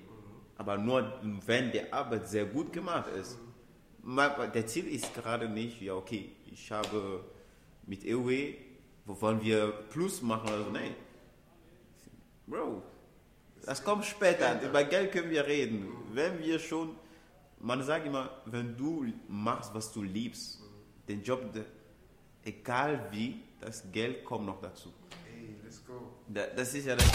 aber 0.57 0.77
nur 0.77 1.19
wenn 1.45 1.71
die 1.71 1.91
Arbeit 1.91 2.27
sehr 2.29 2.45
gut 2.45 2.71
gemacht 2.71 3.09
ist. 3.19 3.37
Man- 4.01 4.51
Der 4.53 4.65
Ziel 4.67 4.87
ist 4.87 5.13
gerade 5.13 5.49
nicht, 5.49 5.81
ja, 5.81 5.93
okay, 5.95 6.31
ich 6.45 6.71
habe 6.71 7.23
mit 7.85 8.05
EOE, 8.05 8.53
wo 9.05 9.19
wollen 9.19 9.41
wir 9.43 9.71
Plus 9.89 10.21
machen 10.21 10.47
oder 10.47 10.63
so, 10.63 10.69
nein. 10.71 10.95
Bro, 12.47 12.83
das 13.65 13.83
kommt 13.83 14.05
später. 14.05 14.61
Über 14.61 14.83
Geld 14.83 15.11
können 15.11 15.29
wir 15.31 15.45
reden. 15.45 15.87
Wenn 16.13 16.39
wir 16.39 16.59
schon, 16.59 16.95
man 17.59 17.81
sagt 17.83 18.05
immer, 18.05 18.29
wenn 18.45 18.77
du 18.77 19.05
machst, 19.27 19.73
was 19.73 19.91
du 19.91 20.03
liebst, 20.03 20.59
den 21.07 21.23
Job, 21.23 21.41
egal 22.43 23.07
wie, 23.11 23.41
das 23.61 23.83
Geld 23.91 24.23
kommt 24.25 24.45
noch 24.45 24.61
dazu. 24.61 24.93
Hey, 25.27 25.55
let's 25.63 25.83
go. 25.85 25.93
Da- 26.27 26.47
Das 26.55 26.73
ist 26.73 26.85
ja 26.85 26.95
das. 26.95 27.05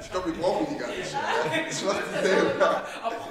Ich 0.00 0.10
glaube, 0.10 0.32
wir 0.32 0.40
brauchen 0.42 0.66
die 0.72 0.78
gar 0.78 0.88
nicht. 0.88 1.00
Ich 1.70 1.84
mach 1.84 1.96
die 2.02 2.26
selber. 2.26 2.84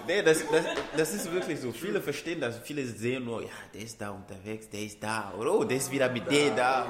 Nee, 0.08 0.22
das, 0.24 0.44
das, 0.50 0.66
das 0.96 1.14
ist 1.14 1.32
wirklich 1.32 1.60
so. 1.60 1.72
Viele 1.72 2.02
verstehen 2.02 2.40
das. 2.40 2.58
Viele 2.60 2.86
sehen 2.86 3.26
nur, 3.26 3.44
ja, 3.44 3.50
der 3.74 3.82
ist 3.82 4.00
da 4.00 4.12
unterwegs, 4.12 4.70
der 4.70 4.82
ist 4.82 5.04
da. 5.04 5.34
Oder 5.38 5.54
oh, 5.54 5.64
der 5.64 5.78
ist 5.78 5.92
wieder 5.92 6.10
mit 6.10 6.30
der 6.32 6.56
da. 6.56 6.88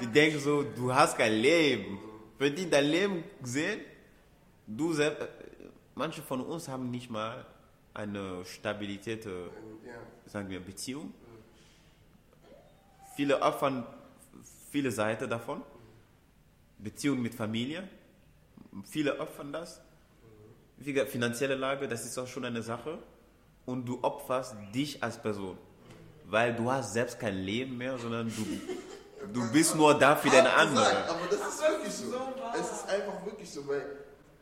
Die 0.00 0.06
denken 0.06 0.40
so, 0.40 0.62
du 0.62 0.94
hast 0.94 1.16
kein 1.16 1.34
Leben. 1.34 1.98
Wenn 2.38 2.54
die 2.54 2.68
dein 2.68 2.86
Leben 2.86 3.24
sehen, 3.42 3.80
du 4.66 4.92
selbst, 4.92 5.28
manche 5.94 6.22
von 6.22 6.40
uns 6.40 6.68
haben 6.68 6.90
nicht 6.90 7.10
mal 7.10 7.44
eine 7.94 8.44
Stabilität, 8.44 9.26
sagen 10.26 10.48
wir, 10.48 10.60
Beziehung. 10.60 11.12
Viele 13.16 13.42
opfern 13.42 13.84
viele 14.70 14.90
Seiten 14.90 15.28
davon. 15.28 15.62
Beziehung 16.78 17.20
mit 17.20 17.34
Familie. 17.34 17.88
Viele 18.84 19.18
opfern 19.18 19.52
das. 19.52 19.82
Wie 20.78 20.92
gesagt, 20.92 21.10
finanzielle 21.10 21.54
Lage, 21.56 21.88
das 21.88 22.04
ist 22.04 22.16
auch 22.18 22.26
schon 22.26 22.44
eine 22.44 22.62
Sache. 22.62 22.98
Und 23.66 23.84
du 23.86 23.98
opferst 24.02 24.54
dich 24.74 25.02
als 25.02 25.20
Person. 25.20 25.58
Weil 26.24 26.54
du 26.54 26.70
hast 26.70 26.92
selbst 26.92 27.18
kein 27.18 27.36
Leben 27.36 27.76
mehr, 27.76 27.98
sondern 27.98 28.28
du, 28.34 28.46
du 29.32 29.52
bist 29.52 29.74
nur 29.76 29.98
da 29.98 30.16
für 30.16 30.28
gesagt, 30.30 30.56
anderen. 30.56 30.96
Aber 31.08 31.26
das 31.30 31.40
ist 31.54 31.60
wirklich 31.60 31.92
so. 31.92 32.14
Es 32.54 32.72
ist 32.72 32.88
einfach 32.88 33.24
wirklich 33.24 33.50
so, 33.50 33.66
weil 33.66 33.84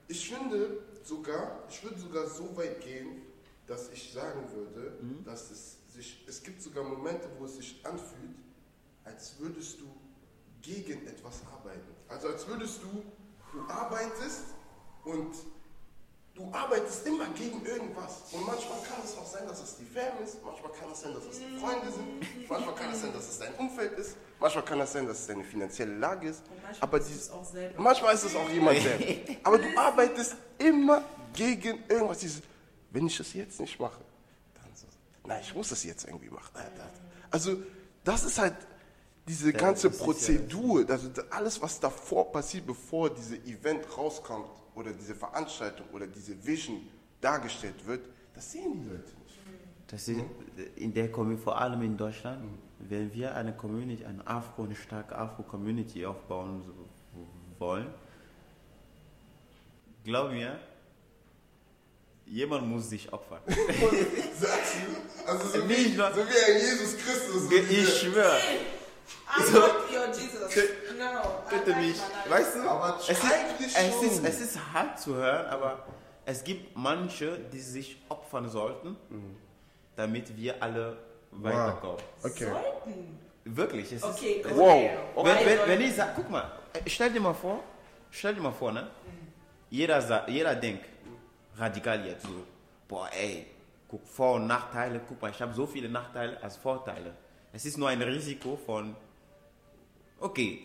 ich 0.09 0.29
finde 0.29 0.79
sogar, 1.03 1.61
ich 1.69 1.83
würde 1.83 1.99
sogar 1.99 2.27
so 2.29 2.57
weit 2.57 2.81
gehen, 2.81 3.23
dass 3.67 3.89
ich 3.91 4.13
sagen 4.13 4.41
würde, 4.55 4.97
Mhm. 5.01 5.25
dass 5.25 5.51
es 5.51 5.79
sich, 5.93 6.25
es 6.29 6.43
gibt 6.43 6.63
sogar 6.63 6.85
Momente, 6.85 7.29
wo 7.39 7.47
es 7.47 7.57
sich 7.57 7.81
anfühlt, 7.85 8.37
als 9.05 9.35
würdest 9.41 9.81
du 9.81 9.87
gegen 10.63 11.07
etwas 11.07 11.43
arbeiten. 11.53 11.91
Also 12.09 12.29
als 12.29 12.47
würdest 12.47 12.81
du, 12.83 13.03
du 13.53 13.69
arbeitest 13.69 14.43
und 15.05 15.35
du 16.37 16.53
arbeitest 16.53 17.07
immer 17.07 17.27
gegen 17.29 17.65
irgendwas. 17.65 18.23
Und 18.33 18.47
manchmal 18.47 18.79
kann 18.83 18.99
es 19.03 19.17
auch 19.17 19.27
sein, 19.27 19.49
dass 19.49 19.63
es 19.63 19.77
die 19.77 19.85
Fam 19.85 20.23
ist, 20.23 20.43
manchmal 20.45 20.73
kann 20.73 20.93
es 20.93 21.01
sein, 21.01 21.15
dass 21.15 21.25
es 21.25 21.39
die 21.39 21.59
Freunde 21.59 21.91
sind, 21.91 22.49
manchmal 22.49 22.75
kann 22.75 22.93
es 22.93 23.01
sein, 23.01 23.13
dass 23.13 23.29
es 23.29 23.39
dein 23.39 23.55
Umfeld 23.55 23.99
ist, 23.99 24.17
manchmal 24.39 24.65
kann 24.65 24.81
es 24.81 24.93
sein, 24.93 25.07
dass 25.07 25.21
es 25.21 25.27
deine 25.27 25.45
finanzielle 25.45 25.97
Lage 25.97 26.29
ist. 26.29 26.43
Und 26.51 26.63
manchmal 26.63 26.89
Aber 26.89 26.99
ist 26.99 27.11
es 27.11 27.31
auch 27.31 27.45
selber. 27.45 27.83
manchmal 27.83 28.15
ist 28.15 28.25
es 28.25 28.37
auch 28.37 28.49
jemand 28.51 28.81
selbst. 28.81 29.07
Aber 29.43 29.59
du 29.59 29.79
arbeitest 29.79 30.37
immer 30.59 31.03
gegen 31.33 31.83
irgendwas. 31.89 32.19
Dieses, 32.19 32.43
wenn 32.91 33.07
ich 33.07 33.17
das 33.17 33.33
jetzt 33.33 33.59
nicht 33.59 33.81
mache, 33.81 34.01
dann 34.55 34.71
so, 34.75 34.87
nein, 35.25 35.41
ich 35.43 35.55
muss 35.55 35.71
das 35.71 35.83
jetzt 35.85 36.05
irgendwie 36.05 36.31
machen. 36.31 36.55
Äh. 36.55 36.61
Also 37.31 37.57
das 38.05 38.25
ist 38.25 38.39
halt 38.39 38.55
diese 39.29 39.51
Ja, 39.53 39.59
ganze 39.59 39.89
ist 39.89 39.99
ja- 39.99 40.05
Prozedur, 40.05 40.85
also 40.89 41.11
alles, 41.31 41.61
was 41.61 41.81
davor 41.81 42.31
passiert, 42.33 42.67
bevor 42.67 43.11
diese 43.11 43.37
Event 43.39 43.85
rauskommt 43.97 44.47
oder 44.75 44.93
diese 44.93 45.15
Veranstaltung 45.15 45.87
oder 45.93 46.07
diese 46.07 46.35
Vision 46.47 46.81
dargestellt 47.21 47.87
wird, 47.87 48.09
das 48.35 48.53
sehen 48.53 48.83
die 48.83 48.89
Leute 48.89 49.03
nicht. 49.25 49.39
Das 49.89 50.09
ist 50.09 50.21
in 50.77 50.93
der 50.93 51.11
Community, 51.13 51.43
vor 51.45 51.59
allem 51.61 51.81
in 51.83 51.97
Deutschland, 51.97 52.43
wenn 52.81 53.13
wir 53.15 53.35
eine 53.35 53.53
Community, 53.57 54.05
eine 54.05 54.27
Afro, 54.27 54.65
eine 54.65 54.75
starke 54.77 55.17
Afro-Community 55.17 56.05
aufbauen 56.05 56.63
wollen, 57.59 57.87
glaub 60.05 60.31
mir, 60.31 60.59
jemand 62.27 62.67
muss 62.69 62.91
sich 62.91 63.13
opfern. 63.13 63.41
Sagst 63.47 64.75
du? 64.75 65.31
Also 65.31 65.49
so, 65.61 65.65
Nicht 65.67 65.93
wie, 65.93 65.97
so 65.97 66.03
wie 66.03 66.53
ein 66.53 66.61
Jesus 66.61 66.97
Christus. 66.99 67.45
So 67.49 67.51
Ich 67.55 67.99
schwöre, 68.01 68.39
I'm 69.29 69.45
So. 69.45 69.59
not 69.61 69.91
your 69.93 70.07
Jesus. 70.09 70.57
No. 70.99 71.75
mich, 71.77 71.97
weißt 72.29 72.57
du, 72.57 72.61
Aber 72.69 72.97
es 73.01 73.09
ist, 73.09 73.25
es, 73.77 74.03
ist, 74.03 74.25
es 74.25 74.41
ist 74.41 74.59
hart 74.73 74.99
zu 74.99 75.15
hören, 75.15 75.47
aber 75.47 75.85
es 76.25 76.43
gibt 76.45 76.77
manche, 76.77 77.39
die 77.53 77.59
sich 77.61 78.01
opfern 78.09 78.49
sollten, 78.49 78.97
damit 79.97 80.37
wir 80.37 80.63
alle 80.63 80.97
weiterkommen. 81.33 81.99
Okay. 82.23 82.45
Sollten. 82.47 83.19
Wirklich, 83.45 83.93
es 83.93 84.03
Okay, 84.03 84.43
ist, 84.45 84.57
Wow. 84.57 84.83
there. 84.83 84.99
Wenn, 85.17 85.47
wenn, 85.47 85.69
wenn 85.69 85.81
ich 85.83 85.95
sage, 85.95 86.13
guck 86.17 86.31
mal, 86.31 86.51
äh, 86.73 86.81
stell 86.89 87.11
dir 87.13 87.21
mal 87.21 87.35
vor, 87.35 87.63
stell 88.11 88.35
dir 88.35 88.41
mal 88.41 88.53
vor, 88.53 88.73
ne? 88.73 88.91
Jeder, 89.71 90.01
sagt, 90.03 90.29
jeder 90.31 90.55
denkt, 90.57 90.85
radikal 91.57 92.05
jetzt 92.07 92.23
so, 92.25 92.45
boah, 92.89 93.09
ey, 93.13 93.47
guck, 93.89 94.07
Vor- 94.09 94.35
und 94.35 94.47
Nachteile, 94.49 95.01
guck 95.07 95.21
mal, 95.23 95.31
ich 95.31 95.41
habe 95.41 95.55
so 95.55 95.67
viele 95.67 95.89
Nachteile 95.89 96.43
als 96.43 96.57
Vorteile. 96.57 97.15
Es 97.53 97.65
ist 97.65 97.77
nur 97.79 97.89
ein 97.89 98.03
Risiko 98.03 98.57
von, 98.57 98.97
okay, 100.21 100.63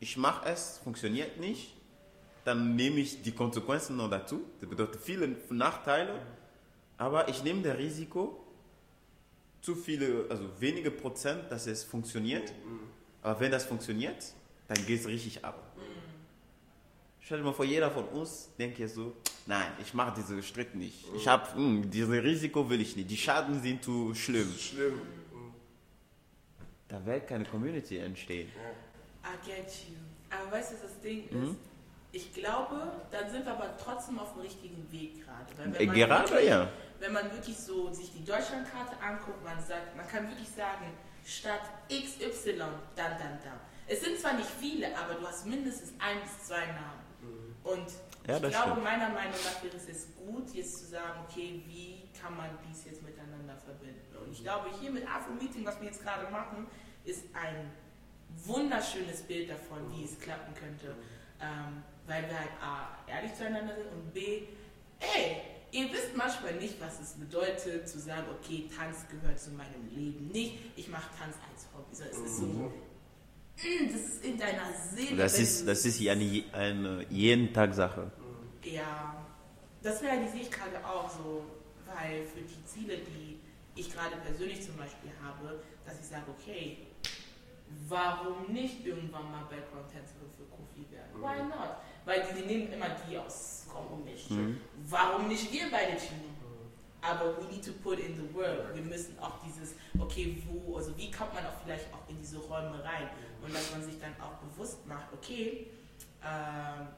ich 0.00 0.16
mache 0.16 0.48
es, 0.48 0.80
funktioniert 0.82 1.38
nicht, 1.38 1.74
dann 2.44 2.74
nehme 2.74 3.00
ich 3.00 3.22
die 3.22 3.32
Konsequenzen 3.32 3.96
noch 3.96 4.10
dazu. 4.10 4.42
Das 4.60 4.68
bedeutet 4.68 5.00
viele 5.00 5.36
Nachteile, 5.50 6.20
aber 6.96 7.28
ich 7.28 7.42
nehme 7.44 7.62
das 7.62 7.76
Risiko, 7.76 8.44
zu 9.60 9.74
viele, 9.74 10.26
also 10.30 10.44
wenige 10.58 10.90
Prozent, 10.90 11.50
dass 11.50 11.66
es 11.66 11.84
funktioniert. 11.84 12.52
Aber 13.22 13.38
wenn 13.40 13.50
das 13.50 13.64
funktioniert, 13.64 14.32
dann 14.68 14.86
geht 14.86 15.00
es 15.00 15.06
richtig 15.06 15.44
ab. 15.44 15.76
Stell 17.20 17.38
dir 17.38 17.44
mal 17.44 17.52
vor, 17.52 17.64
jeder 17.66 17.90
von 17.90 18.04
uns 18.06 18.48
denkt 18.58 18.78
jetzt 18.78 18.94
so, 18.94 19.12
nein, 19.46 19.70
ich 19.82 19.92
mache 19.94 20.14
diese 20.16 20.42
Schritt 20.42 20.74
nicht. 20.74 21.04
Ich 21.14 21.28
habe, 21.28 21.46
dieses 21.84 22.10
Risiko 22.10 22.68
will 22.68 22.80
ich 22.80 22.96
nicht. 22.96 23.10
Die 23.10 23.16
Schaden 23.16 23.60
sind 23.62 23.84
zu 23.84 24.14
schlimm. 24.14 24.52
Schlimm. 24.58 25.00
Da 26.90 27.04
wird 27.06 27.28
keine 27.28 27.44
Community 27.44 27.98
entstehen. 27.98 28.50
I 29.24 29.46
get 29.46 29.66
you. 29.88 29.96
Aber 30.30 30.50
weißt 30.52 30.72
du, 30.72 30.74
was 30.76 30.82
das 30.82 31.00
Ding 31.00 31.24
Mhm. 31.30 31.50
ist? 31.50 31.56
Ich 32.12 32.34
glaube, 32.34 32.74
dann 33.12 33.30
sind 33.30 33.44
wir 33.46 33.52
aber 33.52 33.76
trotzdem 33.82 34.18
auf 34.18 34.32
dem 34.32 34.42
richtigen 34.42 34.90
Weg 34.90 35.24
gerade. 35.24 35.46
Weil 35.56 35.78
wenn 35.78 35.86
man 35.86 35.96
gerade, 35.96 36.30
wirklich, 36.30 36.48
ja. 36.48 36.68
Wenn 36.98 37.12
man 37.12 37.30
wirklich 37.32 37.56
so 37.56 37.92
sich 37.92 38.10
die 38.12 38.24
Deutschlandkarte 38.24 38.96
anguckt, 39.00 39.42
man 39.44 39.62
sagt, 39.64 39.96
man 39.96 40.06
kann 40.08 40.28
wirklich 40.28 40.48
sagen, 40.48 40.86
Stadt 41.24 41.62
XY, 41.88 42.58
dann, 42.58 42.72
dann, 42.96 43.38
dann. 43.44 43.60
Es 43.86 44.00
sind 44.00 44.18
zwar 44.18 44.32
nicht 44.34 44.48
viele, 44.48 44.88
aber 44.98 45.14
du 45.14 45.26
hast 45.26 45.46
mindestens 45.46 45.92
ein 46.00 46.20
bis 46.22 46.46
zwei 46.48 46.66
Namen. 46.66 47.54
Und 47.62 47.86
Ja, 48.26 48.36
ich 48.36 48.42
glaube, 48.42 48.70
stimmt. 48.70 48.84
meiner 48.84 49.08
Meinung 49.08 49.40
nach 49.44 49.62
wäre 49.62 49.76
es 49.76 49.88
jetzt 49.88 50.16
gut, 50.16 50.50
jetzt 50.52 50.78
zu 50.78 50.86
sagen, 50.86 51.20
okay, 51.28 51.62
wie 51.66 52.08
kann 52.20 52.36
man 52.36 52.50
dies 52.68 52.84
jetzt 52.84 53.02
miteinander 53.02 53.56
verbinden? 53.56 54.16
Und 54.16 54.32
ich 54.32 54.42
glaube, 54.42 54.68
hier 54.80 54.90
mit 54.90 55.08
Afro-Meeting, 55.08 55.64
was 55.64 55.80
wir 55.80 55.86
jetzt 55.86 56.02
gerade 56.02 56.30
machen, 56.30 56.66
ist 57.04 57.24
ein 57.32 57.70
wunderschönes 58.44 59.22
Bild 59.22 59.50
davon, 59.50 59.90
wie 59.92 60.04
es 60.04 60.18
klappen 60.18 60.54
könnte. 60.54 60.94
Ähm, 61.40 61.82
weil 62.06 62.22
wir 62.28 62.38
halt 62.38 62.50
A, 62.62 62.98
ehrlich 63.06 63.34
zueinander 63.34 63.74
sind 63.74 63.86
und 63.92 64.12
B, 64.12 64.42
ey, 64.98 65.40
ihr 65.72 65.92
wisst 65.92 66.16
manchmal 66.16 66.54
nicht, 66.54 66.80
was 66.80 67.00
es 67.00 67.12
bedeutet, 67.12 67.88
zu 67.88 67.98
sagen, 67.98 68.26
okay, 68.38 68.68
Tanz 68.76 69.06
gehört 69.08 69.38
zu 69.38 69.50
meinem 69.50 69.88
Leben. 69.94 70.28
Nicht, 70.28 70.58
ich 70.76 70.88
mache 70.88 71.08
Tanz 71.18 71.36
als 71.50 71.66
Hobby, 71.74 71.94
sondern 71.94 72.14
es 72.14 72.30
ist 72.30 72.38
so, 72.38 72.46
mm, 72.46 72.72
das 73.92 74.00
ist 74.00 74.24
in 74.24 74.38
deiner 74.38 74.72
Seele. 74.94 75.16
Das 75.16 75.38
ist, 75.38 75.66
das 75.66 75.84
ist 75.84 76.00
ja 76.00 76.12
eine, 76.12 76.44
eine 76.52 77.06
jeden 77.10 77.52
Tag 77.52 77.74
Sache. 77.74 78.10
ja, 78.64 79.26
das 79.82 80.02
realisiere 80.02 80.42
ich 80.42 80.50
gerade 80.50 80.84
auch 80.84 81.08
so, 81.08 81.44
weil 81.86 82.24
für 82.24 82.40
die 82.40 82.64
Ziele, 82.64 82.98
die 82.98 83.38
ich 83.74 83.92
gerade 83.92 84.16
persönlich 84.16 84.62
zum 84.62 84.76
Beispiel 84.76 85.10
habe, 85.22 85.60
dass 85.86 85.98
ich 86.00 86.06
sage, 86.06 86.24
okay, 86.38 86.78
warum 87.88 88.52
nicht 88.52 88.84
irgendwann 88.84 89.30
mal 89.30 89.44
Background-Tänzerin 89.44 90.30
für 90.36 90.44
Kofi 90.44 90.90
werden? 90.90 91.20
Why 91.20 91.42
not? 91.48 91.76
Weil 92.04 92.26
die, 92.26 92.42
die 92.42 92.46
nehmen 92.46 92.72
immer 92.72 92.88
die 93.08 93.16
aus 93.16 93.66
Raum 93.72 94.04
nicht. 94.04 94.28
Warum 94.88 95.28
nicht 95.28 95.52
wir 95.52 95.70
beide 95.70 95.92
Chino? 95.98 96.30
Aber 97.02 97.38
we 97.38 97.44
need 97.50 97.64
to 97.64 97.72
put 97.82 97.98
in 97.98 98.14
the 98.16 98.34
work. 98.34 98.74
Wir 98.74 98.82
müssen 98.82 99.18
auch 99.20 99.40
dieses, 99.42 99.74
okay, 99.98 100.42
wo, 100.46 100.76
also 100.76 100.94
wie 100.98 101.10
kommt 101.10 101.32
man 101.32 101.46
auch 101.46 101.54
vielleicht 101.64 101.86
auch 101.94 102.06
in 102.10 102.18
diese 102.18 102.36
Räume 102.38 102.84
rein? 102.84 103.08
Und 103.42 103.54
dass 103.54 103.70
man 103.72 103.82
sich 103.82 103.98
dann 104.00 104.14
auch 104.20 104.34
bewusst 104.38 104.86
macht, 104.86 105.12
okay, 105.12 105.66
ähm, 106.22 106.88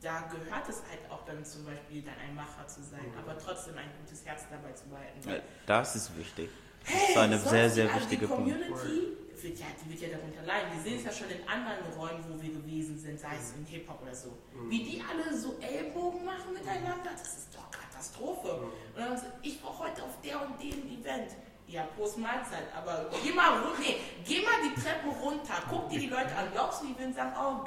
da 0.00 0.20
gehört 0.30 0.68
es 0.68 0.82
halt 0.88 1.10
auch 1.10 1.24
dann 1.24 1.44
zum 1.44 1.64
Beispiel 1.64 2.02
dann 2.02 2.14
ein 2.22 2.34
Macher 2.34 2.66
zu 2.66 2.82
sein, 2.82 3.06
aber 3.18 3.38
trotzdem 3.38 3.76
ein 3.78 3.90
gutes 4.00 4.24
Herz 4.26 4.42
dabei 4.50 4.72
zu 4.72 4.84
behalten. 4.88 5.42
Das 5.66 5.96
ist 5.96 6.16
wichtig. 6.18 6.50
Das 6.84 6.92
hey, 6.94 7.10
ist 7.12 7.18
eine 7.18 7.38
sehr, 7.38 7.64
die- 7.68 7.74
sehr 7.74 7.84
also 7.88 8.00
wichtige 8.00 8.26
Die 8.26 8.32
Punkt. 8.32 8.50
Community 8.52 9.16
wird 9.40 9.58
ja, 9.58 9.66
die 9.82 9.90
wird 9.90 10.00
ja 10.12 10.18
darunter 10.18 10.42
leiden. 10.42 10.68
Wir 10.74 10.82
sehen 10.82 10.98
es 10.98 11.04
ja 11.04 11.12
schon 11.12 11.30
in 11.30 11.48
anderen 11.48 11.92
Räumen, 11.98 12.24
wo 12.28 12.40
wir 12.42 12.52
gewesen 12.52 12.98
sind, 12.98 13.18
sei 13.18 13.36
es 13.38 13.52
im 13.56 13.64
Hip-Hop 13.64 14.00
oder 14.02 14.14
so. 14.14 14.36
Wie 14.68 14.84
die 14.84 15.02
alle 15.02 15.36
so 15.36 15.56
Ellbogen 15.60 16.24
machen 16.24 16.52
miteinander, 16.52 17.10
das 17.12 17.22
ist 17.38 17.48
doch 17.54 17.70
Katastrophe. 17.70 18.48
Und 18.94 18.98
dann 18.98 19.16
so, 19.16 19.24
ich 19.42 19.62
war 19.62 19.78
heute 19.78 20.02
auf 20.02 20.20
der 20.22 20.46
und 20.46 20.60
dem 20.62 20.86
Event. 21.00 21.32
Ja, 21.66 21.82
Prost 21.96 22.18
Mahlzeit, 22.18 22.64
aber 22.76 23.10
geh 23.22 23.32
mal, 23.32 23.60
nee, 23.80 23.96
geh 24.24 24.42
mal 24.42 24.52
die 24.62 24.80
Treppen 24.80 25.10
runter, 25.10 25.54
guck 25.68 25.88
dir 25.88 25.98
die 25.98 26.08
Leute 26.08 26.34
an. 26.36 26.48
Glaubst 26.52 26.82
du, 26.82 26.86
die 26.88 26.98
würden 26.98 27.12
sagen, 27.14 27.32
oh, 27.38 27.64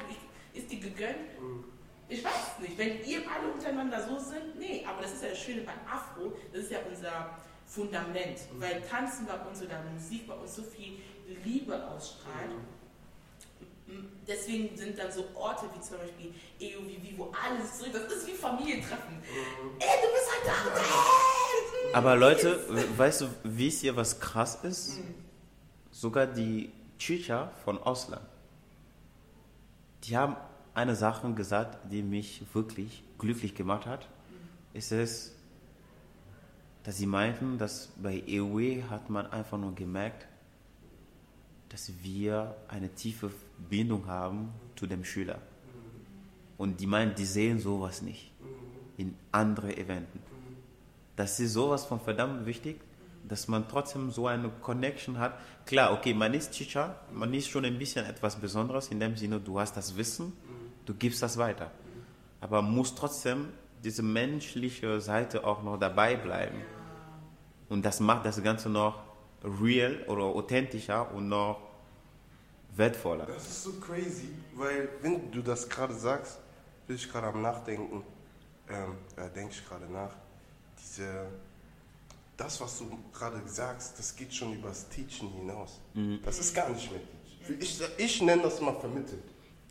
ist 0.54 0.70
die 0.72 0.80
gegönnt? 0.80 1.18
Ich 2.08 2.24
weiß 2.24 2.32
es 2.56 2.60
nicht. 2.62 2.78
Wenn 2.78 3.04
ihr 3.06 3.22
alle 3.30 3.52
untereinander 3.52 4.02
so 4.08 4.18
sind, 4.18 4.58
nee, 4.58 4.86
aber 4.88 5.02
das 5.02 5.14
ist 5.14 5.24
ja 5.24 5.30
das 5.30 5.40
Schöne 5.40 5.62
beim 5.62 5.80
Afro, 5.92 6.32
das 6.54 6.64
ist 6.64 6.72
ja 6.72 6.80
unser 6.88 7.32
Fundament. 7.66 8.40
Weil 8.60 8.82
Tanzen 8.84 9.26
bei 9.26 9.36
uns 9.46 9.62
oder 9.62 9.82
Musik 9.94 10.26
bei 10.28 10.36
uns 10.36 10.56
so 10.56 10.64
viel 10.64 11.00
Liebe 11.44 11.76
ausstrahlt. 11.88 12.52
M- 13.88 14.10
Deswegen 14.28 14.78
sind 14.78 14.98
dann 15.00 15.12
so 15.12 15.26
Orte 15.34 15.66
wie 15.76 15.82
zum 15.82 15.98
Beispiel 15.98 16.34
EOVV, 16.60 17.18
wo 17.18 17.34
alles 17.44 17.78
zurück, 17.78 17.94
das 17.94 18.14
ist 18.14 18.28
wie 18.28 18.34
Familientreffen. 18.34 19.22
Ey, 19.80 19.88
du 20.02 20.08
bist 20.14 20.32
halt 20.32 20.46
da. 20.46 20.80
Ey, 20.80 20.86
Aber 21.94 22.16
Leute, 22.16 22.60
we- 22.70 22.98
weißt 22.98 23.22
du, 23.22 23.28
wisst 23.44 23.84
ihr, 23.84 23.96
was 23.96 24.20
krass 24.20 24.60
ist? 24.64 25.00
Sogar 25.92 26.28
die 26.28 26.70
Chicha 27.00 27.52
von 27.64 27.78
Ausland, 27.80 28.22
die 30.04 30.16
haben 30.16 30.36
eine 30.74 30.96
Sache 30.96 31.32
gesagt, 31.34 31.78
die 31.92 32.04
mich 32.04 32.44
wirklich 32.54 33.04
glücklich 33.18 33.56
gemacht 33.56 33.86
hat. 33.88 34.08
Ist 34.74 34.92
es, 34.92 35.34
dass 36.84 36.98
sie 36.98 37.08
meinten, 37.08 37.58
dass 37.58 37.90
bei 37.98 38.22
EOE 38.28 38.84
hat 38.90 39.10
man 39.10 39.26
einfach 39.28 39.58
nur 39.58 39.74
gemerkt, 39.74 40.28
dass 41.70 41.92
wir 42.04 42.56
eine 42.68 42.90
tiefe 42.94 43.32
Bindung 43.70 44.06
haben 44.08 44.54
zu 44.76 44.86
dem 44.88 45.04
Schüler. 45.04 45.40
Und 46.58 46.80
die 46.80 46.88
meinen, 46.88 47.16
die 47.16 47.26
sehen 47.26 47.60
sowas 47.60 48.02
nicht 48.02 48.32
in 48.98 49.16
andere 49.32 49.76
Eventen. 49.76 50.20
Das 51.18 51.40
ist 51.40 51.54
sowas 51.54 51.84
von 51.84 52.00
verdammt 52.00 52.46
wichtig, 52.46 52.80
dass 53.28 53.48
man 53.48 53.68
trotzdem 53.68 54.12
so 54.12 54.28
eine 54.28 54.50
Connection 54.62 55.18
hat. 55.20 55.34
Klar, 55.66 55.92
okay, 55.92 56.14
man 56.14 56.34
ist 56.36 56.52
Teacher, 56.52 56.96
man 57.12 57.34
ist 57.34 57.50
schon 57.50 57.66
ein 57.66 57.78
bisschen 57.80 58.06
etwas 58.06 58.36
Besonderes 58.36 58.90
in 58.90 59.00
dem 59.00 59.18
Sinne, 59.18 59.40
du 59.40 59.60
hast 59.60 59.76
das 59.76 59.98
Wissen, 59.98 60.32
du 60.86 60.94
gibst 60.94 61.24
das 61.24 61.38
weiter. 61.38 61.72
Aber 62.40 62.62
muss 62.62 62.94
trotzdem 62.94 63.50
diese 63.84 64.04
menschliche 64.04 65.02
Seite 65.02 65.44
auch 65.44 65.64
noch 65.64 65.78
dabei 65.78 66.16
bleiben. 66.16 66.62
Und 67.68 67.84
das 67.84 68.00
macht 68.00 68.24
das 68.24 68.42
Ganze 68.44 68.70
noch 68.70 69.00
real 69.44 70.04
oder 70.08 70.24
authentischer 70.24 71.12
und 71.14 71.30
noch 71.30 71.60
wertvoller. 72.76 73.26
Das 73.26 73.48
ist 73.48 73.64
so 73.64 73.74
crazy, 73.74 74.30
weil 74.56 74.90
wenn 75.02 75.32
du 75.32 75.42
das 75.42 75.68
gerade 75.68 75.96
sagst, 75.96 76.40
bin 76.86 76.96
ich 76.96 77.12
gerade 77.12 77.28
am 77.28 77.42
Nachdenken, 77.42 78.04
ähm, 78.70 78.98
äh, 79.16 79.30
denke 79.34 79.54
ich 79.54 79.68
gerade 79.68 79.92
nach, 79.92 80.12
diese, 80.88 81.28
das, 82.38 82.60
was 82.62 82.80
du 82.80 82.86
gerade 83.14 83.42
sagst, 83.48 83.98
das 83.98 84.16
geht 84.16 84.34
schon 84.34 84.54
übers 84.54 84.88
Teachen 84.90 85.30
hinaus. 85.32 85.80
Das 86.24 86.40
ist 86.40 86.54
gar 86.56 86.70
nicht 86.70 86.92
mehr 86.92 87.02
Teachen. 87.02 87.62
Ich, 87.62 87.82
ich 87.98 88.22
nenne 88.22 88.44
das 88.44 88.60
mal 88.62 88.76
vermittelt. 88.80 89.24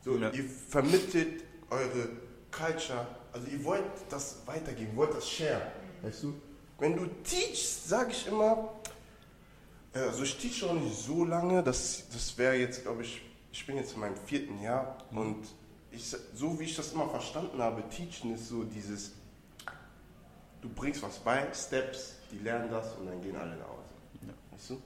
So, 0.04 0.16
Ja. 0.16 0.30
Ihr 0.30 0.44
vermittelt 0.44 1.44
eure 1.70 2.08
Culture, 2.50 3.06
also 3.32 3.46
ihr 3.48 3.64
wollt 3.64 3.84
das 4.08 4.36
weitergeben, 4.46 4.92
ihr 4.92 4.96
wollt 4.96 5.14
das 5.14 5.28
share, 5.28 5.72
weißt 6.02 6.22
du? 6.24 6.34
Wenn 6.78 6.96
du 6.96 7.06
teachst, 7.24 7.88
sage 7.88 8.10
ich 8.12 8.26
immer, 8.26 8.72
äh, 9.94 9.98
Also 10.00 10.22
ich 10.22 10.36
teach 10.38 10.58
schon 10.58 10.82
nicht 10.84 10.96
so 10.96 11.24
lange, 11.24 11.62
das, 11.62 12.04
das 12.12 12.36
wäre 12.38 12.54
jetzt, 12.54 12.82
glaube 12.82 13.02
ich, 13.02 13.20
ich 13.52 13.66
bin 13.66 13.76
jetzt 13.76 13.94
in 13.94 14.00
meinem 14.00 14.16
vierten 14.26 14.60
Jahr 14.62 14.96
und 15.10 15.38
ich, 15.90 16.14
so 16.34 16.58
wie 16.60 16.64
ich 16.64 16.76
das 16.76 16.92
immer 16.92 17.08
verstanden 17.08 17.60
habe, 17.60 17.82
Teachen 17.88 18.34
ist 18.34 18.48
so 18.48 18.62
dieses, 18.64 19.12
du 20.68 20.74
bringst 20.80 21.02
was 21.02 21.18
bei, 21.18 21.46
Steps, 21.54 22.16
die 22.30 22.38
lernen 22.38 22.70
das 22.70 22.92
und 22.98 23.06
dann 23.06 23.20
gehen 23.22 23.36
alle 23.36 23.56
nach 23.56 23.66
Hause. 23.68 24.32
Weißt 24.52 24.70
du? 24.70 24.82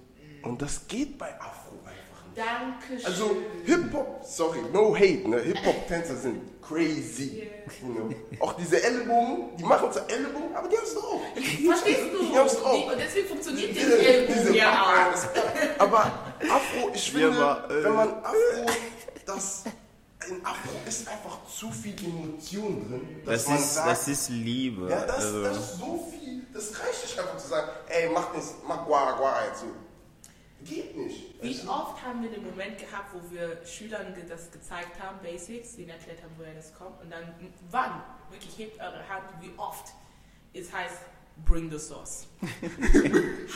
Und 0.49 0.61
das 0.63 0.87
geht 0.89 1.19
bei 1.19 1.35
Afro 1.41 1.73
einfach 1.85 2.25
nicht. 2.27 2.39
Dankeschön. 2.39 3.07
Also 3.07 3.37
Hip-Hop, 3.65 4.25
sorry, 4.25 4.61
no 4.73 4.95
hate, 4.95 5.29
ne? 5.29 5.39
Hip-Hop-Tänzer 5.41 6.17
sind 6.17 6.41
crazy. 6.63 7.49
You 7.83 7.93
know? 7.95 8.09
Auch 8.41 8.55
diese 8.55 8.83
Ellenbogen, 8.83 9.57
die 9.57 9.65
machen 9.65 9.93
zwar 9.93 10.09
Ellenbogen, 10.11 10.55
aber 10.55 10.69
die 10.69 10.77
haben 10.77 10.85
es 10.85 10.95
drauf. 10.95 11.21
Verstehst 11.35 12.01
du? 12.13 12.25
Die 12.27 12.37
haben 12.39 12.47
es 12.47 12.57
drauf. 12.57 12.75
Die- 12.87 12.93
Und 12.93 12.99
deswegen 13.01 13.29
funktioniert 13.29 13.71
Diese- 13.71 13.87
diese 13.87 14.07
Ellbogen 14.07 14.43
diese- 14.43 14.57
ja 14.57 14.83
auch. 14.83 15.81
Aber 15.81 15.99
Afro, 16.41 16.91
ich 16.95 17.13
Ja, 17.13 17.21
finde, 17.21 17.45
aber, 17.45 17.71
äh, 17.75 17.85
wenn 17.85 17.95
man 17.95 18.09
Afro, 18.25 18.67
das, 19.27 19.65
in 20.29 20.45
Afro 20.45 20.71
ist 20.87 21.09
einfach 21.09 21.39
zu 21.47 21.71
viel 21.71 21.95
Emotion 22.05 22.89
drin, 22.89 23.23
dass 23.25 23.45
Das 23.45 23.49
man 23.49 23.59
ist, 23.59 23.75
sagt, 23.75 23.89
das 23.89 24.09
ist 24.09 24.29
Liebe. 24.31 24.91
ja, 24.91 25.05
das, 25.07 25.17
also, 25.17 25.43
das 25.45 25.57
ist 25.59 25.79
so 25.79 26.11
viel, 26.11 26.43
das 26.53 26.79
reicht 26.81 27.03
nicht 27.05 27.19
einfach 27.19 27.37
zu 27.39 27.49
sagen, 27.49 27.71
ey, 27.89 28.11
mach 28.11 28.33
das, 28.35 28.55
mach 28.67 28.85
Guara 28.87 29.17
Guara 29.17 29.47
jetzt 29.47 29.61
so. 29.61 29.67
Geht 30.63 30.95
nicht. 30.95 31.43
Wie 31.43 31.59
oft 31.67 32.05
haben 32.05 32.23
wir 32.23 32.31
den 32.31 32.45
Moment 32.45 32.77
gehabt, 32.79 33.15
wo 33.15 33.31
wir 33.35 33.65
Schülern 33.65 34.15
das 34.29 34.51
gezeigt 34.51 35.01
haben, 35.03 35.19
Basics, 35.23 35.77
denen 35.77 35.89
erklärt 35.89 36.23
haben, 36.23 36.35
woher 36.37 36.55
das 36.55 36.75
kommt, 36.75 37.01
und 37.01 37.11
dann, 37.11 37.35
wann, 37.71 38.03
wirklich 38.31 38.59
hebt 38.59 38.79
eure 38.79 39.09
Hand, 39.09 39.25
wie 39.41 39.53
oft 39.57 39.87
es 40.53 40.71
heißt, 40.71 40.97
bring 41.45 41.71
the 41.71 41.79
sauce. 41.79 42.27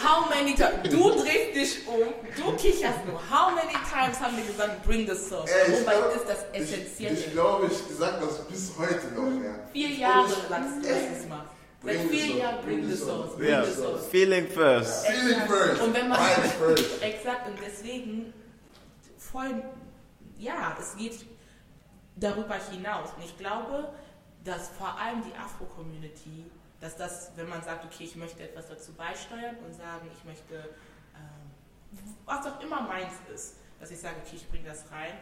How 0.02 0.28
many 0.28 0.54
times, 0.54 0.88
du 0.90 1.10
drehst 1.10 1.54
dich 1.54 1.88
um, 1.88 2.12
du 2.36 2.52
kicherst 2.56 3.06
nur, 3.06 3.18
how 3.30 3.54
many 3.54 3.72
times 3.72 4.18
haben 4.20 4.36
wir 4.36 4.44
gesagt, 4.44 4.84
bring 4.84 5.06
the 5.06 5.14
sauce? 5.14 5.50
Ey, 5.50 5.72
ich 5.74 5.80
Wobei 5.80 5.96
glaub- 5.96 6.14
ist 6.16 6.28
das 6.28 6.44
Ich, 6.52 6.60
Essentielle. 6.72 7.14
ich 7.18 7.32
glaube, 7.32 7.66
ich 7.66 7.96
sag 7.96 8.20
das 8.20 8.44
bis 8.46 8.72
heute 8.78 9.06
noch, 9.14 9.42
ja. 9.42 9.54
Vier 9.72 9.88
Jahre 9.90 10.26
ich- 10.26 10.34
sagst 10.48 10.76
du 10.82 10.88
letztes 10.88 11.28
Mal. 11.28 11.44
Seit 11.82 11.96
Bring 11.98 12.08
the 12.10 12.16
vier 12.16 12.26
sauce, 12.28 12.38
Jahren 12.40 12.64
bring 12.64 12.88
the 12.88 12.96
sauce, 12.96 13.36
bring 13.36 13.48
ja, 13.50 13.64
the 13.64 13.72
sauce. 13.72 14.06
feeling 14.10 14.48
first. 14.48 15.06
Feeling 15.06 15.40
first. 15.46 15.82
Und 15.82 15.94
wenn 15.94 16.08
man 16.08 16.18
first. 16.58 17.02
exakt 17.02 17.46
und 17.48 17.58
deswegen 17.64 18.32
voll 19.18 19.62
ja, 20.38 20.76
es 20.80 20.96
geht 20.96 21.24
darüber 22.16 22.54
hinaus. 22.70 23.10
Und 23.16 23.24
ich 23.24 23.36
glaube, 23.38 23.92
dass 24.44 24.68
vor 24.78 24.98
allem 24.98 25.22
die 25.24 25.34
Afro-Community, 25.36 26.46
dass 26.80 26.96
das, 26.96 27.32
wenn 27.36 27.48
man 27.48 27.62
sagt, 27.62 27.84
okay, 27.84 28.04
ich 28.04 28.16
möchte 28.16 28.42
etwas 28.42 28.68
dazu 28.68 28.92
beisteuern 28.92 29.56
und 29.64 29.74
sagen, 29.74 30.08
ich 30.12 30.24
möchte, 30.24 30.54
ähm, 31.14 32.00
was 32.24 32.46
auch 32.46 32.60
immer 32.60 32.82
meins 32.82 33.12
ist, 33.32 33.56
dass 33.80 33.90
ich 33.90 33.98
sage, 33.98 34.16
okay, 34.24 34.36
ich 34.36 34.48
bringe 34.48 34.64
das 34.64 34.90
rein, 34.90 35.14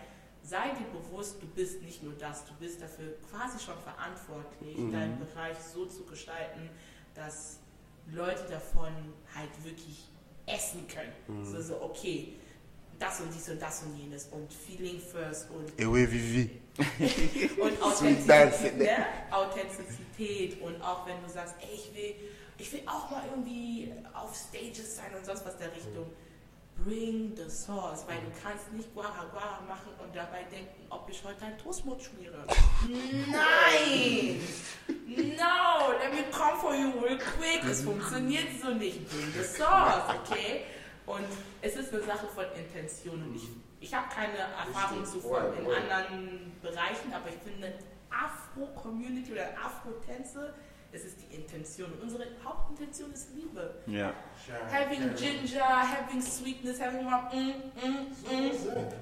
sei 0.42 0.70
dir 0.70 0.86
bewusst, 0.98 1.40
du 1.40 1.46
bist 1.46 1.82
nicht 1.82 2.02
nur 2.02 2.14
das, 2.14 2.44
du 2.46 2.54
bist 2.54 2.82
dafür 2.82 3.14
quasi 3.30 3.58
schon 3.58 3.78
verantwortlich, 3.78 4.76
deinen 4.90 5.18
Bereich 5.18 5.56
so 5.58 5.86
zu 5.86 6.04
gestalten, 6.04 6.68
dass 7.14 7.58
Leute 8.10 8.42
davon 8.50 8.92
halt 9.34 9.50
wirklich 9.64 10.08
essen 10.46 10.86
können. 10.88 11.44
So, 11.44 11.60
so, 11.60 11.82
okay, 11.82 12.34
das 12.98 13.20
und 13.20 13.34
dies 13.34 13.48
und 13.48 13.60
das 13.60 13.82
und 13.82 13.96
jenes 13.96 14.26
und 14.26 14.52
Feeling 14.52 15.00
first 15.00 15.50
und, 15.50 15.78
Ewe 15.78 16.10
Vivi. 16.10 16.61
und. 17.60 17.82
Authentizität, 17.82 18.78
ne? 18.78 19.06
Authentizität 19.30 20.60
und 20.62 20.80
auch 20.82 21.06
wenn 21.06 21.22
du 21.22 21.28
sagst, 21.28 21.54
ey, 21.60 21.74
ich 21.74 21.94
will, 21.94 22.14
ich 22.58 22.72
will 22.72 22.82
auch 22.86 23.10
mal 23.10 23.22
irgendwie 23.30 23.92
auf 24.14 24.34
Stages 24.34 24.96
sein 24.96 25.14
und 25.16 25.24
sonst 25.24 25.44
was 25.44 25.56
der 25.58 25.72
Richtung. 25.72 26.06
Bring 26.84 27.36
the 27.36 27.48
sauce, 27.48 28.04
weil 28.08 28.16
du 28.16 28.32
kannst 28.42 28.72
nicht 28.72 28.92
Guara 28.94 29.24
Guara 29.30 29.60
machen 29.68 29.92
und 30.02 30.16
dabei 30.16 30.42
denken, 30.44 30.86
ob 30.90 31.08
ich 31.08 31.22
heute 31.22 31.44
ein 31.44 31.56
Toastbrot 31.58 32.02
schmiere. 32.02 32.44
Nein! 32.88 34.40
No, 34.88 35.92
let 36.00 36.12
me 36.12 36.24
come 36.32 36.58
for 36.58 36.74
you 36.74 36.90
real 36.98 37.18
quick. 37.18 37.62
Es 37.70 37.82
funktioniert 37.82 38.48
so 38.60 38.70
nicht. 38.70 39.08
Bring 39.08 39.32
the 39.32 39.44
sauce, 39.44 40.14
okay? 40.24 40.64
Und 41.12 41.26
es 41.60 41.76
ist 41.76 41.92
eine 41.92 42.02
Sache 42.02 42.26
von 42.26 42.44
Intention. 42.56 43.22
Und 43.22 43.36
ich, 43.36 43.48
ich 43.80 43.94
habe 43.94 44.06
keine 44.08 44.38
Erfahrung 44.38 45.04
zuvor 45.04 45.52
in 45.58 45.66
anderen 45.66 46.52
Bereichen, 46.62 47.12
aber 47.12 47.28
ich 47.28 47.36
finde, 47.44 47.74
Afro-Community 48.10 49.32
oder 49.32 49.48
Afro-Tänze, 49.62 50.54
es 50.90 51.04
ist 51.04 51.18
die 51.20 51.34
Intention. 51.34 51.92
Und 51.92 52.02
unsere 52.02 52.24
Hauptintention 52.42 53.12
ist 53.12 53.28
Liebe. 53.34 53.74
Ja. 53.86 54.14
Having 54.70 55.14
ginger, 55.14 55.62
having 55.62 56.22
sweetness, 56.22 56.80
having 56.80 57.04
mm, 57.04 57.08
mm, 57.08 58.08
mm. 58.30 58.52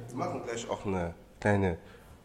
Wir 0.09 0.17
machen 0.17 0.43
gleich 0.45 0.69
auch 0.69 0.85
eine 0.85 1.15
kleine 1.39 1.79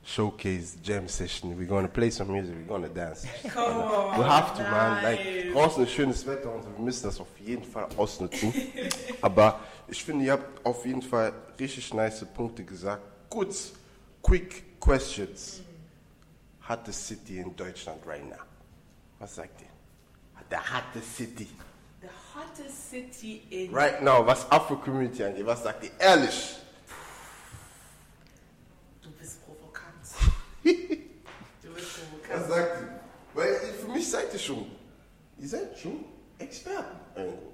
Showcase 0.06 0.78
Jam 0.84 1.08
Session. 1.08 1.58
We're 1.58 1.66
gonna 1.66 1.88
play 1.88 2.12
some 2.12 2.32
music, 2.32 2.56
we're 2.56 2.68
gonna 2.68 2.90
dance. 2.90 3.26
Come 3.48 3.64
on. 3.64 4.20
We 4.20 4.24
have 4.24 4.56
to, 4.56 4.62
man. 4.62 5.04
Like, 5.04 5.20
ist 5.80 5.92
schönes 5.92 6.26
Wetter 6.28 6.54
und 6.54 6.64
wir 6.64 6.86
müssen 6.86 7.06
das 7.06 7.20
auf 7.20 7.40
jeden 7.44 7.64
Fall 7.64 7.88
ausnutzen. 7.98 8.54
Aber 9.22 9.60
ich 9.88 10.04
finde, 10.04 10.26
ihr 10.26 10.34
habt 10.34 10.64
auf 10.64 10.86
jeden 10.86 11.02
Fall 11.02 11.34
richtig 11.60 11.92
nice 11.94 12.24
Punkte 12.24 12.64
gesagt. 12.64 13.02
Gut, 13.32 13.56
quick 14.22 14.80
questions. 14.80 15.62
the 16.86 16.94
city 16.94 17.40
in 17.40 17.56
Deutschland 17.56 18.00
right 18.06 18.28
now? 18.30 18.44
Was 19.20 19.36
sagt 19.36 19.62
ihr? 19.62 19.68
The 20.50 20.58
hottest 20.58 21.16
city. 21.16 21.48
The 22.02 22.10
hottest 22.34 22.92
city 22.92 23.42
in 23.50 23.72
Right 23.72 24.04
now, 24.04 24.22
was 24.22 24.46
Afro-Community 24.52 25.24
angeht, 25.24 25.46
was 25.46 25.64
sagt 25.64 25.84
ihr? 25.84 25.92
Ehrlich. 26.00 26.58
Was 32.36 32.48
sagt 32.48 32.82
ihr? 32.82 32.90
Weil 33.34 33.56
für 33.82 33.88
mich 33.92 34.10
seid 34.10 34.32
ihr 34.34 34.40
schon, 34.40 34.66
ihr 35.40 35.48
seid 35.48 35.78
schon 35.78 36.06
Experten. 36.40 36.98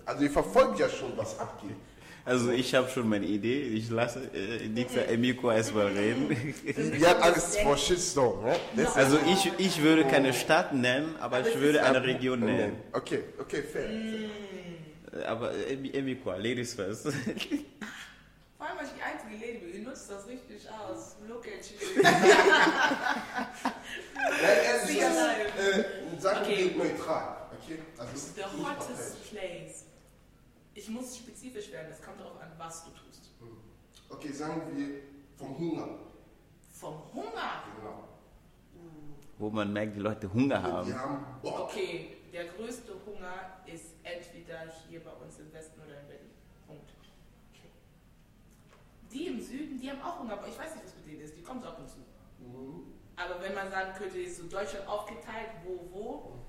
Also 0.06 0.24
ihr 0.24 0.32
verfolgt 0.32 0.80
ja 0.80 0.90
schon, 0.90 1.16
was 1.18 1.38
abgeht. 1.40 1.76
Also 2.24 2.52
ich 2.52 2.74
habe 2.76 2.88
schon 2.90 3.10
meine 3.10 3.26
Idee. 3.26 3.62
Ich 3.64 3.90
lasse 3.90 4.20
äh, 4.34 4.68
Dixer 4.68 5.08
Emiko 5.10 5.50
erstmal 5.52 5.88
reden. 5.88 6.30
Die 6.66 7.06
hat 7.08 7.20
Angst 7.24 7.60
vor 7.62 7.76
Shitstorm, 7.78 8.44
ne? 8.46 8.56
Das 8.76 8.96
Also 8.96 9.18
ich, 9.28 9.52
ich 9.58 9.82
würde 9.82 10.06
keine 10.06 10.32
Stadt 10.34 10.72
nennen, 10.74 11.16
aber 11.20 11.38
Aber 11.38 11.48
ich 11.50 11.60
würde 11.60 11.84
eine 11.84 12.04
Region 12.04 12.42
nennen. 12.42 12.78
Okay, 12.94 13.24
okay, 13.40 13.64
fair. 13.64 13.90
Äh, 13.90 15.26
Aber 15.26 15.52
Emi- 15.52 15.94
Emiko, 15.96 16.32
Ladies 16.32 16.76
first. 16.76 17.04
Vor 17.06 17.12
allem, 17.14 18.78
weil 18.78 18.86
ich 18.86 18.92
die 18.96 19.02
einzige 19.02 19.44
Lady 19.44 19.58
bin. 19.66 19.82
Ihr 19.82 19.88
nutzt 19.88 20.12
das 20.12 20.28
richtig 20.28 20.62
aus. 20.70 21.16
Look 21.28 21.46
at 21.48 21.66
you. 21.72 22.04
Nein, 24.42 24.58
das 24.66 24.90
ist, 24.90 24.98
äh, 24.98 26.20
sagen 26.20 26.40
Okay. 26.42 26.76
wir 26.76 26.84
neutral. 26.84 27.38
Okay? 27.62 27.80
Also, 27.98 28.12
es 28.14 28.24
ist 28.24 28.36
The 28.36 28.42
nicht 28.42 28.70
hottest 28.70 29.30
place. 29.30 29.86
Ich 30.74 30.90
muss 30.90 31.18
spezifisch 31.18 31.72
werden. 31.72 31.92
Es 31.92 32.02
kommt 32.02 32.20
darauf 32.20 32.40
an, 32.42 32.52
was 32.58 32.86
du 32.86 32.92
tust. 32.92 33.30
Okay, 34.10 34.32
sagen 34.32 34.62
wir 34.76 35.02
vom 35.38 35.58
Hunger. 35.58 35.88
Vom 36.74 36.96
Hunger. 37.14 37.64
Genau. 37.78 38.08
Wo 39.38 39.50
man 39.50 39.74
merkt, 39.74 39.96
die 39.96 40.00
Leute 40.00 40.32
Hunger 40.32 40.62
haben. 40.62 40.88
Wir 40.88 41.00
haben 41.00 41.26
Bock. 41.42 41.60
Okay, 41.62 42.18
der 42.32 42.46
größte 42.46 42.94
Hunger 43.06 43.58
ist 43.66 43.86
entweder 44.04 44.72
hier 44.90 45.04
bei 45.04 45.12
uns 45.12 45.40
im 45.40 45.52
Westen 45.54 45.80
oder 45.82 46.00
in 46.02 46.08
Berlin. 46.08 46.30
Punkt. 46.68 46.90
Okay. 47.52 47.70
Die 49.12 49.28
im 49.28 49.42
Süden, 49.42 49.80
die 49.80 49.90
haben 49.90 50.02
auch 50.02 50.20
Hunger, 50.20 50.34
aber 50.34 50.48
ich 50.48 50.58
weiß 50.58 50.76
nicht, 50.76 50.86
was 50.86 50.96
mit 50.96 51.08
denen 51.08 51.22
ist. 51.22 51.36
Die 51.36 51.42
kommen 51.42 51.62
so 51.62 51.68
ab 51.68 51.80
und 51.80 51.90
zu. 51.90 51.98
Mhm. 52.40 52.94
Aber 53.24 53.42
wenn 53.42 53.54
man 53.54 53.70
sagen 53.70 53.94
könnte, 53.98 54.20
ist 54.20 54.38
so 54.38 54.44
Deutschland 54.44 54.88
aufgeteilt, 54.88 55.50
wo, 55.64 55.88
wo, 55.92 56.40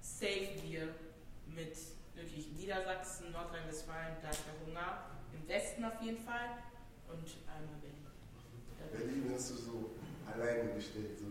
safe 0.00 0.50
wir 0.62 0.94
mit 1.46 1.76
wirklich 2.14 2.52
Niedersachsen, 2.52 3.32
Nordrhein-Westfalen, 3.32 4.16
da 4.22 4.30
ist 4.30 4.42
der 4.46 4.66
Hunger. 4.66 5.06
Im 5.32 5.48
Westen 5.48 5.84
auf 5.84 6.00
jeden 6.00 6.22
Fall 6.24 6.58
und 7.08 7.24
einmal 7.48 7.76
Berlin. 7.80 8.06
Berlin 8.92 9.32
hast 9.34 9.50
du 9.50 9.54
so 9.54 9.90
alleine 10.32 10.74
gestellt. 10.74 11.18
So. 11.18 11.26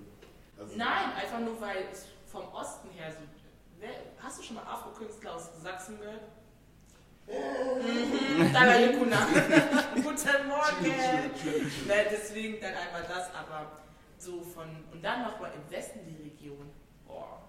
Also, 0.61 0.75
Nein, 0.75 1.13
einfach 1.15 1.39
nur 1.39 1.59
weil 1.61 1.85
es 1.91 2.07
vom 2.31 2.47
Osten 2.53 2.89
her 2.89 3.11
so. 3.11 3.19
Hast 4.21 4.39
du 4.39 4.43
schon 4.43 4.57
mal 4.57 4.63
Afro-Künstler 4.63 5.35
aus 5.35 5.49
Sachsen 5.61 5.97
gehört? 5.97 6.21
Mhm, 7.27 8.53
Dalai 8.53 8.89
Kuna. 8.95 9.25
Guten 9.95 10.47
Morgen. 10.47 10.87
Ne, 11.87 12.05
deswegen 12.11 12.61
dann 12.61 12.73
einmal 12.75 13.03
das, 13.07 13.33
aber 13.33 13.71
so 14.22 14.41
von. 14.41 14.69
Und 14.91 15.03
dann 15.03 15.24
nochmal 15.24 15.51
im 15.55 15.72
Westen 15.72 15.99
die 16.05 16.22
Region. 16.30 16.69
Boah, 17.07 17.41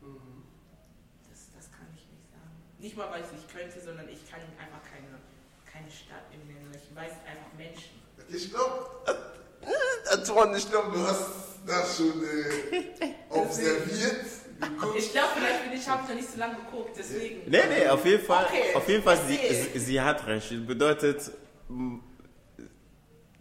Mhm. 0.00 0.44
das, 1.28 1.48
das 1.56 1.70
kann 1.72 1.86
ich 1.96 2.06
nicht 2.06 2.30
sagen. 2.30 2.50
Nicht 2.78 2.96
mal, 2.96 3.10
weil 3.10 3.20
ich 3.20 3.26
es 3.26 3.32
nicht 3.32 3.48
könnte, 3.52 3.80
sondern 3.80 4.08
ich 4.08 4.28
kann 4.30 4.40
einfach 4.58 4.82
keine, 4.88 5.18
keine 5.70 5.90
Stadt 5.90 6.22
im 6.32 6.46
nennen. 6.46 6.70
Ich 6.74 6.94
weiß 6.94 7.12
einfach 7.26 7.52
Menschen. 7.56 7.96
Ich 8.28 8.50
glaube, 8.50 8.88
Antoine, 10.12 10.56
ich 10.56 10.70
glaube, 10.70 10.92
du 10.92 11.06
hast 11.06 11.26
das 11.66 11.96
schon 11.96 12.22
äh, 12.22 13.14
observiert. 13.30 14.24
geguckt. 14.60 14.96
Ich 14.98 15.10
glaube, 15.12 15.28
vielleicht 15.34 15.62
bin 15.64 15.72
ich, 15.78 15.88
habe 15.88 16.02
ich 16.04 16.08
noch 16.08 16.14
nicht 16.16 16.30
so 16.30 16.38
lange 16.38 16.54
geguckt, 16.56 16.96
deswegen. 16.96 17.50
Nee, 17.50 17.66
nee, 17.68 17.88
auf 17.88 18.04
jeden 18.04 18.24
Fall. 18.24 18.44
Okay, 18.46 18.74
auf 18.74 18.88
jeden 18.88 19.02
Fall, 19.02 19.16
sie, 19.26 19.36
sie, 19.36 19.78
sie 19.78 20.00
hat 20.00 20.24
recht. 20.26 20.50
Das 20.52 20.66
bedeutet, 20.66 21.30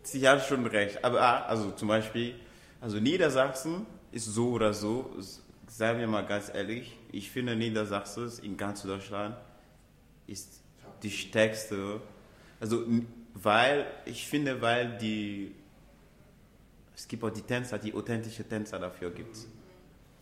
sie 0.07 0.27
hat 0.27 0.45
schon 0.45 0.65
recht. 0.65 1.03
Aber 1.03 1.21
ah, 1.21 1.45
also 1.45 1.71
zum 1.71 1.87
Beispiel, 1.87 2.35
also 2.81 2.99
Niedersachsen 2.99 3.85
ist 4.11 4.25
so 4.25 4.49
oder 4.51 4.73
so, 4.73 5.13
s- 5.19 5.41
sagen 5.67 5.99
wir 5.99 6.07
mal 6.07 6.25
ganz 6.25 6.51
ehrlich, 6.53 6.95
ich 7.11 7.29
finde 7.31 7.55
Niedersachsen 7.55 8.31
in 8.43 8.57
ganz 8.57 8.83
Deutschland 8.83 9.35
ist 10.27 10.61
die 11.03 11.11
stärkste. 11.11 12.01
Also 12.59 12.83
weil, 13.33 13.85
ich 14.05 14.27
finde, 14.27 14.61
weil 14.61 14.97
die, 14.97 15.53
es 16.95 17.07
gibt 17.07 17.23
auch 17.23 17.29
die 17.29 17.41
Tänzer, 17.41 17.77
die 17.77 17.93
authentische 17.93 18.43
Tänzer 18.47 18.79
dafür 18.79 19.11
gibt. 19.11 19.35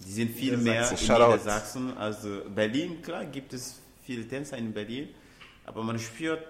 Die 0.05 0.11
sind 0.11 0.31
viel 0.31 0.53
mehr 0.63 0.84
in 0.91 0.97
Niedersachsen. 1.38 1.97
Also 1.97 2.41
Berlin, 2.53 3.01
klar 3.01 3.25
gibt 3.25 3.53
es 3.53 3.79
viele 4.03 4.27
Tänzer 4.27 4.57
in 4.57 4.73
Berlin, 4.73 5.09
aber 5.65 5.84
man 5.84 5.97
spürt, 5.99 6.47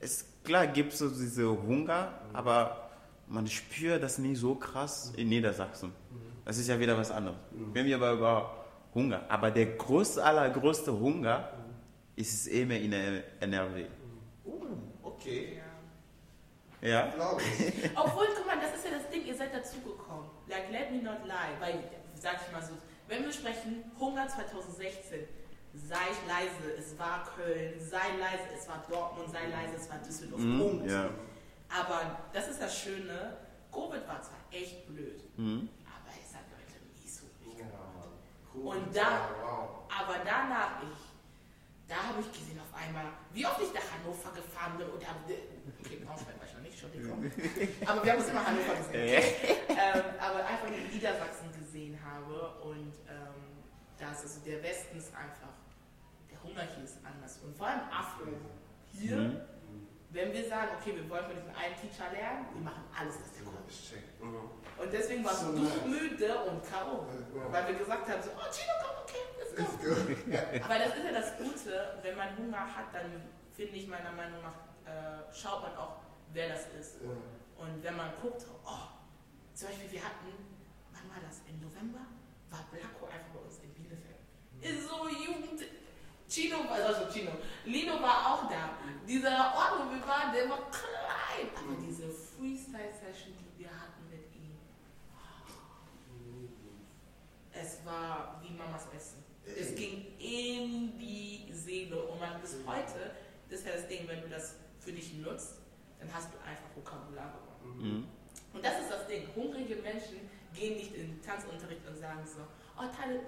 es, 0.00 0.24
klar 0.46 0.66
gibt 0.68 0.92
es 0.94 1.00
so 1.00 1.08
diese 1.10 1.46
Hunger, 1.50 2.12
aber 2.32 2.90
man 3.28 3.46
spürt 3.46 4.02
das 4.02 4.18
nicht 4.18 4.38
so 4.40 4.54
krass 4.54 5.12
in 5.16 5.28
Niedersachsen. 5.28 5.92
Das 6.44 6.56
ist 6.58 6.68
ja 6.68 6.78
wieder 6.78 6.96
was 6.96 7.10
anderes. 7.10 7.36
Wenn 7.72 7.84
wir 7.86 7.96
aber 7.96 8.12
über 8.12 8.64
Hunger, 8.94 9.24
aber 9.28 9.50
der 9.50 9.66
größte, 9.66 10.24
allergrößte 10.24 10.92
Hunger 10.98 11.50
ist 12.14 12.32
es 12.32 12.46
immer 12.46 12.74
in 12.76 12.92
der 12.92 13.24
NRW. 13.40 13.84
Okay, 15.02 15.60
Ja. 16.80 16.88
Ja? 16.88 17.08
glaube 17.14 17.42
ich. 17.42 17.90
Obwohl, 17.96 18.26
guck 18.36 18.46
mal, 18.46 18.56
das 18.60 18.76
ist 18.76 18.84
ja 18.84 18.96
das 18.98 19.10
Ding, 19.10 19.26
ihr 19.26 19.34
seid 19.34 19.52
dazugekommen. 19.52 20.26
Like, 20.48 20.70
let 20.70 20.92
me 20.92 21.02
not 21.02 21.24
lie. 21.24 21.54
Weil, 21.58 21.80
sag 22.14 22.36
ich 22.46 22.52
mal 22.52 22.62
so, 22.62 22.72
wenn 23.08 23.24
wir 23.24 23.32
sprechen, 23.32 23.82
Hunger 23.98 24.28
2016, 24.28 25.20
sei 25.74 26.08
leise, 26.26 26.76
es 26.78 26.98
war 26.98 27.24
Köln, 27.36 27.74
sei 27.80 28.16
leise, 28.18 28.44
es 28.56 28.68
war 28.68 28.84
Dortmund, 28.88 29.30
sei 29.30 29.46
leise, 29.48 29.76
es 29.76 29.88
war 29.90 29.98
Düsseldorf. 29.98 30.40
Mhm, 30.40 30.58
Punkt. 30.58 30.90
ja. 30.90 31.10
Aber 31.68 32.18
das 32.32 32.48
ist 32.48 32.60
das 32.62 32.78
Schöne, 32.78 33.36
Covid 33.72 34.06
war 34.06 34.22
zwar 34.22 34.38
echt 34.50 34.86
blöd, 34.86 35.20
Mhm. 35.36 35.68
aber 35.84 36.10
es 36.22 36.34
hat 36.34 36.44
Leute 36.50 36.78
mies 36.94 37.16
so 37.20 37.26
Mann. 37.44 37.68
Cool. 38.54 38.76
Und 38.76 38.96
da-. 38.96 39.28
Aber 40.00 40.16
danach, 40.24 40.82
ich, 40.82 40.98
da 41.88 41.96
habe 41.96 42.20
ich 42.20 42.30
gesehen 42.32 42.60
auf 42.60 42.72
einmal, 42.78 43.06
wie 43.32 43.44
oft 43.46 43.60
ich 43.60 43.72
nach 43.74 43.82
Hannover 43.92 44.30
gefahren 44.34 44.78
bin 44.78 44.88
und 44.88 45.06
habe, 45.06 45.18
okay, 45.84 45.96
Braunschweig 46.04 46.38
war 46.38 46.46
ich 46.46 46.54
noch 46.54 46.60
nicht, 46.62 46.72
Entschuldigung, 46.82 47.30
aber 47.86 48.04
wir 48.04 48.12
haben 48.12 48.18
uns 48.20 48.28
immer 48.28 48.46
Hannover 48.46 48.74
gesehen. 48.76 49.22
ähm, 49.70 50.02
aber 50.20 50.46
einfach 50.46 50.68
nur 50.68 50.78
Niedersachsen 50.92 51.50
gesehen 51.58 51.98
habe 52.04 52.54
und 52.62 52.92
das 53.98 54.24
ist, 54.24 54.46
der 54.46 54.62
Westen 54.62 54.98
ist 54.98 55.14
einfach, 55.14 55.54
der 56.30 56.42
Hunger 56.42 56.62
hier 56.74 56.84
ist 56.84 56.98
anders 57.04 57.38
und 57.44 57.56
vor 57.56 57.66
allem 57.68 57.80
Afro 57.90 58.24
hier, 58.92 59.16
Mhm. 59.16 59.40
wenn 60.10 60.32
wir 60.32 60.48
sagen, 60.48 60.70
okay, 60.80 60.94
wir 60.96 61.08
wollen 61.10 61.24
von 61.26 61.34
diesem 61.34 61.50
einen 61.50 61.76
Teacher 61.76 62.10
lernen, 62.12 62.46
wir 62.54 62.62
machen 62.62 62.84
alles, 62.98 63.16
was 63.20 63.32
der 63.32 63.44
kommt. 63.44 63.70
Mhm. 64.20 64.50
Und 64.78 64.92
deswegen 64.92 65.24
war 65.24 65.34
So 65.34 65.52
nice. 65.52 65.84
müde 65.86 66.38
und 66.44 66.62
K.O., 66.64 67.06
weil 67.50 67.66
wir 67.68 67.74
gesagt 67.74 68.08
haben, 68.08 68.22
so, 68.22 68.30
oh, 68.30 68.48
Chino, 68.52 68.72
komm, 68.80 68.96
okay, 69.02 69.24
let's 69.38 69.56
go. 69.56 69.62
Let's 70.10 70.24
go. 70.60 70.64
Aber 70.64 70.78
das 70.78 70.96
ist 70.96 71.04
ja 71.04 71.12
das 71.12 71.36
Gute, 71.38 71.98
wenn 72.02 72.16
man 72.16 72.36
Hunger 72.36 72.60
hat, 72.76 72.92
dann 72.94 73.10
finde 73.52 73.76
ich 73.76 73.88
meiner 73.88 74.12
Meinung 74.12 74.40
nach, 74.42 74.56
äh, 74.86 75.32
schaut 75.34 75.62
man 75.62 75.76
auch, 75.76 75.96
wer 76.32 76.48
das 76.50 76.66
ist. 76.78 76.96
Und 77.56 77.82
wenn 77.82 77.96
man 77.96 78.10
guckt, 78.22 78.44
oh, 78.64 78.70
zum 79.54 79.68
Beispiel, 79.68 79.92
wir 79.92 80.04
hatten, 80.04 80.28
wann 80.92 81.08
war 81.10 81.20
das? 81.26 81.40
Im 81.48 81.58
November 81.60 82.00
war 82.50 82.60
Blacko 82.70 83.06
einfach 83.06 83.32
bei 83.34 83.40
uns 83.40 83.58
so 84.74 85.08
Jugend. 85.08 85.62
Chino, 86.28 86.56
also 86.68 87.06
Chino, 87.12 87.30
Lino 87.64 88.02
war 88.02 88.32
auch 88.32 88.50
da. 88.50 88.70
Dieser 89.06 89.54
Ort, 89.54 89.78
wo 89.78 89.94
wir 89.94 90.06
waren, 90.06 90.32
der 90.34 90.50
war 90.50 90.70
klein. 90.70 91.48
Aber 91.54 91.76
diese 91.80 92.08
Freestyle-Session, 92.08 93.34
die 93.38 93.62
wir 93.62 93.70
hatten 93.70 94.02
mit 94.10 94.34
ihm, 94.34 94.58
es 97.52 97.84
war 97.84 98.40
wie 98.42 98.52
Mamas 98.54 98.86
Essen. 98.94 99.24
Es 99.44 99.74
ging 99.76 100.06
in 100.18 100.98
die 100.98 101.48
Seele 101.52 102.02
und 102.02 102.18
man 102.18 102.40
bis 102.40 102.56
heute, 102.66 103.14
das 103.48 103.60
ist 103.60 103.66
ja 103.66 103.72
das 103.74 103.86
Ding, 103.86 104.08
wenn 104.08 104.20
du 104.22 104.28
das 104.28 104.56
für 104.80 104.92
dich 104.92 105.14
nutzt, 105.14 105.58
dann 106.00 106.12
hast 106.12 106.34
du 106.34 106.38
einfach 106.38 106.66
Vokabular 106.74 107.32
gewonnen. 107.32 107.98
Mhm. 107.98 108.08
Und 108.52 108.64
das 108.64 108.80
ist 108.80 108.90
das 108.90 109.06
Ding. 109.06 109.28
Hungrige 109.36 109.76
Menschen 109.76 110.28
gehen 110.52 110.76
nicht 110.76 110.94
in 110.94 111.12
den 111.12 111.22
Tanzunterricht 111.22 111.86
und 111.86 111.96
sagen 111.96 112.26
so, 112.26 112.42
oh 112.76 112.86
Tale, 112.96 113.20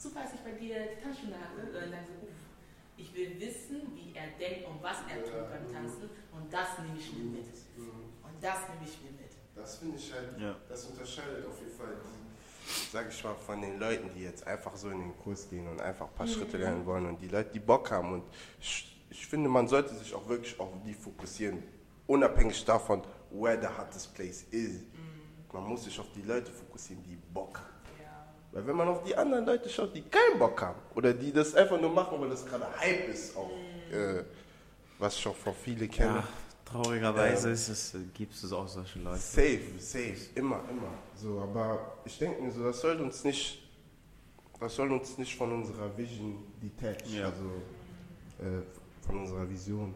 super, 0.00 0.22
dass 0.24 0.34
ich 0.34 0.40
bei 0.40 0.52
dir 0.52 0.96
die 0.96 1.02
Tanzstunde 1.02 1.36
hatte. 1.36 1.60
Sondern 1.70 1.90
sagen 1.90 2.06
so, 2.08 2.26
uff, 2.26 2.40
ich 2.96 3.14
will 3.14 3.38
wissen, 3.38 3.92
wie 3.94 4.14
er 4.16 4.28
denkt 4.38 4.66
und 4.68 4.82
was 4.82 4.98
er 5.08 5.22
tut 5.22 5.50
beim 5.50 5.72
Tanzen. 5.72 6.08
Und 6.32 6.52
das 6.52 6.78
nehme 6.78 6.98
ich 6.98 7.12
mir 7.12 7.24
mit. 7.24 7.54
Und 7.76 8.36
das 8.40 8.68
nehme 8.68 8.84
ich 8.84 8.96
mir 9.02 9.12
mit. 9.12 9.32
Das 9.54 9.76
finde 9.76 9.96
ich 9.98 10.12
halt, 10.12 10.40
Ja. 10.40 10.56
das 10.68 10.84
unterscheidet 10.86 11.46
auf 11.46 11.58
jeden 11.60 11.76
Fall 11.76 11.94
die, 12.00 12.90
sag 12.92 13.08
ich 13.08 13.22
mal, 13.24 13.34
von 13.34 13.60
den 13.60 13.78
Leuten, 13.78 14.08
die 14.14 14.22
jetzt 14.22 14.46
einfach 14.46 14.74
so 14.76 14.88
in 14.90 15.00
den 15.00 15.16
Kurs 15.18 15.48
gehen 15.50 15.66
und 15.68 15.80
einfach 15.80 16.06
ein 16.06 16.14
paar 16.14 16.26
Schritte 16.26 16.56
lernen 16.56 16.86
wollen 16.86 17.04
und 17.06 17.20
die 17.20 17.28
Leute, 17.28 17.50
die 17.52 17.60
Bock 17.60 17.90
haben. 17.90 18.12
Und 18.14 18.24
ich, 18.60 19.04
ich 19.10 19.26
finde, 19.26 19.48
man 19.50 19.68
sollte 19.68 19.94
sich 19.94 20.14
auch 20.14 20.26
wirklich 20.28 20.58
auf 20.58 20.68
die 20.86 20.94
fokussieren, 20.94 21.62
unabhängig 22.06 22.64
davon, 22.64 23.02
where 23.30 23.60
the 23.60 23.66
hottest 23.68 24.14
place 24.14 24.44
is. 24.50 24.82
Man 25.52 25.64
muss 25.64 25.84
sich 25.84 25.98
auf 25.98 26.06
die 26.14 26.22
Leute 26.22 26.50
fokussieren, 26.52 27.02
die 27.02 27.16
Bock 27.34 27.58
haben. 27.58 27.69
Weil 28.52 28.66
wenn 28.66 28.76
man 28.76 28.88
auf 28.88 29.02
die 29.04 29.14
anderen 29.16 29.46
Leute 29.46 29.68
schaut, 29.68 29.94
die 29.94 30.02
keinen 30.02 30.38
Bock 30.38 30.60
haben 30.60 30.78
oder 30.94 31.12
die 31.12 31.32
das 31.32 31.54
einfach 31.54 31.80
nur 31.80 31.90
machen, 31.90 32.20
weil 32.20 32.30
das 32.30 32.44
gerade 32.44 32.66
Hype 32.78 33.08
ist, 33.08 33.36
auch, 33.36 33.50
äh, 33.92 34.24
was 34.98 35.16
ich 35.16 35.26
auch 35.28 35.36
von 35.36 35.54
vielen 35.54 35.88
kenne. 35.90 36.16
Ja, 36.16 36.28
traurigerweise 36.64 37.50
ist 37.50 37.68
es, 37.68 37.94
gibt 38.12 38.34
es 38.34 38.52
auch 38.52 38.66
solche 38.66 38.98
Leute. 38.98 39.18
Safe, 39.18 39.60
safe, 39.78 40.16
immer, 40.34 40.60
immer. 40.68 40.92
So, 41.14 41.40
aber 41.40 41.96
ich 42.04 42.18
denke 42.18 42.42
mir 42.42 42.50
so, 42.50 42.64
das 42.64 42.80
soll 42.80 43.00
uns 43.00 43.22
nicht, 43.22 43.62
das 44.58 44.74
soll 44.74 44.90
uns 44.92 45.16
nicht 45.16 45.36
von 45.36 45.52
unserer 45.52 45.96
Vision 45.96 46.42
detach, 46.60 47.06
Ja. 47.08 47.26
also 47.26 47.44
äh, 48.40 48.62
von 49.06 49.20
unserer 49.20 49.48
Vision. 49.48 49.94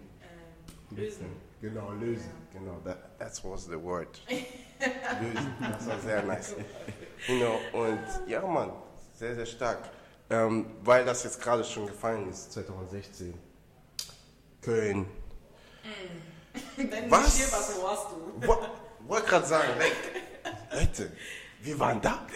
Ähm, 0.91 0.97
lösen. 0.97 1.27
Genau, 1.65 1.93
lösen. 1.93 2.31
Genau, 2.53 2.79
that, 2.85 3.19
that 3.19 3.43
was 3.43 3.65
the 3.65 3.83
word. 3.83 4.09
lösen, 4.29 5.55
das 5.73 5.87
war 5.87 5.99
sehr 5.99 6.23
nice. 6.23 6.55
Know, 7.27 7.59
und 7.73 8.01
ja, 8.29 8.43
Mann, 8.43 8.71
sehr, 9.15 9.35
sehr 9.35 9.47
stark. 9.47 9.79
Ähm, 10.29 10.67
weil 10.83 11.07
das 11.07 11.25
jetzt 11.25 11.41
gerade 11.41 11.65
schon 11.65 11.87
gefallen 11.87 12.29
ist, 12.29 12.53
2016. 12.53 13.33
Köln. 14.61 15.07
Wenn 16.77 17.11
Was? 17.11 17.25
nicht 17.25 17.37
hier 17.37 17.47
was, 17.47 17.83
warst 17.83 18.07
du? 18.11 18.47
Wo- 18.47 19.09
Wollte 19.09 19.27
gerade 19.27 19.47
sagen, 19.47 19.69
Leute, 20.75 21.13
wir 21.63 21.79
waren 21.79 21.99
da. 22.03 22.27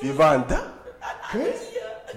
Wir 0.00 0.18
waren 0.18 0.48
da. 0.48 0.72
Köln? 1.30 1.54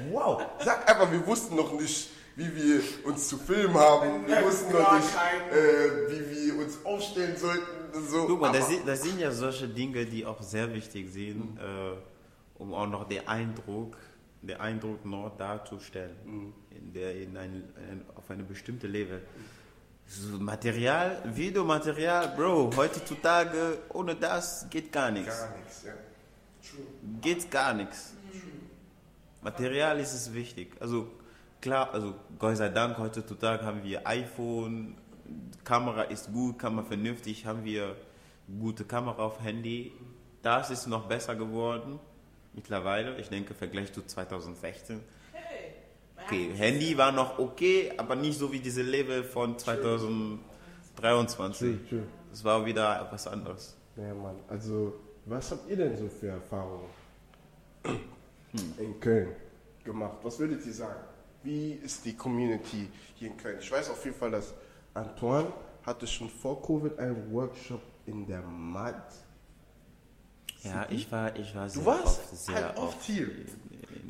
Wow. 0.10 0.42
Sag 0.64 0.90
einfach, 0.90 1.12
wir 1.12 1.26
wussten 1.28 1.56
noch 1.56 1.72
nicht, 1.74 2.10
wie 2.36 2.54
wir 2.56 2.82
uns 3.06 3.28
zu 3.30 3.38
filmen 3.38 3.74
haben. 3.76 4.28
Wir 4.28 4.44
wussten 4.44 4.72
noch 4.74 4.80
Gar 4.80 4.98
nicht, 5.00 5.10
äh, 5.52 6.10
wie 6.10 6.54
wir 6.54 6.64
uns 6.66 6.78
aufstellen 6.84 7.38
sollten. 7.38 7.66
So. 8.10 8.26
Guck 8.28 8.42
mal, 8.42 8.52
das 8.52 8.64
Aber- 8.66 8.74
sind, 8.74 8.88
das 8.88 9.02
sind 9.04 9.20
ja 9.20 9.32
solche 9.32 9.68
Dinge, 9.70 10.06
die 10.06 10.26
auch 10.26 10.42
sehr 10.42 10.74
wichtig 10.74 11.12
sind, 11.14 11.58
äh, 11.58 11.96
um 12.60 12.74
auch 12.74 12.88
noch 12.88 13.08
den 13.08 13.26
Eindruck, 13.28 13.96
den 14.42 14.60
Eindruck 14.60 15.06
noch 15.06 15.36
darzustellen, 15.38 16.16
in 16.72 16.94
der, 16.94 17.16
in 17.16 17.38
ein, 17.38 17.64
ein, 17.90 18.02
auf 18.16 18.30
eine 18.30 18.44
bestimmte 18.44 18.88
Level. 18.88 19.22
So 20.08 20.38
Material, 20.38 21.24
Videomaterial, 21.34 22.34
Bro, 22.36 22.72
heutzutage 22.76 23.80
ohne 23.94 24.16
das 24.16 24.68
geht 24.70 24.92
gar 24.92 25.10
nichts. 25.10 25.40
Gar 25.40 25.56
nichts, 25.58 25.84
ja. 25.84 25.94
True. 26.70 26.86
Geht 27.22 27.50
gar 27.50 27.74
nichts. 27.74 28.14
Material 29.42 30.00
ist 30.00 30.14
es 30.14 30.34
wichtig. 30.34 30.74
Also 30.80 31.08
klar, 31.66 31.92
also 31.94 32.14
Gott 32.38 32.58
sei 32.58 32.70
Dank, 32.70 33.00
heutzutage 33.00 33.66
haben 33.66 33.84
wir 33.84 34.06
iPhone, 34.08 34.96
Kamera 35.64 36.04
ist 36.04 36.32
gut, 36.32 36.60
Kamera 36.60 36.86
vernünftig, 36.86 37.48
haben 37.48 37.64
wir 37.66 37.96
gute 38.60 38.86
Kamera 38.86 39.24
auf 39.24 39.42
Handy. 39.42 39.92
Das 40.44 40.70
ist 40.70 40.86
noch 40.86 41.08
besser 41.08 41.36
geworden 41.36 42.00
mittlerweile. 42.54 43.18
Ich 43.20 43.30
denke, 43.30 43.54
im 43.54 43.56
Vergleich 43.56 43.92
zu 43.92 44.06
2016. 44.06 45.00
Hey. 45.34 45.74
man 46.16 46.26
Okay, 46.26 46.52
Handy 46.54 46.96
war 47.00 47.12
noch 47.12 47.40
okay, 47.40 47.94
aber 47.98 48.16
nicht 48.16 48.38
so 48.38 48.52
wie 48.52 48.60
diese 48.60 48.84
Level 48.84 49.24
von 49.24 49.58
2023. 49.58 50.38
True, 51.68 51.80
true. 51.90 52.04
Das 52.30 52.44
war 52.44 52.64
wieder 52.64 53.02
etwas 53.02 53.26
anderes. 53.26 53.76
Ja, 53.96 54.14
Mann. 54.14 54.36
Also, 54.50 54.94
was 55.26 55.50
habt 55.50 55.68
ihr 55.68 55.78
denn 55.78 55.98
so 55.98 56.08
für 56.10 56.28
Erfahrungen 56.28 56.90
in 58.78 59.00
Köln 59.00 59.30
gemacht? 59.84 60.18
Was 60.22 60.38
würdet 60.38 60.64
ihr 60.64 60.74
sagen? 60.74 61.15
Wie 61.46 61.74
ist 61.74 62.04
die 62.04 62.14
Community 62.18 62.90
hier 63.14 63.30
in 63.30 63.38
Köln? 63.38 63.60
Ich 63.60 63.72
weiß 63.72 63.92
auf 63.92 64.04
jeden 64.04 64.18
Fall, 64.18 64.32
dass 64.32 64.52
Antoine 64.96 65.54
hatte 65.86 66.08
schon 66.08 66.28
vor 66.28 66.60
Covid 66.60 66.98
einen 66.98 67.32
Workshop 67.32 67.82
in 68.08 68.26
der 68.26 68.42
MAD. 68.42 68.96
Ja, 70.64 70.88
ich 70.90 71.12
war, 71.12 71.36
ich 71.36 71.54
war 71.54 71.70
sehr 71.70 71.84
Du 71.84 71.86
warst 71.86 72.20
oft, 72.20 72.36
sehr 72.36 72.56
halt 72.56 72.78
oft 72.78 72.96
oft 72.96 73.04
hier. 73.04 73.30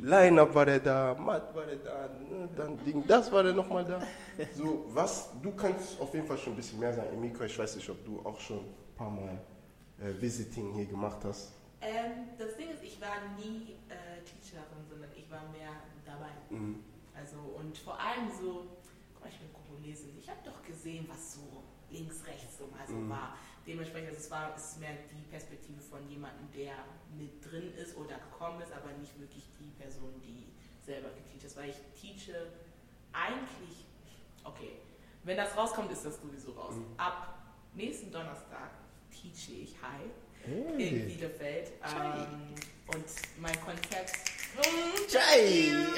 Line-Up 0.02 0.56
war 0.56 0.66
der 0.66 0.80
da, 0.80 1.14
Matt 1.16 1.54
war 1.54 1.66
der 1.66 1.76
da, 1.76 2.08
ne, 2.08 2.48
dann 2.56 2.78
Ding, 2.86 3.06
das 3.06 3.30
war 3.30 3.44
der 3.44 3.54
nochmal 3.54 3.84
da. 3.84 4.02
So, 4.56 4.86
was, 4.94 5.32
du 5.42 5.52
kannst 5.52 6.00
auf 6.00 6.14
jeden 6.14 6.26
Fall 6.26 6.38
schon 6.38 6.54
ein 6.54 6.56
bisschen 6.56 6.80
mehr 6.80 6.94
sagen. 6.94 7.10
Emiko, 7.14 7.44
ich 7.44 7.60
weiß 7.60 7.76
nicht, 7.76 7.90
ob 7.90 8.06
du 8.06 8.22
auch 8.24 8.40
schon 8.40 8.60
ein 8.60 8.96
paar 8.96 9.10
Mal 9.10 9.42
äh, 10.00 10.22
Visiting 10.22 10.74
hier 10.74 10.86
gemacht 10.86 11.20
hast. 11.26 11.52
Ähm, 11.82 12.30
das 12.38 12.56
Ding 12.56 12.70
ist, 12.70 12.82
ich 12.82 13.00
war 13.02 13.10
nie 13.38 13.76
äh, 13.90 14.24
Teacherin, 14.24 14.86
sondern 14.90 15.10
ich 15.18 15.30
war 15.30 15.42
mehr 15.52 15.72
dabei. 16.06 16.30
Mhm. 16.50 16.80
Also 17.26 17.40
und 17.58 17.76
vor 17.76 18.00
allem 18.00 18.30
so, 18.30 18.68
guck 19.16 19.24
mal, 19.24 19.30
ich 19.32 19.40
bin 19.40 19.50
Kongolese, 19.52 20.10
ich 20.20 20.30
habe 20.30 20.40
doch 20.46 20.62
gesehen, 20.64 21.08
was 21.10 21.34
so 21.34 21.64
links, 21.90 22.24
rechts 22.28 22.60
so 22.60 22.68
mal 22.68 22.86
so 22.88 22.94
Mhm. 22.94 23.10
war. 23.10 23.36
Dementsprechend, 23.66 24.10
also 24.10 24.20
es 24.20 24.30
war 24.30 24.56
es 24.56 24.64
ist 24.74 24.80
mehr 24.80 24.94
die 25.12 25.24
Perspektive 25.32 25.82
von 25.82 26.08
jemandem, 26.08 26.52
der 26.52 26.76
mit 27.18 27.44
drin 27.44 27.74
ist 27.74 27.98
oder 27.98 28.20
gekommen 28.20 28.62
ist, 28.62 28.72
aber 28.72 28.92
nicht 29.00 29.20
wirklich 29.20 29.44
die 29.60 29.72
Person, 29.82 30.14
die 30.22 30.46
selber 30.86 31.10
geteacht 31.10 31.44
ist. 31.46 31.58
Weil 31.58 31.70
ich 31.72 31.78
teache 32.00 32.46
eigentlich, 33.12 33.86
okay, 34.44 34.74
wenn 35.24 35.38
das 35.38 35.58
rauskommt, 35.58 35.92
ist 35.92 36.06
das 36.06 36.22
sowieso 36.22 36.52
raus. 36.52 36.76
Mhm. 36.76 36.86
Ab 36.98 37.40
nächsten 37.74 38.12
Donnerstag 38.12 38.70
teache 39.10 39.54
ich 39.54 39.76
Hi 40.48 40.52
in 40.52 40.80
Hey. 40.80 41.00
Bielefeld. 41.00 41.72
Ähm, 41.84 42.54
und 42.88 43.06
mein 43.39 43.56
Konzept. 43.66 44.14
Chai! 45.10 45.39
ähm, 45.39 45.98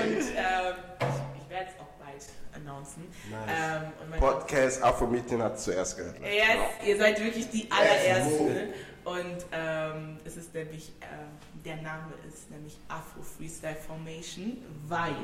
und 0.00 0.18
ähm, 0.18 0.74
ich, 1.00 1.42
ich 1.42 1.50
werde 1.50 1.70
es 1.70 1.80
auch 1.80 1.92
bald 1.98 2.26
announcen. 2.54 3.04
Nice. 3.30 3.48
Ähm, 3.48 3.92
und 4.02 4.10
mein 4.10 4.20
Podcast 4.20 4.82
Afro-Meeting 4.82 5.42
hat 5.42 5.60
zuerst 5.60 5.96
gehört. 5.96 6.18
Yes, 6.20 6.86
ihr 6.86 6.96
seid 6.96 7.22
wirklich 7.22 7.48
die 7.50 7.68
allerersten. 7.70 8.72
Und 9.04 9.46
ähm, 9.52 10.18
es 10.24 10.36
ist 10.36 10.52
nämlich, 10.52 10.92
ähm, 11.02 11.62
der 11.64 11.76
Name 11.76 12.12
ist 12.26 12.50
nämlich 12.50 12.76
Afro 12.88 13.22
Freestyle 13.22 13.76
Formation, 13.76 14.58
weil 14.88 15.14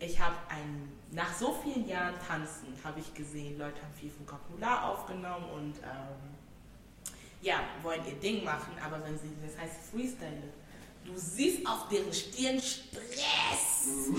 ich 0.00 0.20
habe 0.20 0.36
ein, 0.50 0.92
nach 1.12 1.32
so 1.36 1.52
vielen 1.62 1.86
Jahren 1.88 2.14
Tanzen 2.26 2.68
habe 2.84 3.00
ich 3.00 3.12
gesehen, 3.14 3.58
Leute 3.58 3.80
haben 3.82 3.92
viel 3.98 4.12
Vokabular 4.18 4.90
aufgenommen 4.90 5.46
und 5.54 5.74
ähm, 5.78 6.36
ja, 7.42 7.60
wollen 7.82 8.04
ihr 8.06 8.14
Ding 8.14 8.44
machen, 8.44 8.72
aber 8.84 9.02
wenn 9.04 9.18
sie, 9.18 9.30
das 9.44 9.58
heißt 9.60 9.90
Freestyle, 9.90 10.42
du 11.04 11.12
siehst 11.16 11.66
auf 11.66 11.88
deren 11.88 12.12
Stirn 12.12 12.60
Stress. 12.60 14.10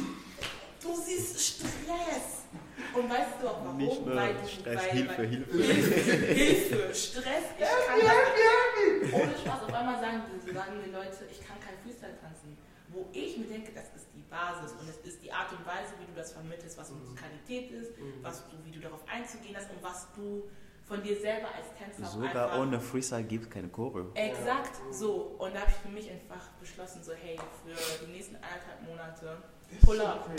Du 0.82 0.96
siehst 0.96 1.40
Stress. 1.40 2.42
Und 2.96 3.08
weißt 3.10 3.34
du 3.42 3.48
auch 3.48 3.64
warum? 3.64 3.78
Nicht 3.78 4.04
nur 4.06 4.16
Weil 4.16 4.36
Stress, 4.48 4.76
weil, 4.82 4.90
Hilfe, 4.92 5.18
weil, 5.20 5.28
Hilfe. 5.28 5.64
Hilfe, 5.64 6.34
Hilfe, 6.34 6.96
Stress. 6.96 7.44
Ich 7.60 7.66
kann 7.88 8.00
das, 8.02 9.14
ohne 9.14 9.38
Spaß. 9.38 9.62
Auf 9.64 9.74
einmal 9.74 10.02
sagen, 10.02 10.22
die- 10.46 10.52
sagen 10.54 10.74
die 10.84 10.90
Leute, 10.92 11.28
ich 11.32 11.46
kann 11.48 11.60
kein 11.60 11.78
Freestyle 11.84 12.18
tanzen. 12.20 12.58
Wo 12.90 13.06
ich 13.14 13.38
mir 13.38 13.46
denke, 13.46 13.72
das 13.74 13.86
ist 13.96 14.08
Basis 14.32 14.72
und 14.80 14.90
es 14.90 14.98
ist 15.06 15.22
die 15.22 15.32
Art 15.32 15.52
und 15.52 15.64
Weise, 15.66 15.94
wie 16.00 16.06
du 16.06 16.14
das 16.16 16.32
vermittelst, 16.32 16.78
was 16.78 16.90
Musikalität 16.90 17.70
ist, 17.72 17.92
was 18.24 18.44
du, 18.50 18.56
wie 18.64 18.72
du 18.72 18.80
darauf 18.80 19.02
einzugehen 19.08 19.56
hast 19.56 19.70
und 19.70 19.84
was 19.84 20.08
du 20.16 20.50
von 20.88 21.04
dir 21.04 21.20
selber 21.20 21.48
als 21.56 21.68
Tänzer 21.78 22.10
Sogar 22.10 22.60
ohne 22.60 22.80
Freestyle 22.80 23.24
gibt 23.24 23.46
es 23.46 23.50
keine 23.50 23.70
Choreo. 23.70 24.12
Exakt, 24.16 24.76
so. 24.92 25.36
Und 25.38 25.54
da 25.54 25.62
habe 25.62 25.72
ich 25.72 25.78
für 25.78 25.90
mich 25.90 26.10
einfach 26.10 26.50
beschlossen, 26.60 27.04
so, 27.04 27.14
hey, 27.14 27.38
für 27.66 28.06
die 28.06 28.12
nächsten 28.12 28.36
anderthalb 28.36 28.82
Monate 28.86 29.38
Pull-up. 29.86 30.30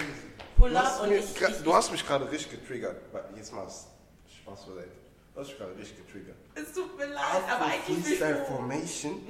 Pull 0.59 0.71
Du 0.71 0.77
up 0.77 0.85
hast, 0.85 1.01
und 1.01 1.09
mir 1.09 1.19
ich, 1.19 1.41
ich, 1.41 1.63
du 1.63 1.75
hast 1.75 1.91
mich 1.91 2.07
gerade 2.07 2.31
richtig 2.31 2.61
getriggert. 2.61 3.01
Jetzt 3.35 3.53
mal 3.55 3.67
Spaß 3.67 4.67
beiseite. 4.67 4.91
Du 5.35 5.41
hast 5.41 5.49
mich 5.49 5.59
gerade 5.59 5.77
richtig 5.77 6.07
getriggert. 6.07 6.37
es 6.55 6.73
tut 6.75 6.99
mir 6.99 7.07
leid, 7.07 7.43
aber 7.51 7.65
eigentlich 7.65 8.05
Freestyle 8.05 8.45
Formation, 8.45 9.23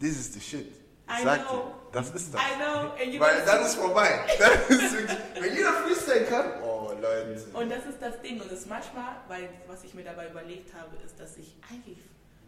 this 0.00 0.18
is 0.18 0.32
the 0.32 0.40
shit. 0.40 0.72
I 1.08 1.24
Sag 1.24 1.48
know. 1.48 1.56
dir, 1.56 1.74
das 1.92 2.10
ist 2.10 2.34
das. 2.34 2.40
Weil 3.18 3.44
dann 3.46 3.64
ist 3.64 3.74
vorbei. 3.76 4.20
Ist 4.68 4.92
wirklich, 4.92 5.18
wenn 5.40 5.54
jeder 5.54 5.72
Freestyle 5.72 6.24
kann, 6.26 6.62
oh 6.62 6.92
Leute. 7.00 7.46
Und 7.54 7.70
das 7.70 7.86
ist 7.86 8.00
das 8.00 8.20
Ding. 8.20 8.40
Und 8.40 8.52
es 8.52 8.60
ist 8.60 8.68
manchmal, 8.68 9.16
weil 9.26 9.48
was 9.66 9.84
ich 9.84 9.94
mir 9.94 10.04
dabei 10.04 10.28
überlegt 10.28 10.74
habe, 10.74 10.96
ist, 11.04 11.18
dass 11.18 11.36
ich 11.38 11.56
eigentlich, 11.70 11.98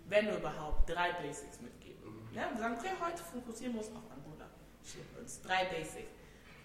wenn 0.08 0.28
überhaupt, 0.36 0.88
drei 0.90 1.12
Basics 1.22 1.60
mitgebe. 1.60 1.96
Ja, 2.34 2.50
wir 2.52 2.60
sagen, 2.60 2.76
okay, 2.78 2.90
heute 3.00 3.22
fokussieren 3.22 3.74
wir 3.74 3.80
uns 3.80 3.90
auf 3.90 4.04
Angola. 4.14 4.46
Uns 5.18 5.40
drei 5.40 5.64
Basics. 5.64 6.10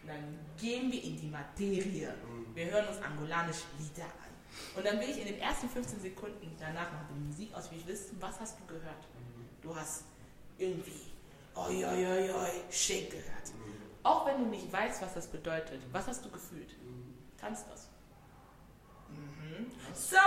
Und 0.04 0.10
dann 0.10 0.39
gehen 0.60 0.91
wir 0.91 1.02
in 1.02 1.18
die 1.18 1.28
Materie. 1.30 2.14
Wir 2.54 2.66
hören 2.72 2.88
uns 2.88 3.02
angolanische 3.02 3.64
Lieder 3.80 4.04
an. 4.04 4.26
Und 4.76 4.86
dann 4.86 5.00
will 5.00 5.10
ich 5.10 5.20
in 5.20 5.26
den 5.26 5.39
ersten 5.39 5.70
15 5.70 6.02
Sekunden 6.02 6.56
danach 6.60 6.91
nach 6.91 7.08
der 7.08 7.16
Musik 7.16 7.54
aus, 7.54 7.72
wie 7.72 7.78
ich 7.78 7.88
wissen, 7.88 8.18
was 8.20 8.39
hast 8.39 8.58
du 8.60 8.66
gehört? 8.68 9.08
Du 9.62 9.76
hast 9.76 10.04
irgendwie 10.58 11.14
oi, 11.56 11.86
oi, 11.86 12.06
oi, 12.06 12.30
oi, 12.32 12.49
Shake 12.72 13.12
gehört. 13.12 13.26
Auch 14.03 14.26
wenn 14.28 14.38
du 14.43 14.45
nicht 14.49 14.72
weißt, 14.72 15.01
was 15.01 15.14
das 15.14 15.28
bedeutet, 15.28 15.82
was 15.91 16.08
hast 16.08 16.24
du 16.26 16.30
gefühlt? 16.30 16.70
Kannst 17.39 17.66
das. 17.72 17.89
Mhm. 19.10 19.68
So, 19.93 20.18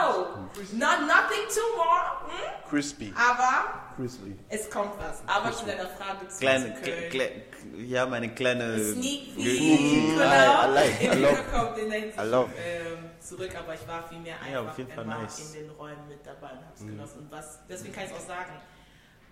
not 0.76 1.00
nothing 1.06 1.44
too 1.48 1.76
more, 1.76 2.26
hm? 2.26 2.68
Crispy. 2.70 3.12
aber 3.16 3.94
Crispy. 3.96 4.36
es 4.48 4.70
kommt 4.70 4.92
was. 4.98 5.22
Aber 5.26 5.52
zu 5.52 5.66
deiner 5.66 5.88
Frage 5.88 6.26
zu 6.28 6.38
Kleine, 6.38 6.74
zu 6.74 6.80
kle, 6.82 6.92
Köln. 7.08 7.10
kle, 7.10 7.82
ja, 7.84 8.06
meine 8.06 8.34
kleine. 8.34 8.78
Sneak 8.94 9.36
Ge- 9.36 9.58
Peek, 9.58 10.16
genau. 10.16 10.22
I 10.24 10.74
like- 10.74 11.02
I 11.02 11.06
love- 11.20 11.44
kommt 11.52 11.78
in 11.78 11.90
den 11.90 12.04
I 12.10 12.22
love- 12.30 12.50
ähm, 12.56 13.10
zurück, 13.20 13.50
aber 13.58 13.74
ich 13.74 13.86
war 13.86 14.08
viel 14.08 14.20
mehr 14.20 14.36
Ja, 14.50 14.58
einfach 14.60 14.72
auf 14.72 14.78
jeden 14.78 14.90
Fall 14.92 15.04
nice. 15.06 15.38
in 15.38 15.52
den 15.66 15.70
Räumen 15.70 16.08
mit 16.08 16.24
dabei 16.26 16.50
und 16.52 16.64
hab's 16.66 16.80
genossen. 16.80 17.18
Und 17.20 17.32
was, 17.32 17.58
deswegen 17.68 17.94
kann 17.94 18.04
ich 18.06 18.12
auch 18.12 18.20
sagen, 18.26 18.52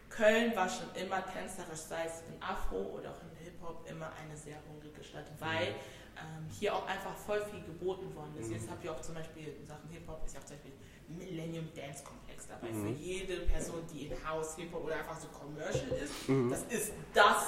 Köln 0.09 0.55
war 0.57 0.69
schon 0.69 0.89
immer 0.95 1.25
tänzerisch, 1.27 1.81
sei 1.81 2.05
es 2.07 2.23
in 2.29 2.43
Afro 2.43 2.77
oder 2.77 3.11
auch 3.11 3.23
in 3.23 3.45
Hip-Hop, 3.45 3.89
immer 3.91 4.11
eine 4.23 4.37
sehr 4.37 4.57
hungrige 4.69 5.03
Stadt, 5.03 5.27
weil 5.39 5.69
ähm, 6.17 6.49
hier 6.59 6.75
auch 6.75 6.87
einfach 6.87 7.15
voll 7.17 7.43
viel 7.51 7.63
geboten 7.63 8.15
worden 8.15 8.35
ist. 8.39 8.51
Jetzt 8.51 8.71
habt 8.71 8.85
ihr 8.85 8.93
auch 8.93 9.01
zum 9.01 9.15
Beispiel 9.15 9.49
in 9.61 9.67
Sachen 9.67 9.89
Hip-Hop 9.91 10.25
ist 10.25 10.35
ja 10.35 10.41
auch 10.41 10.45
zum 10.45 10.57
Beispiel 10.57 10.73
Millennium 11.09 11.69
Dance 11.75 12.03
Komplex 12.03 12.47
dabei. 12.49 12.69
Für 12.73 12.89
jede 12.89 13.41
Person, 13.41 13.83
die 13.93 14.07
in 14.07 14.29
House, 14.29 14.57
Hip-Hop 14.57 14.85
oder 14.85 14.97
einfach 14.97 15.19
so 15.19 15.29
Commercial 15.29 15.91
ist, 15.93 16.13
das 16.51 16.63
ist 16.73 16.93
das 17.13 17.45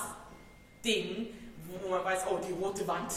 Ding, 0.85 1.29
wo 1.67 1.89
man 1.89 2.05
weiß, 2.05 2.25
oh, 2.31 2.39
die 2.47 2.53
rote 2.53 2.87
Wand. 2.87 3.13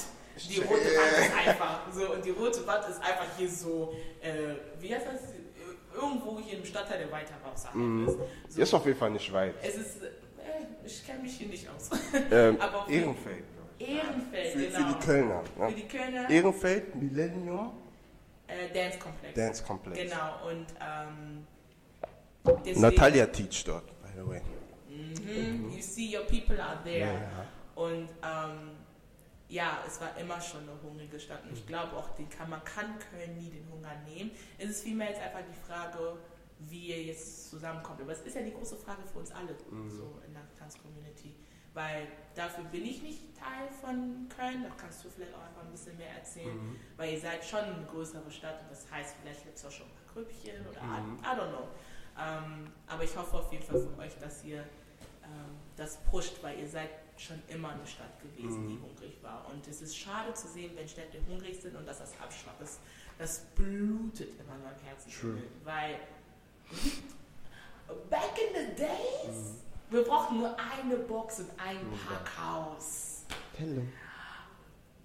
Die 0.50 0.60
rote 0.60 0.72
Wand 0.72 1.18
ist 1.20 1.36
einfach 1.48 1.82
so, 1.94 2.14
und 2.14 2.24
die 2.26 2.30
rote 2.30 2.66
Wand 2.66 2.88
ist 2.88 3.02
einfach 3.02 3.26
hier 3.38 3.50
so, 3.50 3.94
äh, 4.22 4.56
wie 4.80 4.96
heißt 4.96 5.08
das? 5.08 5.22
Irgendwo 6.02 6.40
hier 6.40 6.58
im 6.58 6.66
Stadtteil, 6.66 7.00
der 7.00 7.12
weiter 7.12 7.34
raus 7.46 7.66
ist. 7.66 8.54
So, 8.56 8.62
Ist 8.62 8.74
auf 8.74 8.86
jeden 8.86 8.98
Fall 8.98 9.12
nicht 9.12 9.32
weit. 9.32 9.54
es 9.62 9.76
ist, 9.76 10.04
äh, 10.04 10.08
ich 10.86 11.06
kenne 11.06 11.20
mich 11.24 11.34
hier 11.34 11.48
nicht 11.48 11.68
aus. 11.70 11.90
Ähm, 12.32 12.58
Aber 12.62 12.90
Ehrenfeld. 12.90 13.44
Ehrenfeld, 13.80 14.54
Für, 14.54 14.60
genau. 14.60 14.78
für 14.78 14.94
die 15.00 15.06
Kölner. 15.06 15.44
Für 15.56 15.62
Ne? 15.66 15.74
die 15.76 15.88
Kölner 15.88 16.30
Ehrenfeld, 16.30 16.96
Millennium 16.96 17.72
äh, 18.48 18.74
Dance 18.74 19.00
Komplex. 19.00 19.34
Dance 19.36 19.64
Complex. 19.64 19.98
Genau, 20.00 20.48
und 20.50 20.66
ähm, 20.80 21.48
deswegen, 22.66 22.82
Natalia 22.82 23.26
teach 23.28 23.64
dort, 23.64 23.86
by 24.02 24.10
the 24.16 24.28
way. 24.28 24.42
Mhm, 24.90 25.72
you 25.76 25.82
see 25.82 26.16
your 26.16 26.26
people 26.26 26.60
are 26.62 26.78
there. 26.84 27.00
Ja. 27.00 27.46
Und 27.76 28.10
ähm, 28.24 28.72
ja, 29.52 29.84
es 29.86 30.00
war 30.00 30.18
immer 30.18 30.40
schon 30.40 30.62
eine 30.62 30.82
hungrige 30.82 31.20
Stadt. 31.20 31.44
Und 31.44 31.52
ich 31.52 31.68
glaube 31.68 31.96
auch, 31.98 32.10
den 32.16 32.30
kann, 32.30 32.50
man 32.50 32.64
kann 32.64 32.98
Köln 33.12 33.38
nie 33.38 33.50
den 33.50 33.70
Hunger 33.70 33.94
nehmen. 34.08 34.32
Es 34.58 34.70
ist 34.70 34.84
vielmehr 34.84 35.10
jetzt 35.10 35.22
einfach 35.22 35.42
die 35.42 35.68
Frage, 35.68 36.18
wie 36.58 36.88
ihr 36.88 37.04
jetzt 37.04 37.50
zusammenkommt. 37.50 38.00
Aber 38.02 38.14
es 38.14 38.22
ist 38.22 38.36
ja 38.36 38.42
die 38.44 38.54
große 38.54 38.78
Frage 38.78 39.02
für 39.12 39.20
uns 39.20 39.32
alle, 39.32 39.56
so 39.90 40.22
in 40.26 40.34
der 40.34 40.44
Tanzcommunity. 40.58 41.36
Weil 41.74 42.08
dafür 42.34 42.64
bin 42.66 42.86
ich 42.86 43.02
nicht 43.02 43.38
Teil 43.38 43.70
von 43.82 44.28
Köln. 44.30 44.64
Da 44.64 44.70
kannst 44.78 45.04
du 45.04 45.10
vielleicht 45.10 45.34
auch 45.34 45.44
einfach 45.44 45.64
ein 45.64 45.72
bisschen 45.72 45.98
mehr 45.98 46.16
erzählen. 46.16 46.58
Weil 46.96 47.14
ihr 47.14 47.20
seid 47.20 47.44
schon 47.44 47.60
eine 47.60 47.86
größere 47.92 48.32
Stadt 48.32 48.62
und 48.62 48.72
das 48.72 48.90
heißt, 48.90 49.16
vielleicht 49.22 49.44
gibt 49.44 49.58
es 49.58 49.66
auch 49.66 49.72
schon 49.72 49.88
ein 49.88 49.94
paar 49.94 50.14
Grüppchen 50.14 50.66
oder 50.66 50.80
I, 50.80 51.20
I 51.24 51.40
don't 51.40 51.50
know. 51.50 51.68
Ähm, 52.18 52.72
aber 52.88 53.04
ich 53.04 53.18
hoffe 53.18 53.38
auf 53.38 53.52
jeden 53.52 53.66
Fall 53.66 53.82
von 53.82 54.00
euch, 54.00 54.18
dass 54.18 54.46
ihr 54.46 54.60
ähm, 55.24 55.58
das 55.76 55.98
pusht, 56.10 56.42
weil 56.42 56.60
ihr 56.60 56.68
seid 56.68 56.90
schon 57.22 57.42
immer 57.48 57.70
eine 57.70 57.86
Stadt 57.86 58.20
gewesen, 58.22 58.68
die 58.68 58.80
hungrig 58.80 59.18
war. 59.22 59.48
Und 59.52 59.68
es 59.68 59.82
ist 59.82 59.98
schade 59.98 60.34
zu 60.34 60.48
sehen, 60.48 60.72
wenn 60.76 60.88
Städte 60.88 61.20
hungrig 61.28 61.62
sind 61.62 61.76
und 61.76 61.88
dass 61.88 62.00
das 62.00 62.12
abschwappt. 62.22 62.62
Das, 62.62 62.80
das 63.18 63.46
blutet 63.56 64.30
immer 64.40 64.56
in 64.56 64.64
meinem 64.64 64.80
Herzen. 64.84 65.44
Weil 65.64 66.00
back 68.10 68.34
in 68.38 68.56
the 68.56 68.76
days, 68.76 69.64
wir 69.90 70.04
brauchten 70.04 70.40
nur 70.40 70.56
eine 70.58 70.96
Box 70.98 71.40
und 71.40 71.50
ein 71.58 71.78
Parkhaus. 72.08 73.26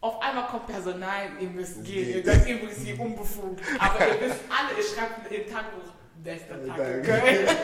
Auf 0.01 0.23
einmal 0.23 0.47
kommt 0.47 0.67
Personal, 0.67 1.31
ihr 1.41 1.49
müsst 1.49 1.85
gehen, 1.85 2.17
ihr 2.17 2.25
seid 2.25 2.49
übrigens 2.49 2.79
hier 2.79 3.01
unbefugt. 3.01 3.61
Aber 3.79 4.07
ihr 4.07 4.21
wisst 4.21 4.41
alle, 4.49 4.79
ihr 4.79 4.85
schreibt 4.85 5.31
in 5.31 5.43
den 5.43 5.53
Tagebuch, 5.53 5.93
bester 6.27 6.67
Tag 6.67 6.79
in 6.79 7.03
Köln. 7.05 7.49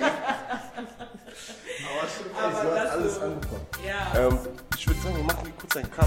Aber 1.82 2.08
stimmt, 2.14 2.36
Aber 2.36 2.74
das 2.74 2.90
alles 2.90 3.14
so- 3.16 3.20
angekommen. 3.22 3.66
Ja. 3.86 4.00
Ähm, 4.28 4.38
ich 4.76 4.86
würde 4.86 5.00
sagen, 5.00 5.16
wir 5.16 5.24
machen 5.24 5.52
kurz 5.58 5.76
einen 5.76 5.90
Cut. 5.90 6.06